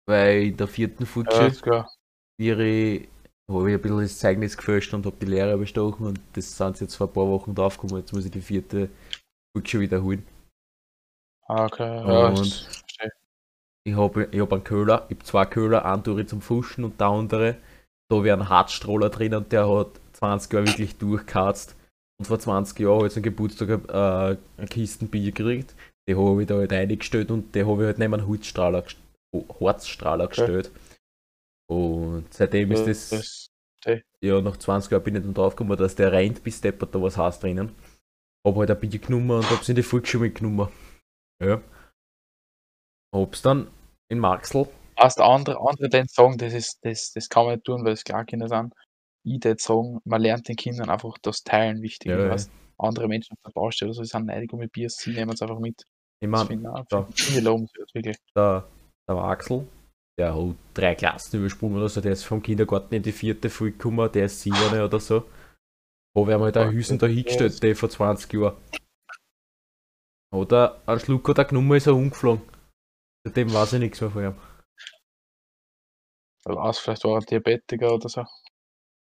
Weil 0.07 0.45
in 0.45 0.57
der 0.57 0.69
vierten 0.69 1.07
Ja, 1.31 1.47
ist 1.47 1.63
klar. 1.63 1.91
wäre 2.39 3.07
habe 3.49 3.71
ich 3.71 3.77
ein 3.77 3.83
bisschen 3.83 4.01
das 4.01 4.19
Zeugnis 4.19 4.57
gefälscht 4.57 4.93
und 4.95 5.07
habe 5.07 5.17
die 5.21 5.27
Lehrer 5.27 5.57
bestochen 5.57 6.07
und 6.07 6.21
das 6.33 6.57
sind 6.57 6.77
sie 6.77 6.85
jetzt 6.85 6.97
vor 6.97 7.07
ein 7.07 7.13
paar 7.13 7.29
Wochen 7.29 7.55
draufgekommen. 7.55 8.03
Jetzt 8.03 8.13
muss 8.13 8.25
ich 8.25 8.31
die 8.33 8.41
vierte 8.41 8.89
Volksschule 9.57 9.85
wiederholen. 9.85 10.27
Ah, 11.49 11.67
okay. 11.67 11.85
Ja, 11.85 12.29
Und-. 12.29 12.69
Ich 13.85 13.95
habe 13.95 14.29
ich 14.33 14.41
hab 14.41 14.53
einen 14.53 14.65
Köhler, 14.65 15.07
ich 15.09 15.15
habe 15.17 15.25
zwei 15.25 15.45
Köhler, 15.47 15.85
einen 15.85 16.03
tue 16.03 16.21
ich 16.21 16.27
zum 16.29 16.41
Fuschen 16.41 16.83
und 16.83 17.01
der 17.01 17.07
andere, 17.07 17.57
da 18.11 18.25
wäre 18.25 18.37
ein 18.37 18.49
Hartstrohler 18.49 19.11
drin 19.11 19.33
und 19.33 19.53
der 19.53 19.69
hat 19.69 20.01
20 20.15 20.53
Jahre 20.53 20.67
wirklich 20.67 20.97
durchgeharzt. 20.99 21.77
Und 22.19 22.27
vor 22.27 22.41
20 22.41 22.81
Jahren 22.81 22.97
habe 22.97 23.07
ich 23.07 23.13
zum 23.13 23.23
Geburtstag 23.23 23.69
äh, 23.89 24.37
eine 24.57 24.69
Kisten 24.69 25.07
Bier 25.09 25.31
gekriegt. 25.31 25.77
Die 26.09 26.17
habe 26.17 26.41
ich 26.43 26.49
da 26.49 26.57
halt 26.57 26.73
eingestellt 26.73 27.31
und 27.31 27.55
die 27.55 27.65
habe 27.65 27.83
ich 27.83 27.87
halt 27.87 27.99
neben 28.01 28.15
einen 28.15 28.27
Holzstrahler, 28.27 28.81
gest- 28.81 28.97
Harzstrahler 29.61 30.29
gestellt. 30.29 30.71
Und 31.69 32.33
seitdem 32.33 32.71
ist 32.73 32.87
das, 32.87 33.51
das 33.83 34.01
ja, 34.21 34.41
nach 34.41 34.57
20 34.57 34.91
Jahren 34.91 35.05
bin 35.05 35.17
ich 35.17 35.23
dann 35.23 35.35
draufgekommen, 35.35 35.77
dass 35.77 35.95
der 35.95 36.13
rennt 36.13 36.43
bis 36.43 36.61
deppert 36.61 36.95
da 36.95 37.03
was 37.03 37.17
heißt 37.17 37.43
drinnen. 37.43 37.75
Hab 38.47 38.57
halt 38.57 38.71
ein 38.71 38.81
Bier 38.81 38.99
genommen 38.99 39.31
und 39.31 39.51
hab's 39.51 39.69
in 39.69 39.77
die 39.77 39.83
Volksschule 39.83 40.25
mitgenommen. 40.25 40.69
Ja. 41.43 41.61
Hab's 43.13 43.43
dann 43.43 43.69
in 44.09 44.19
Marxl 44.19 44.69
heißt 44.99 45.21
andere, 45.21 45.61
andere 45.61 45.89
den 45.89 46.07
sagen, 46.09 46.39
das 46.39 46.53
ist, 46.53 46.79
das, 46.83 47.13
das 47.13 47.29
kann 47.29 47.45
man 47.45 47.55
nicht 47.55 47.65
tun, 47.65 47.85
weil 47.85 47.93
es 47.93 48.05
Kleinkinder 48.05 48.49
sind. 48.49 48.73
Ich 49.25 49.43
würde 49.45 49.61
sagen, 49.61 50.01
man 50.05 50.23
lernt 50.23 50.49
den 50.49 50.57
Kindern 50.57 50.89
einfach 50.89 51.17
das 51.23 51.43
Teilen 51.43 51.83
wichtig. 51.83 52.13
Ja, 52.13 52.35
ja. 52.35 52.37
Andere 52.79 53.09
Menschen 53.09 53.33
auf 53.33 53.43
der 53.45 53.53
Baustelle 53.53 53.91
oder 53.91 53.97
so, 53.97 54.03
die 54.03 54.09
sind 54.09 54.27
neidig 54.27 54.53
um 54.53 54.59
mit 54.59 54.73
Bier, 54.73 54.89
sie 54.91 55.13
nehmen 55.13 55.33
es 55.33 55.43
einfach 55.43 55.59
mit. 55.59 55.85
Ich 56.21 56.29
Das 56.29 56.31
mein, 56.31 56.47
finde 57.93 58.11
ich 58.11 58.17
ja. 59.09 59.15
der, 59.15 59.15
der 59.15 59.25
Axel, 59.25 59.67
der 60.19 60.35
hat 60.35 60.57
drei 60.75 60.95
Klassen 60.95 61.41
übersprungen 61.41 61.77
oder 61.77 61.89
so, 61.89 62.01
der 62.01 62.13
ist 62.13 62.25
vom 62.25 62.43
Kindergarten 62.43 62.95
in 62.95 63.03
die 63.03 63.13
vierte 63.13 63.51
Folge 63.51 63.77
gekommen, 63.77 64.11
der 64.13 64.27
ist 64.27 64.41
siebene 64.41 64.85
oder 64.85 65.01
so. 65.01 65.25
Wo 66.15 66.27
wir 66.27 66.39
mal 66.39 66.53
da 66.53 66.69
Hüsen 66.71 66.99
da 66.99 67.07
hingestellt, 67.07 67.63
der 67.63 67.77
vor 67.77 67.91
20 67.91 68.33
Jahren. 68.33 68.57
Oder 70.33 70.81
ein 70.87 70.99
Schluck 70.99 71.29
hat 71.29 71.39
er 71.39 71.45
genommen, 71.45 71.77
ist 71.77 71.87
er 71.87 71.95
umgeflogen. 71.95 72.43
Seitdem 73.25 73.53
weiß 73.53 73.75
ich 73.75 73.81
nichts 73.81 74.01
mehr 74.01 74.11
von 74.11 74.25
ihm. 74.25 74.35
Weil 76.45 76.59
aus, 76.59 76.79
vielleicht 76.79 77.05
war 77.05 77.19
er 77.19 77.21
Diabetiker 77.21 77.93
oder 77.93 78.09
so. 78.09 78.25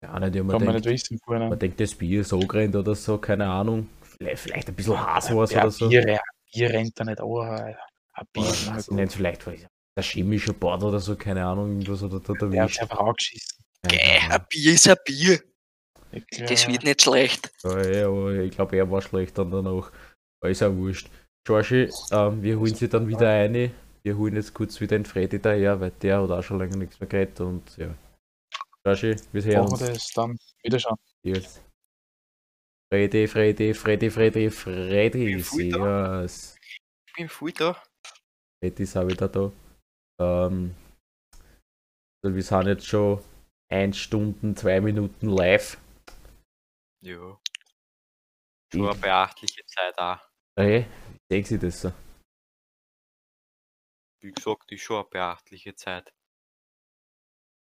Ja, 0.02 0.18
nicht, 0.20 0.36
ich 0.36 0.40
Kann 0.40 0.46
man 0.46 0.64
man 0.64 0.74
nicht 0.74 0.86
denkt, 0.86 1.02
wissen 1.02 1.18
vorher. 1.24 1.48
man 1.48 1.58
denkt, 1.58 1.80
das 1.80 1.94
Bier 1.94 2.20
ist 2.20 2.28
so 2.28 2.38
gerannt 2.38 2.76
oder 2.76 2.94
so, 2.94 3.18
keine 3.18 3.48
Ahnung. 3.48 3.88
Vielleicht, 4.02 4.42
vielleicht 4.42 4.68
ein 4.68 4.74
bisschen 4.74 4.98
Haarwasser 4.98 5.56
ja, 5.56 5.62
oder 5.62 5.70
so. 5.70 5.88
Bier, 5.88 6.08
ja, 6.08 6.20
Bier 6.52 6.70
rennt 6.70 6.98
da 6.98 7.04
nicht 7.04 7.20
an. 7.20 7.28
Alter. 7.28 7.78
Ein 8.12 8.26
Bier 8.32 8.44
nicht, 8.90 9.12
vielleicht 9.12 9.46
war 9.46 9.54
es 9.54 9.66
der 9.96 10.02
chemische 10.04 10.52
Bord 10.52 10.82
oder 10.82 10.98
so, 11.00 11.16
keine 11.16 11.44
Ahnung, 11.44 11.70
irgendwas 11.70 12.02
oder 12.02 12.20
da 12.20 12.32
Der 12.32 12.46
hat 12.46 12.52
erwischt. 12.52 12.72
sich 12.74 12.82
einfach 12.82 12.98
angeschissen. 13.00 13.58
Gäh, 13.86 13.98
Keine 14.18 14.34
ein. 14.34 14.46
Bier 14.48 14.72
ist 14.72 14.88
ein 14.88 14.96
Bier. 15.04 15.40
Das 16.46 16.66
wird 16.68 16.84
nicht 16.84 17.02
schlecht. 17.02 17.50
Ja, 17.64 17.86
ja, 17.88 18.06
aber 18.08 18.32
ich 18.34 18.52
glaube, 18.52 18.76
er 18.76 18.90
war 18.90 19.02
schlecht 19.02 19.36
dann 19.36 19.50
danach. 19.50 19.90
Aber 20.40 20.50
ist 20.50 20.62
auch 20.62 20.74
wurscht. 20.74 21.08
Georgie, 21.46 21.90
ähm, 22.12 22.42
wir 22.42 22.58
holen 22.58 22.74
sie 22.74 22.88
dann 22.88 23.06
wieder 23.08 23.28
eine. 23.28 23.70
Wir 24.02 24.16
holen 24.16 24.36
jetzt 24.36 24.54
kurz 24.54 24.80
wieder 24.80 24.96
den 24.96 25.04
Freddy 25.04 25.38
daher, 25.40 25.80
weil 25.80 25.90
der 25.90 26.22
hat 26.22 26.30
auch 26.30 26.42
schon 26.42 26.58
länger 26.58 26.76
nichts 26.76 26.98
mehr 27.00 27.08
geredet 27.08 27.40
und 27.40 27.76
ja. 27.76 27.94
Georgie, 28.84 29.16
wir 29.32 29.44
hören 29.44 29.64
Machen 29.64 29.80
wir 29.80 29.88
uns 29.88 29.98
das 29.98 30.12
dann 30.12 30.38
wieder 30.62 30.78
schauen. 30.78 30.96
jetzt. 31.22 31.62
Freddy, 32.92 33.26
Freddy, 33.26 33.74
Freddy, 33.74 34.10
Freddy, 34.10 34.50
Freddy, 34.50 35.24
bin 35.24 35.40
voll 35.42 35.68
da. 35.70 35.78
Servus. 36.28 36.56
Ich 37.08 37.12
bin 37.16 37.28
voll 37.28 37.52
da. 37.52 37.82
Freddy 38.62 38.82
ist 38.82 38.96
auch 38.96 39.08
wieder 39.08 39.28
da. 39.28 39.50
Ähm, 40.20 40.74
wir 42.22 42.42
sind 42.42 42.66
jetzt 42.66 42.86
schon 42.86 43.22
1 43.70 43.96
Stunden, 43.96 44.56
2 44.56 44.80
Minuten 44.80 45.28
live. 45.28 45.78
Ja. 47.02 47.38
Schon 48.72 48.88
eine 48.88 48.98
beachtliche 48.98 49.64
Zeit 49.66 49.98
auch. 49.98 50.20
Hey, 50.58 50.86
wie 51.28 51.34
sehen 51.34 51.44
Sie 51.44 51.58
das 51.58 51.80
so? 51.80 51.92
Wie 54.22 54.32
gesagt, 54.32 54.72
ist 54.72 54.82
schon 54.82 54.96
eine 54.96 55.08
beachtliche 55.10 55.74
Zeit 55.74 56.12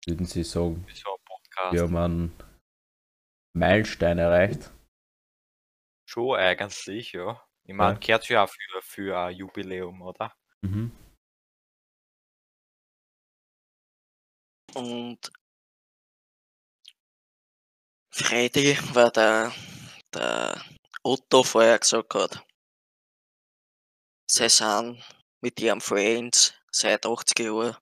Würden 0.06 0.24
Sie 0.24 0.42
sagen, 0.42 0.86
so 0.94 1.18
wir 1.70 1.82
haben 1.82 1.96
einen 1.96 2.32
Meilenstein 3.54 4.18
erreicht? 4.18 4.70
Schon 6.08 6.36
eigentlich, 6.36 7.12
ja. 7.12 7.44
Ich 7.64 7.74
meine, 7.74 7.94
Ja. 7.94 7.98
gehört 7.98 8.28
ja 8.30 8.44
auch 8.44 8.48
für, 8.48 8.80
für 8.82 9.18
ein 9.18 9.36
Jubiläum, 9.36 10.00
oder? 10.00 10.34
Mhm. 10.62 10.92
Und 14.78 15.32
Freddy, 18.12 18.78
weil 18.94 19.10
der, 19.10 19.52
der 20.14 20.64
Otto 21.02 21.42
vorher 21.42 21.80
gesagt 21.80 22.14
hat, 22.14 22.46
sie 24.30 24.48
sind 24.48 25.02
mit 25.40 25.58
ihrem 25.60 25.80
Friends 25.80 26.54
seit 26.70 27.04
80 27.04 27.40
Jahren. 27.40 27.76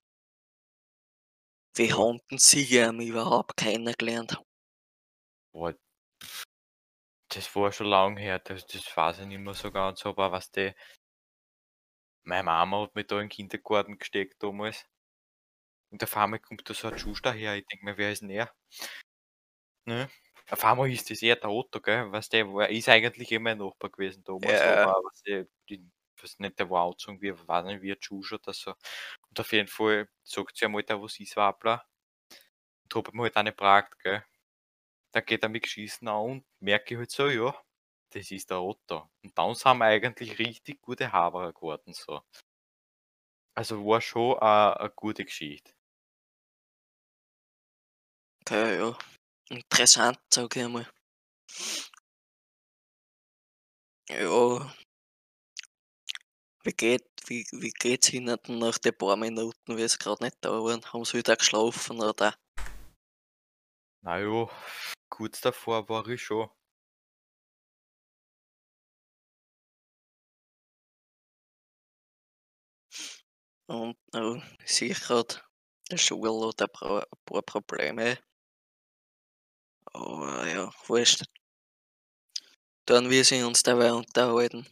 Wie 1.75 1.93
haben 1.93 2.21
sie 2.39 2.65
ihn 2.65 3.01
überhaupt 3.01 3.59
kennengelernt? 3.59 4.43
Boah, 5.53 5.75
das 7.29 7.55
war 7.55 7.73
schon 7.73 7.89
lange 7.89 8.23
her, 8.23 8.39
das, 8.39 8.67
das 8.67 8.97
weiß 8.97 9.19
ich 9.19 9.27
nicht 9.27 9.41
mehr 9.41 9.53
so 9.53 9.71
ganz, 9.71 10.07
aber 10.07 10.33
was 10.33 10.51
die. 10.51 10.73
Meine 12.23 12.45
Mama 12.45 12.85
hat 12.85 12.95
mich 12.95 13.07
da 13.07 13.17
in 13.17 13.25
den 13.25 13.29
Kindergarten 13.29 13.99
gesteckt 13.99 14.43
damals. 14.43 14.87
Und 15.91 16.03
auf 16.05 16.17
einmal 16.17 16.41
kommt 16.41 16.69
da 16.69 16.75
so 16.75 16.89
ein 16.89 16.99
Schuster 16.99 17.33
her, 17.33 17.57
ich 17.57 17.67
denke 17.67 17.85
mir, 17.85 17.97
wer 17.99 18.13
ist 18.13 18.23
denn 18.23 18.31
er? 18.31 18.53
Ne? 19.87 20.09
Auf 20.51 20.65
einmal 20.65 20.91
ist 20.93 21.11
das 21.11 21.23
eher 21.23 21.37
der 21.37 21.51
Otto, 21.51 21.81
gell? 21.81 22.11
Was 22.13 22.29
der 22.29 22.47
war, 22.53 22.69
ist 22.69 22.89
eigentlich 22.89 23.33
immer 23.33 23.51
ein 23.51 23.59
Nachbar 23.59 23.91
gewesen 23.91 24.23
damals, 24.25 24.65
Ja. 24.65 24.67
aber 24.67 24.95
was 25.05 25.23
ich, 25.25 25.47
die, 25.69 25.85
was 26.21 26.39
nicht, 26.39 26.59
der 26.59 26.71
war 26.71 26.85
angezogen 26.87 27.21
wie, 27.21 27.33
weiß 27.49 27.65
nicht, 27.67 27.83
wie 27.83 27.93
ein 27.93 27.99
Schusch 28.01 28.33
oder 28.33 28.53
so. 28.53 28.75
Und 29.29 29.41
auf 29.41 29.53
jeden 29.53 29.69
Fall 29.69 30.09
sagt 30.25 30.57
sie 30.57 30.65
einmal, 30.67 30.83
der 30.85 31.01
was 31.03 31.19
ist 31.21 31.37
Wappler. 31.37 31.85
Und 32.85 32.95
hab 32.95 33.09
ich 33.09 33.15
mir 33.15 33.23
halt 33.25 33.37
auch 33.37 33.43
nicht 33.43 33.57
gefragt, 33.59 33.99
gell? 34.03 34.25
dann 35.13 35.25
geht 35.27 35.43
er 35.45 35.49
mich 35.51 35.63
geschissen 35.63 36.09
an 36.09 36.17
und 36.31 36.47
merke 36.61 36.95
ich 36.95 36.99
halt 36.99 37.11
so, 37.13 37.29
ja, 37.29 37.55
das 38.11 38.31
ist 38.33 38.51
der 38.51 38.63
Otto. 38.63 39.11
Und 39.25 39.37
dann 39.39 39.55
sind 39.55 39.79
wir 39.79 39.87
eigentlich 39.87 40.39
richtig 40.39 40.83
gute 40.83 41.13
Haberer 41.13 41.53
geworden, 41.53 41.95
so. 41.95 42.23
Also 43.55 43.85
war 43.85 44.01
schon 44.01 44.39
eine, 44.39 44.81
eine 44.81 44.91
gute 44.91 45.25
Geschichte. 45.27 45.75
Okay, 48.49 48.79
ja. 48.79 48.97
Interessant, 49.51 50.21
sag 50.33 50.55
ich 50.55 50.63
einmal. 50.63 50.87
Ja. 54.09 54.73
Wie 56.63 56.73
geht, 56.73 57.09
wie, 57.27 57.45
wie 57.51 57.71
geht's 57.71 58.13
Ihnen 58.13 58.39
denn 58.47 58.59
nach 58.59 58.79
den 58.79 58.97
paar 58.97 59.17
Minuten, 59.17 59.77
wie 59.77 59.83
es 59.83 59.99
gerade 59.99 60.23
nicht 60.23 60.37
da 60.43 60.51
waren? 60.51 60.85
Haben 60.93 61.05
Sie 61.05 61.19
wieder 61.19 61.35
geschlafen 61.35 62.01
oder? 62.01 62.37
Na 64.03 64.21
ja, 64.21 64.49
kurz 65.09 65.41
davor 65.41 65.89
war 65.89 66.07
ich 66.07 66.23
schon. 66.23 66.49
Und 73.67 73.99
äh, 74.15 74.41
sicher 74.65 75.19
hat 75.19 75.45
der 75.91 75.97
Schule 75.97 76.31
oder 76.31 76.67
ein 76.67 76.73
paar, 76.73 77.03
ein 77.03 77.19
paar 77.25 77.43
Probleme. 77.43 78.19
Aber 79.97 80.47
ja, 80.47 80.71
wurscht. 80.87 81.25
Dann 82.85 83.11
wir 83.11 83.25
sie 83.25 83.45
uns 83.45 83.63
dabei 83.63 83.93
unterhalten. 83.93 84.67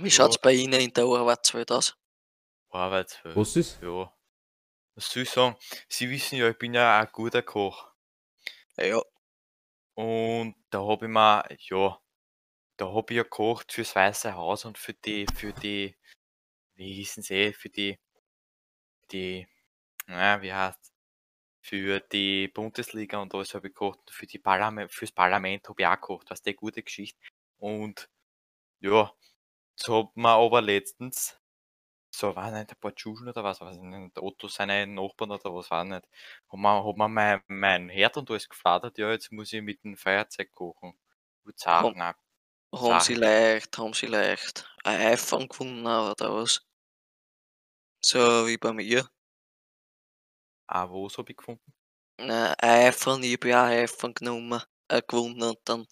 Wie 0.00 0.10
Ja. 0.10 0.10
schaut's 0.10 0.38
bei 0.38 0.54
Ihnen 0.54 0.80
in 0.80 0.94
der 0.94 1.04
Arbeitswelt 1.04 1.70
aus? 1.72 1.94
Arbeitswelt. 2.70 3.36
Was 3.36 3.56
ist? 3.56 3.82
Ja. 3.82 4.10
Was 4.96 5.10
soll 5.12 5.24
ich 5.24 5.30
sagen? 5.30 5.56
Sie 5.88 6.10
wissen 6.10 6.36
ja, 6.38 6.50
ich 6.50 6.58
bin 6.58 6.74
ja 6.74 7.00
ein 7.00 7.08
guter 7.12 7.42
Koch. 7.42 7.92
Ja, 8.76 9.02
Und 9.94 10.54
da 10.70 10.80
habe 10.86 11.06
ich 11.06 11.10
mir, 11.12 11.44
ja, 11.58 12.00
da 12.78 12.86
habe 12.94 13.12
ich 13.12 13.18
ja 13.18 13.22
gekocht 13.24 13.72
fürs 13.72 13.94
Weiße 13.96 14.34
Haus 14.34 14.64
und 14.66 14.78
für 14.78 14.94
die, 14.94 15.26
für 15.34 15.52
die, 15.54 15.96
wie 16.76 16.94
hießen 16.94 17.22
sie, 17.24 17.52
für 17.54 17.70
die, 17.70 17.98
die, 19.12 19.46
naja, 20.06 20.42
wie 20.42 20.52
heißt 20.52 20.92
für 21.68 22.00
die 22.00 22.48
Bundesliga 22.48 23.18
und 23.20 23.34
alles 23.34 23.54
habe 23.54 23.68
ich 23.68 23.74
gekocht. 23.74 24.00
Für 24.10 24.26
die 24.26 24.38
Parlament, 24.38 24.92
fürs 24.92 25.12
Parlament 25.12 25.68
habe 25.68 25.82
ich 25.82 25.86
auch 25.86 25.92
gekocht, 25.94 26.30
was 26.30 26.42
die 26.42 26.54
gute 26.54 26.82
Geschichte. 26.82 27.18
Und 27.58 28.08
ja, 28.80 29.12
so 29.76 30.04
hat 30.04 30.16
man 30.16 30.40
aber 30.40 30.62
letztens, 30.62 31.38
so 32.14 32.36
war 32.36 32.50
nicht 32.52 32.72
ein 32.72 32.80
paar 32.80 32.94
Tschuschen 32.94 33.28
oder 33.28 33.44
was, 33.44 33.60
weiß 33.60 33.76
ich 33.76 33.82
nicht, 33.82 34.18
Otto 34.18 34.48
seine 34.48 34.86
Nachbarn 34.86 35.32
oder 35.32 35.54
was 35.54 35.70
war 35.70 35.84
nicht, 35.84 36.06
hat 36.48 36.58
man, 36.58 36.84
hat 36.86 36.96
man 36.96 37.12
mein, 37.12 37.42
mein 37.48 37.88
Herd 37.90 38.16
und 38.18 38.30
alles 38.30 38.48
gefladert, 38.48 38.98
ja, 38.98 39.10
jetzt 39.12 39.32
muss 39.32 39.52
ich 39.52 39.62
mit 39.62 39.84
dem 39.84 39.96
Feuerzeug 39.96 40.52
kochen. 40.52 40.98
Gut 41.44 41.58
sagen, 41.60 41.92
Komm. 41.92 41.98
nein. 41.98 42.14
haben 42.74 43.00
sie 43.00 43.14
leicht, 43.14 43.78
haben 43.78 43.94
sie 43.94 44.06
leicht 44.06 44.66
ein 44.84 45.12
iPhone 45.12 45.48
gefunden 45.48 45.86
oder 45.86 46.34
was? 46.34 46.62
So 48.02 48.46
wie 48.48 48.56
bei 48.58 48.72
mir. 48.72 49.08
Ah, 50.68 50.88
wo 50.90 51.08
habe 51.08 51.30
ich 51.30 51.36
gefunden? 51.36 51.72
Nein, 52.20 52.54
ein 52.58 52.88
iPhone, 52.88 53.22
ich 53.22 53.34
habe 53.34 53.48
ja 53.48 53.64
ein 53.64 53.84
iPhone 53.84 54.12
genommen, 54.12 54.62
äh, 54.88 55.00
gewonnen 55.00 55.42
und 55.42 55.58
dann 55.64 55.86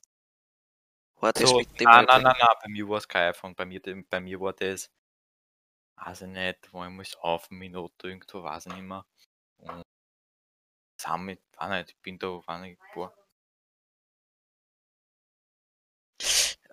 war 1.21 1.33
das 1.33 1.49
So, 1.49 1.59
mit 1.59 1.81
dem 1.81 1.85
nein, 1.85 2.05
nein, 2.05 2.23
nein, 2.23 2.35
nein, 2.39 2.57
bei 2.63 2.69
mir 2.69 2.89
war 2.89 2.99
es 2.99 3.09
kein 3.09 3.31
iPhone, 3.31 3.55
bei 3.55 3.65
mir, 3.65 3.81
bei 3.81 4.21
mir 4.21 4.39
war 4.39 4.53
das, 4.53 4.91
weiß 5.97 6.23
ich 6.23 6.29
nicht, 6.29 6.73
wo 6.73 6.85
ich 6.85 6.91
muss 6.91 7.17
auf 7.17 7.49
dem 7.49 7.59
Minute 7.59 8.09
irgendwo, 8.09 8.43
weiß 8.43 8.67
ich 8.67 8.75
nicht 8.75 8.83
mehr. 8.83 9.07
Und 9.59 9.83
zusammen, 11.01 11.39
weiß 11.57 11.71
nicht, 11.71 11.91
ich 11.91 12.03
bin 12.03 12.19
da, 12.19 12.29
weiß 12.47 12.61
nicht, 12.61 12.79
boah. 12.93 13.17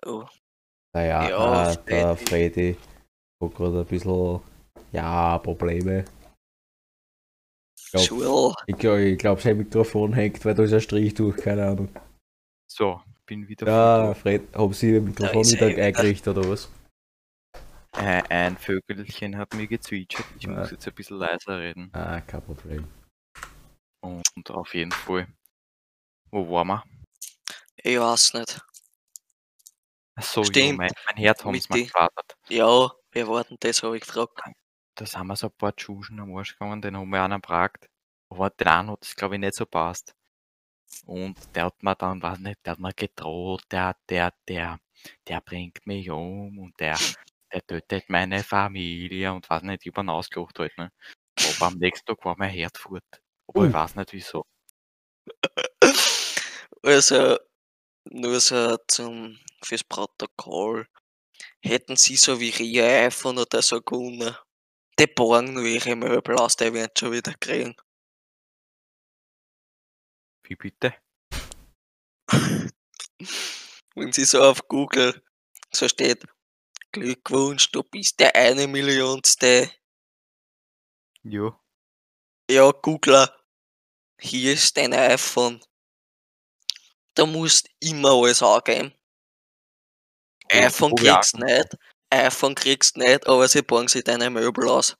Oh, 0.04 0.26
Naja, 0.94 1.28
Ja, 1.30 1.72
äh, 1.72 1.76
der 1.86 2.16
Freddy. 2.16 2.74
Freddy 2.74 2.78
hat 3.42 3.54
gerade 3.54 3.80
ein 3.80 3.86
bisschen, 3.86 4.40
ja, 4.92 5.38
Probleme. 5.38 6.04
Glaub-. 7.94 8.56
Ich 8.66 8.76
glaube, 8.76 9.16
glaub, 9.16 9.40
sein 9.40 9.58
Mikrofon 9.58 10.12
hängt, 10.12 10.44
weil 10.44 10.54
da 10.54 10.62
ist 10.62 10.72
ein 10.72 10.80
Strich 10.80 11.14
durch, 11.14 11.36
keine 11.36 11.66
Ahnung. 11.66 11.88
So, 12.66 13.00
bin 13.26 13.46
wieder 13.48 13.66
Ja. 13.66 14.14
Fred, 14.14 14.42
haben 14.54 14.72
Sie 14.72 14.92
Ihr 14.92 15.00
Mikrofon 15.00 15.44
wieder 15.44 15.76
er 15.76 15.86
eingerichtet 15.86 16.36
oder 16.36 16.48
was? 16.48 16.70
Äh, 17.96 18.22
ein 18.28 18.56
Vögelchen 18.56 19.36
hat 19.36 19.54
mir 19.54 19.68
gezwitschert, 19.68 20.26
ich 20.36 20.44
Ja. 20.44 20.50
muss 20.50 20.70
jetzt 20.72 20.86
ein 20.88 20.94
bisschen 20.94 21.18
leiser 21.18 21.58
reden. 21.60 21.90
Ah, 21.92 22.20
kein 22.20 22.42
Problem. 22.42 22.86
Und 24.00 24.50
auf 24.50 24.74
jeden 24.74 24.90
Fall, 24.90 25.28
wo 26.30 26.50
waren 26.50 26.66
wir? 26.68 26.84
Ich 27.76 27.98
weiß 27.98 28.34
nicht. 28.34 28.60
Achso, 30.16 30.40
ja, 30.42 30.46
Stimmt, 30.46 30.78
mein, 30.78 30.90
mein 31.06 31.16
Herz 31.16 31.44
haben 31.44 31.58
sie 31.58 31.72
mir 31.72 31.82
gefladert. 31.84 32.36
Ja, 32.48 32.90
wir 33.12 33.28
warten 33.28 33.56
das, 33.60 33.82
habe 33.82 33.96
ich 33.96 34.02
gefragt. 34.02 34.40
Da 34.96 35.06
sind 35.06 35.26
wir 35.26 35.36
so 35.36 35.48
ein 35.48 35.52
paar 35.58 35.74
Tschuschen 35.74 36.20
am 36.20 36.36
Arsch 36.36 36.52
gegangen, 36.58 36.82
den 36.82 36.96
haben 36.96 37.10
wir 37.10 37.22
einen 37.22 37.40
gefragt. 37.40 37.88
Aber 38.28 38.50
den 38.50 38.68
einen 38.68 38.90
hat 38.90 39.04
es, 39.04 39.16
glaube 39.16 39.34
ich, 39.36 39.40
nicht 39.40 39.54
so 39.54 39.66
passt. 39.66 40.14
Und 41.06 41.36
der 41.56 41.66
hat 41.66 41.82
mir 41.82 41.96
dann, 41.96 42.22
weiß 42.22 42.38
nicht, 42.40 42.58
der 42.64 42.72
hat 42.72 42.80
mir 42.80 42.92
gedroht, 42.94 43.64
der, 43.70 43.96
der, 44.08 44.32
der, 44.48 44.78
der 45.28 45.40
bringt 45.40 45.86
mich 45.86 46.10
um 46.10 46.58
und 46.58 46.78
der, 46.80 46.98
der 47.52 47.66
tötet 47.66 48.08
meine 48.08 48.42
Familie 48.44 49.32
und 49.32 49.48
weiß 49.50 49.62
nicht, 49.64 49.86
über 49.86 50.02
ihn 50.02 50.10
ausgelacht 50.10 50.58
halt, 50.58 50.76
ne. 50.78 50.92
Aber 51.58 51.66
am 51.68 51.74
nächsten 51.78 52.06
Tag 52.06 52.24
war 52.24 52.36
mein 52.38 52.50
Herd 52.50 52.78
fort. 52.78 53.04
Aber 53.48 53.60
Ui. 53.62 53.68
ich 53.68 53.72
weiß 53.74 53.96
nicht 53.96 54.12
wieso. 54.12 54.44
Also, 56.82 57.38
nur 58.04 58.40
so 58.40 58.76
zum, 58.88 59.38
fürs 59.62 59.84
Protokoll. 59.84 60.86
Hätten 61.62 61.96
Sie 61.96 62.16
so 62.16 62.40
wie 62.40 62.50
ihr 62.50 62.84
iPhone 63.06 63.38
oder 63.38 63.62
so 63.62 63.80
gewonnen, 63.82 64.36
die 64.98 65.06
borgen 65.06 65.64
ihre 65.64 65.96
Möbel 65.96 66.36
aus, 66.36 66.56
die 66.56 66.72
werden 66.72 66.92
schon 66.96 67.12
wieder 67.12 67.34
kriegen. 67.34 67.74
Wie 70.44 70.56
bitte? 70.56 70.94
Wenn 73.94 74.12
Sie 74.12 74.24
so 74.24 74.42
auf 74.42 74.66
Google 74.68 75.22
so 75.72 75.88
steht, 75.88 76.24
Glückwunsch, 76.92 77.70
du 77.72 77.82
bist 77.82 78.20
der 78.20 78.34
eine 78.36 78.68
Millionste. 78.68 79.70
Ja. 81.22 81.60
Ja, 82.50 82.70
Googler, 82.70 83.34
hier 84.20 84.52
ist 84.52 84.76
dein 84.76 84.92
iPhone. 84.92 85.64
Da 87.14 87.26
musst 87.26 87.68
immer 87.80 88.10
alles 88.10 88.42
angeben. 88.42 88.92
Ja, 90.52 90.66
iPhone 90.66 90.92
auch 90.92 90.96
kriegst 90.96 91.34
gemacht. 91.34 91.72
nicht, 91.72 91.93
iPhone 92.14 92.54
kriegst 92.54 92.96
nicht, 92.96 93.26
aber 93.26 93.48
sie 93.48 93.62
borgen 93.62 93.88
sich 93.88 94.04
deine 94.04 94.30
Möbel 94.30 94.68
aus. 94.68 94.96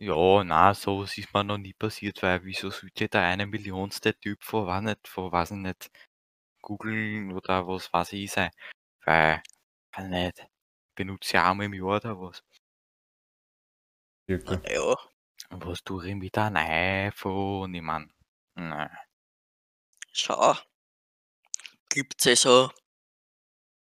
Ja, 0.00 0.44
na, 0.44 0.74
sowas 0.74 1.16
ist 1.16 1.32
mir 1.32 1.44
noch 1.44 1.56
nie 1.56 1.72
passiert, 1.72 2.22
weil 2.22 2.44
wieso 2.44 2.70
sollte 2.70 3.08
der 3.08 3.22
eine 3.22 3.46
Millionste 3.46 4.14
Typ 4.14 4.42
von, 4.42 4.66
weiß 4.66 4.82
nicht, 4.82 5.08
von, 5.08 5.32
weiß 5.32 5.52
ich 5.52 5.56
nicht, 5.56 5.90
googeln 6.60 7.32
oder 7.32 7.66
was 7.66 7.92
weiß 7.92 8.12
ich 8.14 8.30
sein? 8.30 8.50
Weil, 9.04 9.42
weiß 9.92 10.06
nicht, 10.06 10.46
benutze 10.94 11.34
ja 11.34 11.50
einmal 11.50 11.66
im 11.66 11.74
Jahr 11.74 11.96
oder 11.96 12.20
was. 12.20 12.42
Circa. 14.28 14.60
Ja, 14.68 14.96
was 15.50 15.82
tue 15.84 16.08
ich 16.08 16.14
mit 16.14 16.36
einem 16.38 16.56
iPhone? 16.56 17.74
Ich 17.74 17.82
mein, 17.82 18.12
nein. 18.54 18.90
schau. 20.12 20.54
Gibt's 21.88 22.24
ja 22.24 22.36
so 22.36 22.70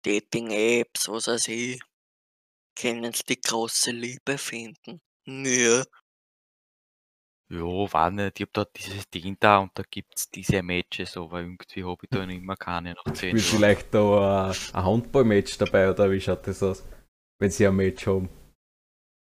Dating-Apps, 0.03 1.09
was 1.09 1.27
weiß 1.29 1.49
ich. 1.49 1.81
Können 2.77 3.13
sie 3.13 3.23
die 3.29 3.41
große 3.41 3.93
Liebe 3.93 4.39
finden? 4.39 5.01
Ja, 5.27 5.85
Ja, 7.49 7.59
weiß 7.65 8.13
nicht, 8.13 8.41
ich 8.41 8.47
hab 8.47 8.53
da 8.53 8.65
dieses 8.65 9.09
Ding 9.11 9.37
da 9.41 9.59
und 9.59 9.73
da 9.79 9.83
gibt's 9.89 10.31
diese 10.31 10.63
Matches, 10.63 11.17
aber 11.17 11.41
irgendwie 11.41 11.85
hab 11.85 12.03
ich 12.03 12.11
da 12.11 12.25
nicht 12.25 12.43
mehr 12.43 12.57
keine 12.57 12.95
nach 12.95 13.13
10 13.13 13.37
Spielt 13.37 13.45
Jahren. 13.45 13.51
vielleicht 13.57 13.95
da 13.95 14.51
ein, 14.51 14.57
ein 14.73 14.85
Handball-Match 14.85 15.59
dabei 15.59 15.91
oder 15.91 16.11
wie 16.11 16.21
schaut 16.21 16.47
das 16.47 16.63
aus? 16.63 16.85
Wenn 17.41 17.51
Sie 17.51 17.67
ein 17.67 17.77
Match 17.77 18.07
haben. 18.07 18.29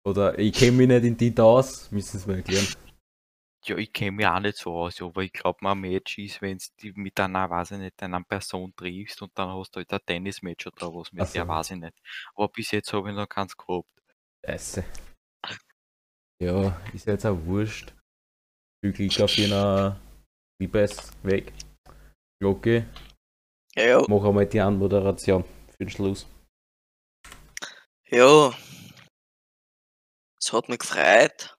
Oder 0.05 0.37
ich 0.39 0.53
kenne 0.53 0.77
mich 0.77 0.87
nicht 0.87 1.03
in 1.03 1.17
die 1.17 1.33
da 1.35 1.43
aus, 1.43 1.91
müssen 1.91 2.19
Sie 2.19 2.27
mir 2.27 2.37
erklären. 2.37 2.67
Ja, 3.67 3.75
ich 3.77 3.91
kenne 3.91 4.11
mich 4.11 4.25
auch 4.25 4.39
nicht 4.39 4.57
so 4.57 4.73
aus, 4.73 5.01
aber 5.01 5.23
ich 5.23 5.33
glaube, 5.33 5.59
mal 5.61 5.73
ein 5.73 5.81
Match 5.81 6.17
ist, 6.19 6.41
wenn 6.41 6.57
du 6.57 6.91
mit 6.95 7.19
einer, 7.19 7.49
weiß 7.49 7.71
ich 7.71 7.79
nicht, 7.79 8.01
einer 8.01 8.23
Person 8.23 8.73
triffst 8.75 9.21
und 9.21 9.37
dann 9.37 9.49
hast 9.49 9.75
du 9.75 9.79
halt 9.79 9.91
ein 9.91 9.99
Tennismatch 10.05 10.67
oder 10.67 10.93
was 10.93 11.11
mit 11.11 11.23
Ach 11.23 11.31
der, 11.31 11.43
so. 11.43 11.47
weiß 11.49 11.71
ich 11.71 11.77
nicht. 11.77 12.01
Aber 12.35 12.47
bis 12.47 12.71
jetzt 12.71 12.93
habe 12.93 13.09
ich 13.09 13.15
noch 13.15 13.27
keins 13.27 13.57
gehabt. 13.57 13.89
Scheiße. 14.45 14.85
Ja, 16.41 16.79
ist 16.93 17.07
jetzt 17.07 17.25
auch 17.25 17.37
wurscht. 17.45 17.93
Viel 18.81 18.93
Glück 18.93 19.19
auf 19.19 19.37
Ihren 19.37 19.99
Liebesweg. 20.61 21.51
Glocke, 22.39 22.85
ja, 23.75 24.03
mach 24.07 24.23
einmal 24.23 24.45
die 24.45 24.61
Anmoderation 24.61 25.43
für 25.43 25.77
den 25.79 25.89
Schluss. 25.89 26.27
ja. 28.05 28.53
Es 30.39 30.53
hat 30.53 30.69
mich 30.69 30.79
gefreut. 30.79 31.56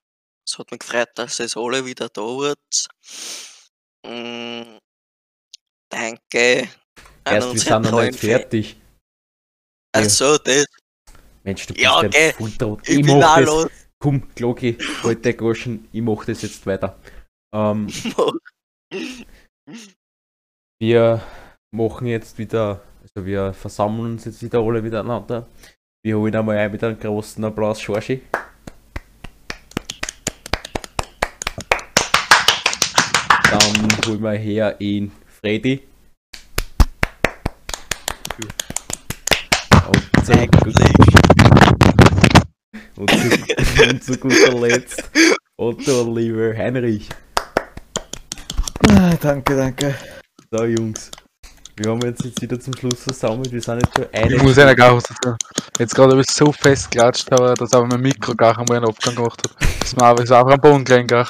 Es 0.49 0.59
hat 0.59 0.71
mich 0.71 0.81
gefreut, 0.81 1.11
dass 1.17 1.41
es 1.41 1.57
alle 1.59 1.85
wieder 1.85 2.09
da 2.09 2.23
wart. 2.23 2.89
Mm, 4.07 4.79
danke. 5.91 6.69
an 7.25 7.35
Erst, 7.35 7.53
wir 7.53 7.61
sind 7.61 7.83
noch 7.91 8.03
nicht 8.03 8.19
fertig. 8.19 8.77
Fan- 9.95 10.05
Ach 10.07 10.09
so, 10.09 10.39
das. 10.39 10.65
Mensch, 11.45 11.67
du 11.67 11.75
bist 11.75 11.85
Ja, 11.85 11.99
ein 11.99 12.11
geh. 12.11 12.33
Volltrott. 12.33 12.89
Ich, 12.89 12.99
Ich 13.01 13.07
bin 13.07 13.19
mach 13.19 13.37
das. 13.37 13.45
los. 13.47 13.71
Komm, 14.01 14.27
Glocki, 14.35 14.79
halt 15.03 15.23
den 15.25 15.37
Goschen, 15.37 15.89
ich 15.93 16.01
mach 16.01 16.25
das 16.25 16.41
jetzt 16.43 16.65
weiter. 16.67 16.99
Ähm, 17.55 17.89
wir 20.81 21.23
machen 21.75 22.07
jetzt 22.07 22.39
wieder, 22.39 22.81
also 23.03 23.27
wir 23.27 23.53
versammeln 23.53 24.13
uns 24.13 24.25
jetzt 24.25 24.43
wieder 24.43 24.61
alle 24.61 24.81
miteinander. 24.81 25.47
Wir 26.03 26.17
holen 26.17 26.35
einmal 26.35 26.57
ein 26.57 26.71
mit 26.73 26.83
einem 26.85 26.99
großen 26.99 27.45
Applaus, 27.45 27.81
Schorschi. 27.83 28.23
Holen 34.09 34.23
wir 34.23 34.31
her 34.33 34.75
in 34.79 35.13
Freddy. 35.27 35.83
Und 39.97 40.25
zu, 40.25 40.33
und 42.97 43.11
zu, 43.11 43.91
und 43.91 44.05
zu 44.05 44.17
guter 44.17 44.59
Letzt 44.61 45.11
Otto 45.59 46.15
lieber 46.15 46.57
Heinrich. 46.57 47.11
Ah, 48.89 49.15
danke, 49.21 49.55
danke. 49.55 49.95
So 50.51 50.65
Jungs, 50.65 51.11
wir 51.77 51.91
haben 51.91 52.03
uns 52.03 52.25
jetzt 52.25 52.41
wieder 52.41 52.59
zum 52.59 52.75
Schluss 52.79 53.03
versammelt. 53.03 53.53
Wir 53.53 53.61
sind 53.61 53.83
jetzt 53.83 53.95
schon 53.95 54.07
eine 54.15 54.37
Ich 54.37 54.43
muss 54.43 54.59
einer 54.59 54.75
gar 54.75 54.97
was 54.97 55.05
dazu. 55.05 55.37
Jetzt 55.79 55.95
gerade 55.95 56.13
habe 56.13 56.23
ich 56.23 56.31
so 56.31 56.51
fest 56.51 56.91
geklatscht, 56.91 57.31
aber 57.31 57.53
dass 57.53 57.75
aber 57.75 57.87
mein 57.87 58.01
Mikro 58.01 58.35
gar 58.35 58.59
einmal 58.59 58.79
einen 58.79 58.89
Abgang 58.89 59.17
gemacht 59.17 59.43
hat. 59.45 59.55
Das 59.83 60.21
ist 60.23 60.33
auch 60.33 60.49
am 60.49 60.59
Boden 60.59 60.87
gelegen. 60.87 61.27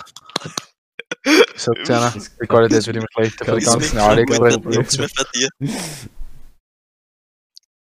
Ich 1.55 1.61
immer 2.97 3.07
schlechter 3.13 3.45
für 3.45 3.59
die 3.59 3.65
Das 3.65 3.73
ganzen 3.75 3.97
Mikro 3.97 4.09
AliExpress. 4.09 4.55
wird 4.55 4.65
nichts 4.67 4.99
mehr 4.99 5.09
von 5.09 5.27
dir. 5.35 5.49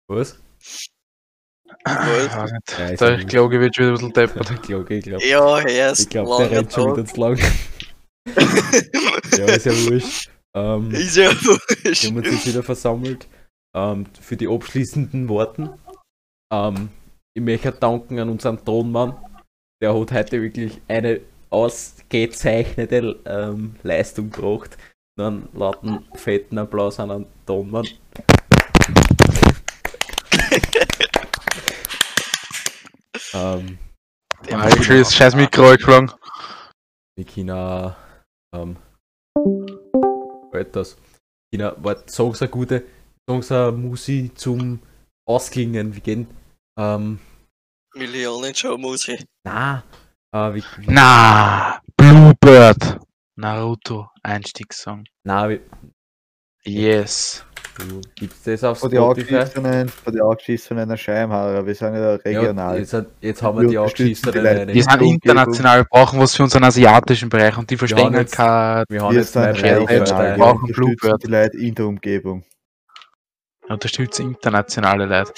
Was? 0.08 0.40
Was? 1.86 2.32
Ja, 2.78 2.88
ist 2.90 3.02
Der. 3.02 3.26
Kloge 3.26 3.60
wird 3.60 3.76
schon 3.76 3.86
wieder 3.86 3.94
ein 3.94 3.96
bisschen 3.96 4.14
deppert. 4.14 4.52
Ich 4.52 4.62
glaube, 4.62 4.94
ich 4.96 5.04
glaube, 5.04 5.26
Ja, 5.26 5.60
er 5.60 5.92
ist 5.92 6.00
ich 6.02 6.10
glaub, 6.10 6.38
der 6.38 6.52
rennt 6.52 6.72
schon 6.74 6.94
wieder 6.94 7.06
zu 7.06 7.20
lang. 7.20 7.38
ja, 9.38 9.46
ist 9.46 9.66
ja 9.66 9.72
wurscht. 9.90 10.30
Ähm, 10.54 10.92
Ist 10.92 11.16
ja 11.16 11.32
wir 11.32 11.58
wurscht. 11.86 12.04
haben 12.06 12.18
uns 12.18 12.28
jetzt 12.28 12.46
wieder 12.48 12.62
versammelt 12.62 13.28
ähm, 13.76 14.06
für 14.20 14.36
die 14.38 14.48
abschließenden 14.48 15.28
Worten. 15.30 15.70
Ähm, 16.54 16.90
ich 17.34 17.42
möchte 17.42 17.72
danken 17.72 18.20
an 18.20 18.30
unseren 18.30 18.64
Tonmann. 18.64 19.16
Der 19.82 19.98
hat 20.00 20.12
heute 20.12 20.42
wirklich 20.42 20.80
eine 20.88 21.22
ausgezeichnete 21.52 23.20
ähm, 23.26 23.76
Leistung 23.84 24.32
gebracht. 24.32 24.78
Dann 25.18 25.50
lauten 25.54 26.06
fetten 26.16 26.58
Applaus 26.58 27.00
an 27.00 27.10
den 27.10 27.28
Tonmann. 27.46 27.86
ähm, 33.34 33.78
Ah, 34.50 34.68
ich 34.68 34.84
schon 34.84 34.98
das 34.98 35.14
scheiß 35.14 35.36
Mikro 35.36 35.70
wir 35.70 35.78
können 35.78 36.12
auch, 37.52 37.96
ähm, 38.56 38.76
etwas. 40.52 40.98
China, 41.54 41.76
warte, 41.78 42.06
sag's 42.08 42.42
eine 42.42 42.50
gute, 42.50 42.84
sag's 43.30 43.52
eine 43.52 43.72
Musi 43.72 44.32
zum 44.34 44.80
Ausklingen, 45.28 45.96
wie 45.96 46.02
gehen, 46.02 46.28
ähm, 46.80 47.20
Millionen 47.94 48.56
Show 48.56 48.78
ich. 48.78 49.24
na, 49.46 49.84
äh, 50.34 50.54
wie, 50.54 50.64
wie, 50.78 50.86
Na, 50.88 51.80
Bluebird. 51.98 53.00
Naruto, 53.36 54.10
Einstiegssong. 54.24 55.04
na, 55.24 55.50
wie, 55.50 55.62
Yes. 56.64 57.44
du, 57.90 58.02
gibt's 58.16 58.44
das 58.44 58.64
auf 58.64 58.78
Von 58.80 58.92
Spotify? 58.92 59.36
angeschissenen, 59.38 59.90
von 59.90 60.14
die 60.14 60.22
angeschissenen 60.22 60.96
Scheibenhaarer, 60.98 61.66
wir 61.66 61.74
sind 61.74 61.96
ja 61.96 62.12
Ja, 62.12 62.16
regional. 62.18 62.78
jetzt, 62.78 62.94
hat- 62.94 63.08
jetzt 63.20 63.42
haben 63.42 63.60
wir 63.62 63.68
die 63.70 63.78
eine- 63.80 64.74
Wir 64.74 64.84
sind 64.84 65.02
international, 65.02 65.80
wir 65.80 65.86
brauchen 65.86 66.20
was 66.20 66.36
für 66.36 66.44
unseren 66.44 66.66
asiatischen 66.66 67.30
Bereich 67.30 67.58
und 67.58 67.68
die 67.70 67.78
verstehen 67.78 68.14
jetzt- 68.14 68.36
kein. 68.36 68.84
wir 68.90 69.02
haben 69.02 69.16
wir 69.16 69.22
jetzt 69.22 69.36
regional, 69.36 70.38
wir 70.38 70.38
brauchen 70.38 70.72
Bluebird. 70.72 71.24
die 71.24 71.28
Leute 71.28 71.58
in 71.58 71.74
der 71.76 71.86
Umgebung. 71.88 72.44
unterstützen 73.70 74.28
internationale 74.28 75.06
Leute. 75.06 75.34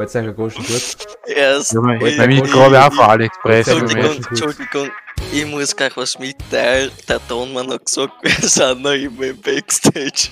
Ihr 0.00 0.28
euch 0.30 0.36
Goschen 0.36 0.64
gut? 0.64 0.96
Er 1.26 1.56
ist. 1.58 1.72
Ja, 1.72 1.80
ich- 1.94 2.18
ich- 2.18 2.26
Mikro 2.26 2.60
habe 2.60 2.74
ich 2.76 2.80
auch 2.80 2.92
von 2.92 3.04
AliExpress. 3.04 3.66
ich- 3.68 3.74
ich 3.74 3.82
mir 3.82 3.88
ich- 3.88 3.96
Entschuldigung, 3.96 4.28
Entschuldigung, 4.30 4.90
ich 5.32 5.46
muss 5.46 5.76
gleich 5.76 5.96
was 5.96 6.18
mitteilen. 6.18 6.90
Der 7.08 7.20
Tonmann 7.28 7.70
hat 7.70 7.84
gesagt, 7.84 8.12
wir 8.22 8.48
sind 8.48 8.82
noch 8.82 8.92
immer 8.92 9.24
im 9.24 9.40
Backstage. 9.40 10.28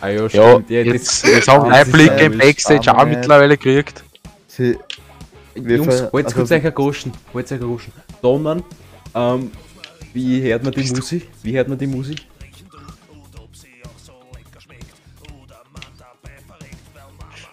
Ah 0.00 0.08
ja, 0.08 0.22
Ja, 0.22 0.28
stimmt. 0.28 0.70
Ja, 0.70 0.80
jetzt, 0.82 1.24
jetzt 1.26 1.48
haben 1.48 1.68
wir 1.68 1.74
Einblicke 1.76 2.24
im 2.24 2.38
Backstage 2.38 2.92
auch 2.96 3.04
mittlerweile 3.06 3.56
gekriegt. 3.56 4.02
Sie, 4.46 4.76
Jungs, 5.54 6.04
wollt 6.12 6.26
also- 6.26 6.36
kurz 6.36 6.50
euch 6.52 6.64
ein 6.64 6.74
Goschen, 6.74 7.12
wollt 7.32 7.46
euch 7.52 7.60
ein 7.60 7.66
Goschen. 7.66 7.92
Donnermann, 8.22 8.64
ähm, 9.14 9.50
wie 10.12 10.42
hört 10.42 10.62
man 10.64 10.72
die 10.72 10.90
Musik? 10.92 11.28
Wie 11.42 11.56
hört 11.56 11.68
man 11.68 11.78
die 11.78 11.86
Musik? 11.86 12.26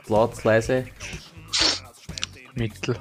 Laut, 0.07 0.43
leise. 0.43 0.85
Mittel. 2.56 2.97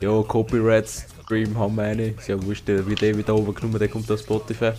Ja, 0.00 0.22
Copyright 0.22 0.88
Stream 1.24 1.58
haben 1.58 1.76
wir 1.76 1.84
eine. 1.84 2.08
Ist 2.08 2.28
ja 2.28 2.42
wurscht, 2.42 2.68
der 2.68 2.86
wird 2.86 3.02
eh 3.02 3.16
wieder 3.16 3.34
overgenommen, 3.34 3.78
der 3.78 3.88
kommt 3.88 4.10
auf 4.10 4.20
Spotify. 4.20 4.72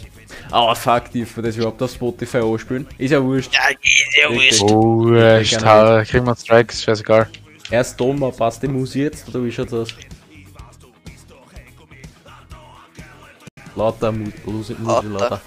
Aber 0.51 0.75
fuck, 0.75 1.11
dürfen 1.11 1.37
wir 1.37 1.43
das 1.43 1.55
überhaupt 1.55 1.81
auf 1.81 1.91
Spotify 1.91 2.37
anspielen? 2.37 2.87
Ist 2.97 3.11
ja 3.11 3.23
wurscht. 3.23 3.53
Ja, 3.53 3.69
ist 3.81 4.17
ja 4.21 4.29
wurscht. 4.29 4.61
Oh, 4.61 5.11
äh, 5.13 5.43
da 5.43 6.03
kriegen 6.03 6.25
wir 6.25 6.35
Strikes, 6.35 6.83
scheißegal. 6.83 7.27
Erst 7.71 7.99
Donner, 7.99 8.31
passt 8.31 8.61
die 8.61 8.67
Musik 8.67 9.03
jetzt 9.03 9.27
oder 9.29 9.43
wie 9.43 9.51
schaut's 9.51 9.73
aus? 9.73 9.95
Lauter 13.75 14.11
Mu 14.11 14.29
Musik, 14.45 14.79
Musik, 14.79 15.09
lauter. 15.09 15.41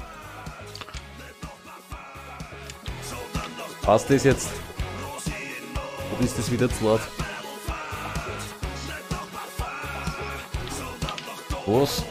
Passt 3.82 4.10
das 4.10 4.24
jetzt? 4.24 4.50
Oder 6.16 6.24
ist 6.24 6.38
das 6.38 6.50
wieder 6.50 6.68
zu 6.68 6.84
laut? 6.84 7.00
Was? 11.68 12.02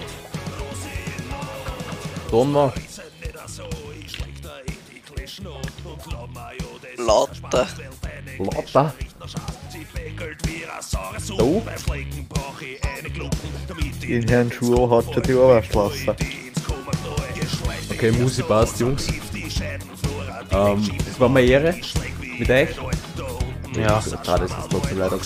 Donner? 2.30 2.72
Lauter. 6.98 7.68
Lauter? 8.38 8.94
So? 11.18 11.64
in 14.08 14.28
Herrn 14.28 14.52
Schuh 14.52 14.90
hat 14.92 15.12
schon 15.12 15.24
die 15.24 15.34
Oberstraße. 15.34 16.16
Okay, 17.90 18.12
Musik 18.12 18.48
passt, 18.48 18.80
Jungs. 18.80 19.08
Ähm, 20.52 20.90
es 21.10 21.20
war 21.20 21.30
mir 21.30 21.42
Ehre 21.42 21.74
mit 22.38 22.50
euch. 22.52 22.70
Ja. 23.76 24.04
Gerade 24.24 24.46
ist 24.46 24.56
es 24.60 24.68
trotzdem 24.70 25.00
leider. 25.00 25.20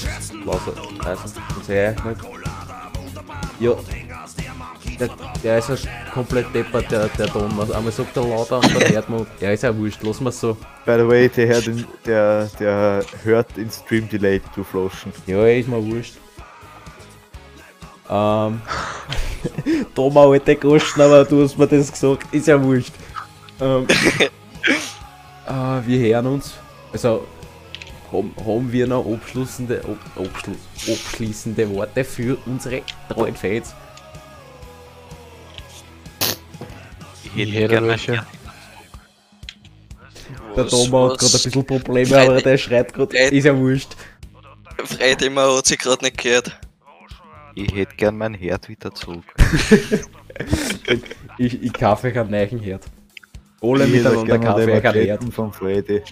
Also, 1.06 1.24
ich 1.60 1.66
sehe 1.66 1.96
nicht. 2.06 2.22
Ja. 3.62 3.76
Der, 5.02 5.10
der 5.44 5.58
ist 5.58 5.68
halt 5.68 5.88
komplett 6.14 6.54
deppert, 6.54 6.92
der, 6.92 7.08
der 7.08 7.26
Ton. 7.26 7.52
Also 7.60 7.74
einmal 7.74 7.92
sagt 7.92 8.16
er 8.16 8.24
lauter 8.24 8.58
und 8.58 8.76
dann 8.76 8.88
hört 8.88 9.10
man. 9.10 9.26
Ja, 9.40 9.50
ist 9.50 9.64
ja 9.64 9.76
wurscht, 9.76 10.04
lassen 10.04 10.26
wir 10.26 10.32
so. 10.32 10.54
By 10.86 10.98
the 11.00 11.08
way, 11.08 11.28
der, 11.28 11.48
hört 11.48 11.66
in, 11.66 11.88
der, 12.06 12.46
der 12.60 13.04
hört 13.24 13.58
in 13.58 13.72
Stream 13.72 14.08
Delay 14.08 14.40
zu 14.54 14.64
floschen. 14.64 15.12
Ja, 15.26 15.44
ist 15.48 15.68
mir 15.68 15.84
wurscht. 15.84 16.14
Ähm. 18.12 18.62
Thomas, 19.96 20.28
alte 20.28 20.56
Goschen, 20.56 21.02
aber 21.02 21.26
du 21.26 21.46
hast 21.46 21.58
mir 21.58 21.66
das 21.66 21.92
gesagt, 21.92 22.32
ist 22.32 22.48
ja 22.48 22.62
wurscht. 22.62 22.94
Ähm. 23.60 23.88
äh, 25.48 25.52
wir 25.88 26.00
hören 26.10 26.28
uns. 26.28 26.54
Also, 26.94 27.26
haben, 28.12 28.36
haben 28.46 28.72
wir 28.72 28.86
noch 28.86 29.04
abschließende, 29.12 29.82
ab, 29.84 29.98
abschließende 30.88 31.68
Worte 31.72 32.04
für 32.04 32.38
unsere 32.46 32.84
treuen 33.10 33.36
Fans? 33.36 33.74
Ich 37.36 37.54
hätte 37.54 37.88
welche. 37.88 38.26
Der 40.56 40.68
Thomas 40.68 41.14
hat 41.14 41.20
gerade 41.20 41.38
ein 41.38 41.44
bisschen 41.44 41.66
Probleme, 41.66 42.18
aber 42.18 42.42
der 42.42 42.58
schreit 42.58 42.94
gerade, 42.94 43.18
ist 43.18 43.46
ja 43.46 43.58
wurscht. 43.58 43.96
Freidimmer 44.84 45.56
hat 45.56 45.66
sich 45.66 45.78
gerade 45.78 46.06
nicht 46.06 46.18
gehört. 46.18 46.60
Ich 47.56 47.74
hätte 47.74 47.96
gern 47.96 48.18
mein 48.18 48.34
Herd 48.34 48.70
wieder 48.70 48.94
zurück. 48.94 49.26
Ich, 51.38 51.62
ich 51.62 51.74
kaufe 51.74 52.08
euch 52.08 52.18
einen 52.18 52.32
neuen 52.32 52.60
Herd. 52.60 52.86
Alle 53.62 53.86
Ich 53.86 53.94
hätte 53.94 54.10
miteinander 54.10 54.38
gerne 54.38 54.46
kaufe 54.46 54.60
den 54.66 54.70
ich 54.70 54.76
euch 54.76 54.86
einen 54.86 55.06
Herd. 55.06 55.34
Von 55.34 55.54
Freddy. 55.54 56.02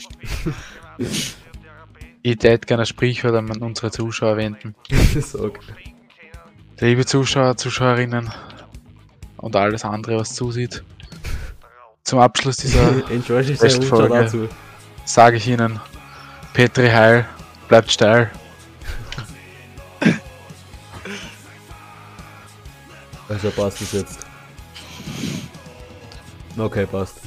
Ich 2.22 2.44
hätte 2.44 2.68
gerne 2.68 2.84
ein 2.84 2.86
Sprichwort 2.86 3.34
an 3.34 3.50
unsere 3.62 3.92
Zuschauer 3.92 4.38
wenden. 4.38 4.76
Sag. 5.22 5.60
Liebe 6.80 7.06
Zuschauer, 7.06 7.56
Zuschauerinnen 7.56 8.30
und 9.38 9.56
alles 9.56 9.86
andere, 9.86 10.18
was 10.18 10.36
zusieht. 10.36 10.84
Zum 12.10 12.18
Abschluss 12.18 12.58
dieser 12.58 12.92
Folge. 13.88 14.10
dazu. 14.10 14.50
sage 15.06 15.38
ich 15.38 15.48
Ihnen, 15.48 15.80
Petri 16.54 16.90
Heil, 16.90 17.28
bleibt 17.68 17.92
steil. 17.92 18.32
Also 23.28 23.52
passt 23.52 23.82
es 23.82 23.92
jetzt. 23.92 24.20
Okay, 26.58 26.88
passt. 26.88 27.18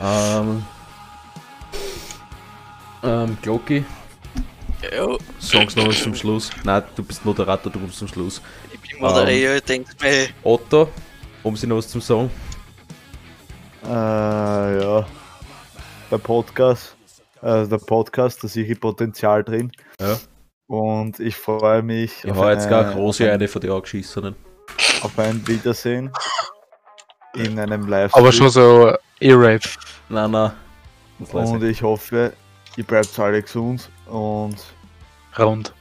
Ähm. 0.00 0.64
Ähm, 3.02 3.36
Glocki, 3.42 3.84
Ja, 4.90 5.06
sag's 5.38 5.76
noch 5.76 5.86
was 5.86 6.02
zum 6.02 6.14
Schluss. 6.14 6.48
Nein, 6.64 6.82
du 6.96 7.04
bist 7.04 7.22
Moderator, 7.26 7.70
du 7.70 7.78
kommst 7.78 7.98
zum 7.98 8.08
Schluss. 8.08 8.40
ich 8.72 8.80
bin 8.80 9.00
Moderator, 9.00 9.56
ich 9.56 9.62
denke 9.64 9.92
mir, 10.00 10.28
Otto, 10.42 10.88
haben 11.44 11.56
Sie 11.56 11.66
noch 11.66 11.76
was 11.76 11.88
zum 11.88 12.00
Sagen? 12.00 12.30
Äh, 13.88 14.82
ja. 14.82 15.06
Der 16.10 16.18
Podcast, 16.18 16.94
äh, 17.40 17.66
der 17.66 17.78
Podcast, 17.78 18.44
da 18.44 18.48
sehe 18.48 18.66
ich 18.66 18.78
Potenzial 18.78 19.42
drin. 19.42 19.72
Ja. 19.98 20.18
Und 20.66 21.18
ich 21.20 21.34
freue 21.36 21.82
mich 21.82 22.22
Ich 22.22 22.30
habe 22.30 22.52
jetzt 22.52 22.68
gar 22.68 22.92
große 22.92 23.32
eine 23.32 23.48
von 23.48 23.62
den 23.62 23.70
angeschissenen. 23.70 24.36
auf 25.02 25.18
ein 25.18 25.46
Wiedersehen 25.48 26.12
in 27.34 27.58
einem 27.58 27.88
Livestream. 27.88 28.22
Aber 28.22 28.30
schon 28.30 28.50
so 28.50 28.94
E-Rape. 29.20 29.66
Nein, 30.10 30.32
nein. 30.32 30.52
Und 31.32 31.62
ich. 31.62 31.82
hoffe, 31.82 32.34
ihr 32.76 32.84
bleibt 32.84 33.18
alle 33.18 33.40
gesund 33.42 33.88
und 34.06 34.56
Rund. 35.38 35.72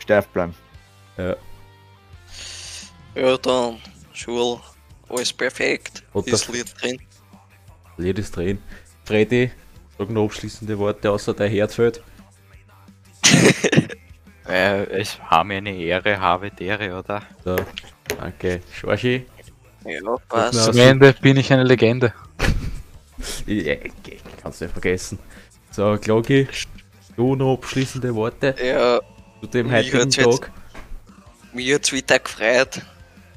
steif 0.00 0.28
bleiben. 0.28 0.54
ja 3.14 3.36
dann, 3.38 3.78
Schule, 4.12 4.60
alles 5.08 5.32
perfekt, 5.32 6.02
Und 6.12 6.26
ist 6.26 6.48
das- 6.48 6.54
Lied 6.54 6.74
drin. 6.80 6.98
Lied 7.96 8.18
ist 8.18 8.36
drin. 8.36 8.58
Freddy, 9.04 9.50
sag 9.98 10.10
noch 10.10 10.24
abschließende 10.24 10.78
Worte 10.78 11.10
außer 11.10 11.34
der 11.34 11.48
Herzfeld. 11.48 12.02
Äh, 14.46 14.84
es 15.00 15.18
war 15.30 15.42
mir 15.42 15.56
eine 15.56 15.74
Ehre, 15.74 16.20
habe 16.20 16.50
dere, 16.50 16.98
oder? 16.98 17.22
So, 17.42 17.56
danke. 18.18 18.60
Schorchi. 18.74 19.24
Ja, 19.86 20.16
passt. 20.28 20.64
Zum 20.64 20.76
Ende 20.76 21.14
bin 21.14 21.38
ich 21.38 21.50
eine 21.52 21.64
Legende. 21.64 22.12
Ich, 23.46 23.66
ich, 23.66 23.80
ich 24.06 24.22
kann's 24.42 24.60
nicht 24.60 24.72
vergessen. 24.72 25.18
So, 25.70 25.96
Glocki, 25.98 26.46
du 27.16 27.34
noch 27.36 27.54
abschließende 27.54 28.14
Worte 28.14 28.54
Ja, 28.62 29.00
zu 29.40 29.46
dem 29.46 29.72
heutigen 29.72 30.10
jetzt- 30.10 30.20
Tag. 30.20 30.50
mir 31.54 31.76
hat's 31.76 31.90
wieder 31.92 32.18
gefreut, 32.18 32.82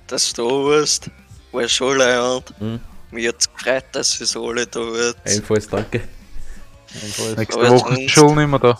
dass 0.08 0.34
du 0.34 0.44
da 0.44 0.50
warst. 0.50 1.10
War 1.52 1.68
schon 1.70 1.98
leid. 1.98 2.44
Mhm. 2.60 2.80
Mir 3.12 3.30
hat's 3.30 3.50
gefreut, 3.54 3.86
dass 3.94 4.20
es 4.20 4.36
alle 4.36 4.68
da 4.68 4.80
wird. 4.80 5.18
Ebenfalls 5.26 5.68
danke. 5.68 6.02
Nächste 7.38 7.60
Aber 7.60 7.70
Woche 7.72 8.02
ist 8.02 8.12
Schule 8.12 8.36
nicht 8.42 8.50
mehr 8.50 8.60
da. 8.60 8.80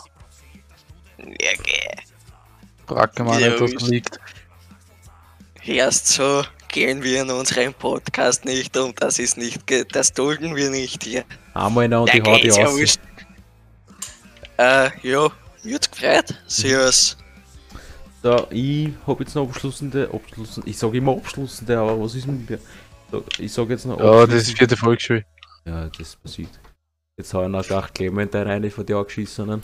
Ja, 1.18 1.52
geh. 1.62 2.02
Frag 2.86 3.18
mal 3.20 3.40
Ja, 3.40 3.50
nicht, 3.50 3.60
was 3.74 3.88
liegt. 3.88 4.18
Erst 5.64 6.08
so 6.08 6.44
gehen 6.68 7.02
wir 7.02 7.22
in 7.22 7.30
unseren 7.30 7.74
Podcast 7.74 8.44
nicht 8.44 8.76
um, 8.76 8.94
das 8.94 9.18
ist 9.18 9.36
nicht, 9.36 9.66
ge- 9.66 9.84
das 9.90 10.12
dulden 10.12 10.56
wir 10.56 10.70
nicht 10.70 11.04
hier. 11.04 11.24
Einmal 11.54 11.88
noch 11.88 12.02
und 12.02 12.08
Ja, 12.08 12.14
ich 12.14 12.22
hau 12.22 12.34
geh, 12.36 12.42
die 12.42 12.48
ja 12.48 12.66
aus. 12.66 12.98
Äh, 14.56 14.90
ja, 15.08 15.28
mir 15.62 15.74
hat's 15.74 15.90
gefreut. 15.90 16.34
Servus. 16.46 17.16
So, 18.22 18.48
ich 18.50 18.90
hab 19.06 19.20
jetzt 19.20 19.34
noch 19.36 19.48
abschließende, 19.48 20.10
abschließende, 20.12 20.68
ich 20.68 20.76
sag 20.76 20.92
immer 20.92 21.12
abschließende, 21.12 21.78
aber 21.78 22.00
was 22.00 22.14
ist 22.16 22.26
mit 22.26 22.50
mir? 22.50 22.58
So, 23.12 23.24
ich 23.38 23.52
sag 23.52 23.68
jetzt 23.70 23.86
noch 23.86 23.98
Ja, 23.98 24.26
das 24.26 24.48
ist 24.48 24.58
vierte 24.58 24.76
Volksschule. 24.76 25.24
Ja, 25.64 25.88
das 25.96 26.16
passiert. 26.16 26.50
Jetzt 27.16 27.32
hau 27.34 27.44
ich 27.44 27.48
noch 27.48 27.64
gleich 27.64 27.92
Clement 27.94 28.34
eine 28.34 28.70
von 28.70 28.84
den 28.86 28.96
angeschissenen. 28.96 29.60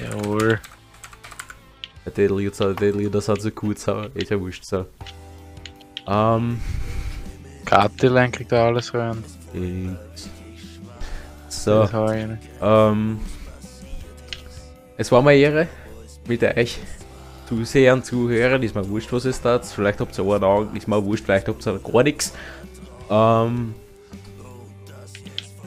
Jawohl. 0.00 0.60
Die 2.16 2.26
Lieder, 2.26 2.74
die 2.74 2.90
Lieder 2.90 3.20
sind 3.20 3.42
so 3.42 3.50
kurz, 3.50 3.86
aber 3.86 4.10
ist 4.14 4.30
ja 4.30 4.40
wurscht 4.40 4.64
so. 4.64 4.86
Ähm, 6.06 6.60
Kartelein 7.64 8.32
kriegt 8.32 8.50
da 8.50 8.66
alles 8.66 8.92
rein. 8.92 9.22
so, 11.48 11.86
Das 11.86 11.92
ähm, 12.60 13.20
es 14.96 15.12
war 15.12 15.20
eine 15.20 15.34
Ehre 15.34 15.68
mit 16.26 16.42
euch 16.42 16.78
Zusehern, 17.50 18.04
Zuhörern, 18.04 18.62
ist 18.62 18.76
mir 18.76 18.88
wurscht, 18.88 19.12
was 19.12 19.24
es 19.24 19.42
da 19.42 19.58
Vielleicht 19.58 19.98
habt 19.98 20.16
ihr 20.16 20.24
einen 20.24 20.44
Augen, 20.44 20.76
ist 20.76 20.86
mir 20.86 21.04
wurscht, 21.04 21.24
vielleicht 21.24 21.48
habt 21.48 21.66
ihr 21.66 21.80
gar 21.80 22.04
nichts. 22.04 22.32
Ähm, 23.10 23.74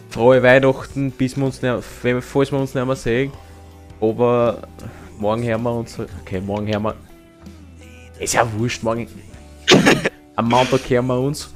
frohe 0.09 0.41
Weihnachten, 0.41 1.11
bis 1.11 1.35
wir 1.35 1.43
uns, 1.43 1.61
nicht, 1.61 1.83
falls 1.83 2.53
wir 2.53 2.59
uns 2.59 2.73
nicht 2.73 2.85
mehr 2.85 2.95
sehen. 2.95 3.33
Aber 3.99 4.59
morgen 5.19 5.43
hören 5.43 5.61
wir 5.61 5.73
uns, 5.73 5.99
okay, 6.21 6.39
morgen 6.39 6.67
hören 6.67 6.83
wir, 6.83 6.95
ist 8.17 8.33
ja 8.33 8.47
wurscht, 8.57 8.81
morgen, 8.81 9.09
am 10.37 10.47
Montag 10.47 10.89
hören 10.89 11.07
wir 11.07 11.19
uns. 11.19 11.53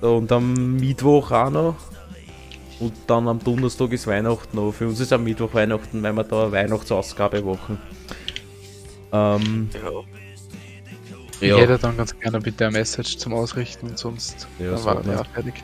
So, 0.00 0.18
und 0.18 0.30
am 0.30 0.76
Mittwoch 0.76 1.32
auch 1.32 1.50
noch. 1.50 1.74
Und 2.78 2.92
dann 3.08 3.26
am 3.26 3.42
Donnerstag 3.42 3.90
ist 3.90 4.06
Weihnachten 4.06 4.56
noch. 4.56 4.70
Für 4.70 4.86
uns 4.86 5.00
ist 5.00 5.12
am 5.12 5.24
Mittwoch 5.24 5.52
Weihnachten, 5.52 6.00
weil 6.00 6.12
wir 6.12 6.22
da 6.22 6.44
eine 6.44 6.52
Weihnachtsausgabe 6.52 7.42
machen. 7.42 7.80
Ähm, 9.12 9.70
Ja. 9.74 9.90
Ich 11.40 11.56
hätte 11.56 11.78
dann 11.78 11.96
ganz 11.96 12.18
gerne 12.18 12.40
bitte 12.40 12.66
ein 12.66 12.72
Message 12.72 13.16
zum 13.16 13.32
Ausrichten 13.32 13.86
und 13.86 13.98
sonst 13.98 14.48
Ja, 14.58 14.74
dann 14.74 15.06
wir 15.06 15.20
auch 15.20 15.26
fertig. 15.26 15.54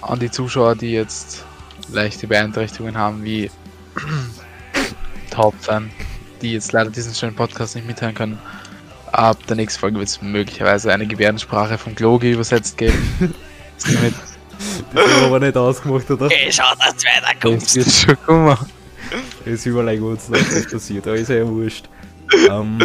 An 0.00 0.18
die 0.18 0.30
Zuschauer, 0.30 0.74
die 0.74 0.92
jetzt 0.92 1.44
leichte 1.92 2.26
Beeinträchtigungen 2.26 2.96
haben, 2.96 3.22
wie 3.22 3.50
taub 5.30 5.54
sein, 5.60 5.90
die 6.40 6.54
jetzt 6.54 6.72
leider 6.72 6.90
diesen 6.90 7.14
schönen 7.14 7.36
Podcast 7.36 7.74
nicht 7.74 7.86
mithören 7.86 8.14
können. 8.14 8.38
Ab 9.12 9.46
der 9.48 9.56
nächsten 9.56 9.80
Folge 9.80 9.98
wird 9.98 10.08
es 10.08 10.22
möglicherweise 10.22 10.92
eine 10.92 11.06
Gebärdensprache 11.06 11.76
von 11.76 11.94
Glogi 11.94 12.32
übersetzt 12.32 12.78
geben. 12.78 12.98
Damit 13.84 14.14
das 14.92 15.04
haben 15.04 15.20
wir 15.20 15.26
aber 15.26 15.40
nicht 15.40 15.56
ausgemacht, 15.56 16.10
oder? 16.10 16.28
Geh, 16.28 16.50
schau, 16.50 16.64
dass 16.78 16.94
du 16.96 16.96
es 16.96 17.04
weiterkommst. 17.04 17.76
wird 17.76 17.90
schon 17.90 18.16
kommen. 18.24 18.56
Jetzt 19.46 19.66
überlegen 19.66 20.02
wir 20.02 20.10
uns 20.10 20.28
noch, 20.28 20.38
was 20.38 20.70
passiert. 20.70 21.06
Aber 21.06 21.16
ist 21.16 21.28
ja 21.30 21.46
wurscht. 21.48 21.88
Ähm, 22.50 22.78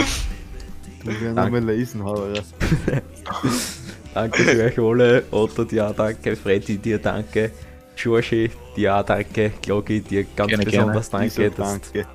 Wir 1.04 1.22
werden 1.22 1.36
Danke. 1.36 1.60
nochmal 1.60 1.76
lesen, 1.76 2.02
aber 2.02 2.34
danke 4.14 4.44
für 4.44 4.64
euch 4.64 4.80
alle. 4.80 5.24
Otto, 5.32 5.64
dir 5.64 5.88
auch 5.90 5.96
danke. 5.96 6.36
Freddy, 6.36 6.78
dir 6.78 6.98
danke. 6.98 7.52
Georgie, 7.96 8.50
dir 8.76 8.96
auch 8.96 9.04
danke. 9.06 9.52
Glogi, 9.62 10.02
dir 10.02 10.26
ganz 10.36 10.50
Gerne, 10.50 10.66
besonders 10.66 11.10
danke. 11.10 11.36
danke, 11.36 11.56
dass 11.56 11.72
danke. 11.82 12.08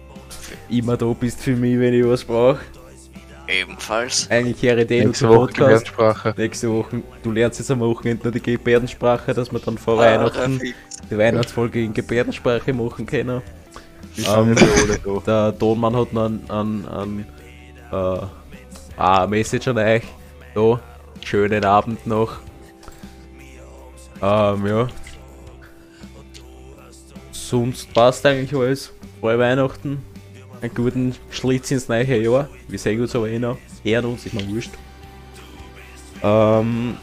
du 0.69 0.77
immer 0.77 0.97
da 0.97 1.07
bist 1.07 1.41
für 1.41 1.55
mich, 1.57 1.79
wenn 1.79 1.95
ich 1.95 2.05
was 2.05 2.25
brauche. 2.25 2.61
Ebenfalls. 3.47 4.31
Eigentlich 4.31 4.63
höre 4.63 4.79
ich 4.79 4.87
den 4.87 5.07
Nächste 5.09 5.29
Woche 5.29 5.39
Podcast. 5.39 5.57
Gebärdensprache. 5.59 6.35
Nächste 6.37 6.71
Woche, 6.71 7.03
du 7.23 7.31
lernst 7.33 7.59
jetzt 7.59 7.71
am 7.71 7.81
Wochenende 7.81 8.27
noch 8.29 8.33
die 8.33 8.41
Gebärdensprache, 8.43 9.35
dass 9.35 9.51
wir 9.53 9.59
dann 9.59 9.77
vor 9.79 9.99
Weihnachten 9.99 10.61
Ah, 10.63 11.05
die 11.11 11.19
Weihnachtsfolge 11.19 11.83
in 11.83 11.93
Gebärdensprache 11.95 12.73
machen 12.73 13.07
können. 13.07 13.43
Ähm. 14.19 14.57
Der 15.27 15.59
Tonmann 15.59 15.97
hat 15.97 16.13
noch 16.13 16.27
ein, 16.27 16.43
ein, 16.51 16.87
ein, 16.89 17.27
äh, 17.93 18.21
ein 18.97 19.31
Message 19.31 19.69
an 19.69 19.79
euch. 19.79 20.03
Da, 20.55 20.81
schönen 21.25 21.65
Abend 21.65 22.07
noch. 22.07 22.39
Ähm, 24.23 24.67
ja. 24.67 24.89
Sonst 27.31 27.93
passt 27.95 28.25
eigentlich 28.27 28.55
alles. 28.55 28.93
Frohe 29.21 29.39
Weihnachten. 29.39 30.05
Einen 30.61 30.75
guten 30.75 31.15
Schlitz 31.31 31.71
ins 31.71 31.89
neue 31.89 32.23
Jahr. 32.23 32.49
Wir 32.69 32.79
sehen 32.79 33.01
uns 33.01 33.17
aber 33.17 33.29
eh 33.29 33.39
noch. 33.39 33.57
Hören 33.83 34.05
uns, 34.05 34.27
ist 34.27 34.35
mir 34.35 34.47
wurscht. 34.49 34.71
Ähm, 36.23 36.97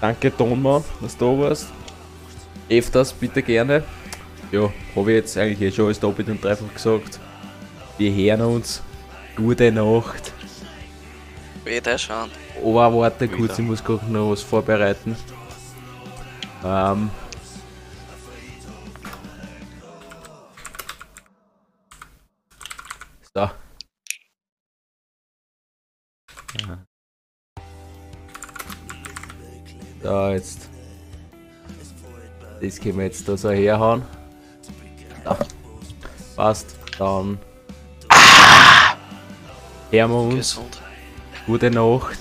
danke 0.00 0.36
Tonmann, 0.36 0.82
dass 1.00 1.16
du 1.16 1.36
da 1.36 1.42
warst. 1.42 1.68
Öfters 2.68 3.12
bitte 3.12 3.42
gerne. 3.42 3.84
Ja, 4.52 4.72
habe 4.96 5.12
ich 5.12 5.16
jetzt 5.16 5.36
eigentlich 5.38 5.60
eh 5.60 5.72
schon 5.72 5.84
alles 5.86 6.00
doppelt 6.00 6.28
und 6.28 6.42
dreifach 6.42 6.72
gesagt. 6.74 7.20
Wir 7.98 8.12
hören 8.12 8.54
uns. 8.56 8.82
Gute 9.36 9.70
Nacht. 9.70 10.32
Wieder 11.64 11.96
schauen. 11.96 12.30
Aber 12.58 12.98
warte 12.98 13.28
Wieder. 13.28 13.36
kurz, 13.36 13.58
ich 13.58 13.64
muss 13.64 13.84
gerade 13.84 14.10
noch 14.10 14.32
was 14.32 14.42
vorbereiten. 14.42 15.16
Ähm. 16.64 17.10
So. 23.32 23.50
So, 30.02 30.28
jetzt. 30.30 30.68
Das 32.60 32.80
können 32.80 32.98
wir 32.98 33.04
jetzt 33.04 33.28
da 33.28 33.36
so 33.36 33.50
herhauen. 33.50 34.02
Passt. 36.36 36.76
Dann. 36.98 37.38
Hören 39.90 40.10
wir 40.10 40.16
uns. 40.16 40.60
Gute 41.46 41.70
Nacht 41.70 42.18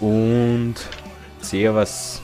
und 0.00 0.74
Servus. 1.40 2.21